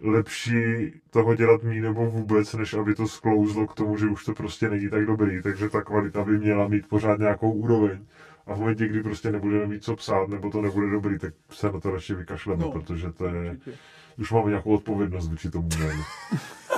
lepší 0.00 0.92
toho 1.10 1.34
dělat 1.34 1.62
mí 1.62 1.80
nebo 1.80 2.06
vůbec, 2.06 2.54
než 2.54 2.74
aby 2.74 2.94
to 2.94 3.08
sklouzlo 3.08 3.66
k 3.66 3.74
tomu, 3.74 3.96
že 3.96 4.06
už 4.06 4.24
to 4.24 4.34
prostě 4.34 4.68
není 4.68 4.90
tak 4.90 5.06
dobrý. 5.06 5.42
Takže 5.42 5.68
ta 5.68 5.82
kvalita 5.82 6.24
by 6.24 6.38
měla 6.38 6.68
mít 6.68 6.88
pořád 6.88 7.18
nějakou 7.18 7.52
úroveň. 7.52 8.06
A 8.46 8.54
v 8.54 8.58
momentě, 8.58 8.88
kdy 8.88 9.02
prostě 9.02 9.32
nebudeme 9.32 9.66
mít 9.66 9.84
co 9.84 9.96
psát, 9.96 10.28
nebo 10.28 10.50
to 10.50 10.62
nebude 10.62 10.90
dobrý, 10.90 11.18
tak 11.18 11.34
se 11.50 11.72
na 11.72 11.80
to 11.80 11.90
radši 11.90 12.14
vykašleme, 12.14 12.62
no, 12.62 12.70
protože 12.72 13.12
to 13.12 13.26
je... 13.26 13.50
Určitě. 13.50 13.72
Už 14.18 14.32
máme 14.32 14.48
nějakou 14.48 14.74
odpovědnost 14.74 15.28
vůči 15.28 15.50
tomu 15.50 15.68
jménu. 15.78 16.02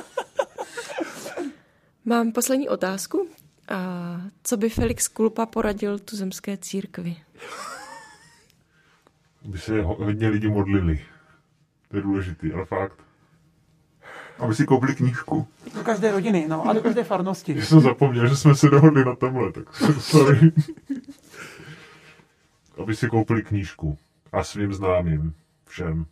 Mám 2.08 2.32
poslední 2.32 2.68
otázku. 2.68 3.28
A 3.68 3.76
co 4.42 4.56
by 4.56 4.68
Felix 4.70 5.08
Kulpa 5.08 5.46
poradil 5.46 5.98
tu 5.98 6.16
zemské 6.16 6.56
církvi? 6.56 7.16
By 9.44 9.58
se 9.58 9.82
hodně 9.82 10.28
lidi 10.28 10.48
modlili. 10.48 11.04
To 11.88 11.96
je 11.96 12.02
důležitý, 12.02 12.52
ale 12.52 12.64
fakt. 12.64 12.98
Aby 14.38 14.54
si 14.54 14.66
koupili 14.66 14.94
knížku. 14.94 15.48
Do 15.74 15.84
každé 15.84 16.12
rodiny, 16.12 16.46
no, 16.48 16.68
a 16.68 16.72
do 16.72 16.80
každé 16.80 17.04
farnosti. 17.04 17.54
Já 17.58 17.64
jsem 17.64 17.80
zapomněl, 17.80 18.28
že 18.28 18.36
jsme 18.36 18.54
se 18.54 18.68
dohodli 18.68 19.04
na 19.04 19.16
tomhle, 19.16 19.52
tak 19.52 19.74
sorry. 20.00 20.52
Aby 22.82 22.96
si 22.96 23.08
koupili 23.08 23.42
knížku. 23.42 23.98
A 24.32 24.44
svým 24.44 24.72
známým. 24.72 25.34
Všem. 25.66 26.06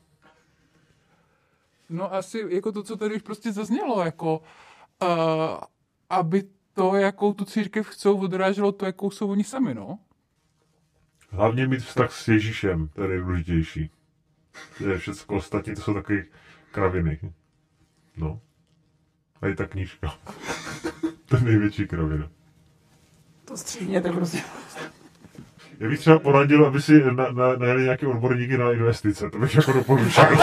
No 1.90 2.14
asi 2.14 2.44
jako 2.48 2.72
to, 2.72 2.82
co 2.82 2.96
tady 2.96 3.14
už 3.14 3.22
prostě 3.22 3.52
zaznělo, 3.52 4.04
jako 4.04 4.42
uh, 5.02 5.08
aby 6.10 6.42
to, 6.74 6.96
jakou 6.96 7.32
tu 7.32 7.44
církev 7.44 7.88
chcou, 7.88 8.20
odráželo 8.20 8.72
to, 8.72 8.86
jakou 8.86 9.10
jsou 9.10 9.30
oni 9.30 9.44
sami, 9.44 9.74
no. 9.74 9.98
Hlavně 11.30 11.66
mít 11.68 11.80
vztah 11.80 12.12
s 12.12 12.28
Ježíšem, 12.28 12.88
to 12.88 13.02
je 13.02 13.08
nejdůležitější. 13.08 13.90
To 14.78 14.88
je 14.88 14.98
všechno 14.98 15.36
ostatní, 15.36 15.74
to 15.74 15.80
jsou 15.80 15.94
takové 15.94 16.22
kraviny. 16.72 17.18
No. 18.16 18.40
A 19.42 19.48
i 19.48 19.54
ta 19.54 19.66
knížka. 19.66 20.14
to 21.26 21.36
je 21.36 21.42
největší 21.42 21.86
kravina. 21.86 22.28
To 23.44 23.56
stříhněte, 23.56 24.12
prosím. 24.12 24.40
Já 25.80 25.88
bych 25.88 25.98
třeba 25.98 26.18
poradil, 26.18 26.66
aby 26.66 26.82
si 26.82 27.04
na, 27.04 27.30
na, 27.32 27.56
najeli 27.56 27.82
nějaké 27.82 28.06
odborníky 28.06 28.58
na 28.58 28.72
investice. 28.72 29.30
To 29.30 29.38
bych 29.38 29.54
jako 29.54 29.72
doporučil. 29.72 30.24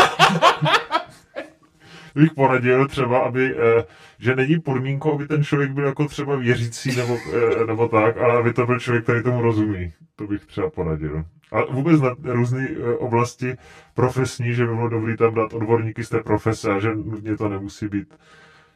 bych 2.16 2.34
poradil 2.34 2.88
třeba, 2.88 3.20
aby, 3.20 3.56
eh, 3.56 3.84
že 4.20 4.36
není 4.36 4.60
podmínkou, 4.60 5.14
aby 5.14 5.28
ten 5.28 5.44
člověk 5.44 5.72
byl 5.72 5.86
jako 5.86 6.08
třeba 6.08 6.36
věřící 6.36 6.96
nebo, 6.96 7.18
eh, 7.34 7.66
nebo 7.66 7.88
tak, 7.88 8.18
ale 8.18 8.40
aby 8.40 8.54
to 8.54 8.66
byl 8.66 8.80
člověk, 8.80 9.04
který 9.04 9.24
tomu 9.24 9.42
rozumí. 9.42 9.94
To 10.16 10.28
bych 10.28 10.46
třeba 10.46 10.70
poradil. 10.70 11.26
A 11.52 11.66
vůbec 11.72 12.02
na 12.02 12.16
různé 12.24 12.70
eh, 12.70 12.96
oblasti 12.98 13.58
profesní, 13.94 14.54
že 14.54 14.66
by 14.66 14.76
bylo 14.76 14.90
dobré 14.90 15.18
tam 15.18 15.34
dát 15.36 15.54
odborníky 15.54 16.04
z 16.04 16.10
té 16.10 16.24
profese 16.24 16.72
a 16.72 16.80
že 16.80 16.96
nutně 16.96 17.38
to 17.38 17.50
nemusí 17.50 17.88
být 17.88 18.16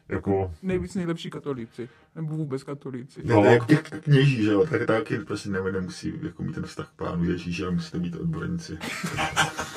jako... 0.08 0.54
Nejvíc 0.62 0.94
nejlepší 0.94 1.30
katolíci, 1.30 1.88
nebo 2.16 2.36
vůbec 2.36 2.62
katolíci. 2.62 3.20
No, 3.24 3.34
no. 3.34 3.44
jako 3.44 3.66
těch 3.66 3.82
kněží, 3.82 4.42
že 4.42 4.50
jo, 4.50 4.66
tak 4.66 4.86
taky 4.86 5.18
prostě 5.18 5.48
nemusí 5.48 6.12
jako 6.22 6.42
mít 6.42 6.54
ten 6.54 6.64
vztah 6.64 6.88
k 6.88 6.96
pánu 6.96 7.24
Ježíši, 7.24 7.62
ale 7.62 7.72
musíte 7.72 7.98
být 7.98 8.16
odborníci. 8.16 8.78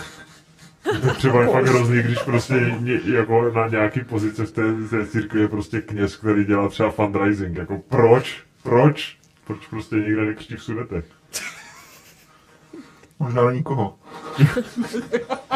To 1.01 1.13
třeba 1.17 1.41
je 1.41 1.47
fakt 1.47 1.65
hrozný, 1.65 2.03
když 2.03 2.19
prostě 2.19 2.75
ně, 2.79 2.99
jako 3.05 3.51
na 3.51 3.67
nějaký 3.67 4.01
pozice 4.03 4.45
v 4.45 4.51
té, 4.51 4.61
té 4.89 5.07
církvi 5.07 5.41
je 5.41 5.47
prostě 5.47 5.81
kněz, 5.81 6.15
který 6.15 6.45
dělá 6.45 6.69
třeba 6.69 6.91
fundraising. 6.91 7.57
Jako 7.57 7.77
proč? 7.89 8.43
Proč? 8.63 9.17
Proč 9.47 9.67
prostě 9.67 9.95
někde 9.95 10.25
nekřtí 10.25 10.55
v 10.55 10.63
sudetech? 10.63 11.05
Možná 13.19 13.43
na 13.43 13.51
nikoho. 13.51 13.99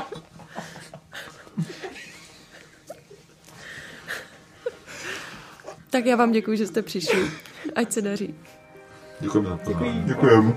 tak 5.89 6.05
já 6.05 6.15
vám 6.15 6.31
děkuji, 6.31 6.57
že 6.57 6.67
jste 6.67 6.81
přišli. 6.81 7.31
Ať 7.75 7.91
se 7.91 8.01
daří. 8.01 8.35
Děkujeme 9.19 9.57
pozvání. 9.57 10.03
Děkujeme. 10.03 10.53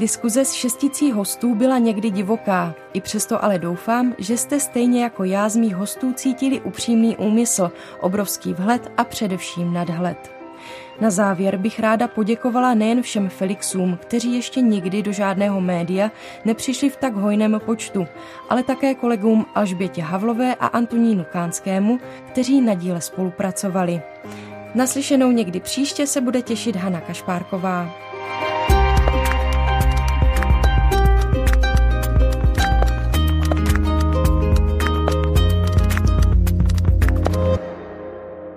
Diskuze 0.00 0.44
s 0.44 0.52
šesticí 0.52 1.12
hostů 1.12 1.54
byla 1.54 1.78
někdy 1.78 2.10
divoká, 2.10 2.74
i 2.92 3.00
přesto 3.00 3.44
ale 3.44 3.58
doufám, 3.58 4.14
že 4.18 4.36
jste 4.36 4.60
stejně 4.60 5.02
jako 5.02 5.24
já 5.24 5.48
z 5.48 5.56
mých 5.56 5.76
hostů 5.76 6.12
cítili 6.12 6.60
upřímný 6.60 7.16
úmysl, 7.16 7.70
obrovský 8.00 8.54
vhled 8.54 8.92
a 8.96 9.04
především 9.04 9.72
nadhled. 9.72 10.32
Na 11.00 11.10
závěr 11.10 11.56
bych 11.56 11.80
ráda 11.80 12.08
poděkovala 12.08 12.74
nejen 12.74 13.02
všem 13.02 13.28
Felixům, 13.28 13.98
kteří 14.02 14.34
ještě 14.34 14.60
nikdy 14.60 15.02
do 15.02 15.12
žádného 15.12 15.60
média 15.60 16.10
nepřišli 16.44 16.90
v 16.90 16.96
tak 16.96 17.14
hojném 17.14 17.60
počtu, 17.66 18.06
ale 18.48 18.62
také 18.62 18.94
kolegům 18.94 19.46
Alžbětě 19.54 20.02
Havlové 20.02 20.54
a 20.54 20.66
Antonínu 20.66 21.26
Kánskému, 21.32 22.00
kteří 22.26 22.60
na 22.60 22.74
díle 22.74 23.00
spolupracovali. 23.00 24.02
Naslyšenou 24.74 25.30
někdy 25.30 25.60
příště 25.60 26.06
se 26.06 26.20
bude 26.20 26.42
těšit 26.42 26.76
Hana 26.76 27.00
Kašpárková. 27.00 28.09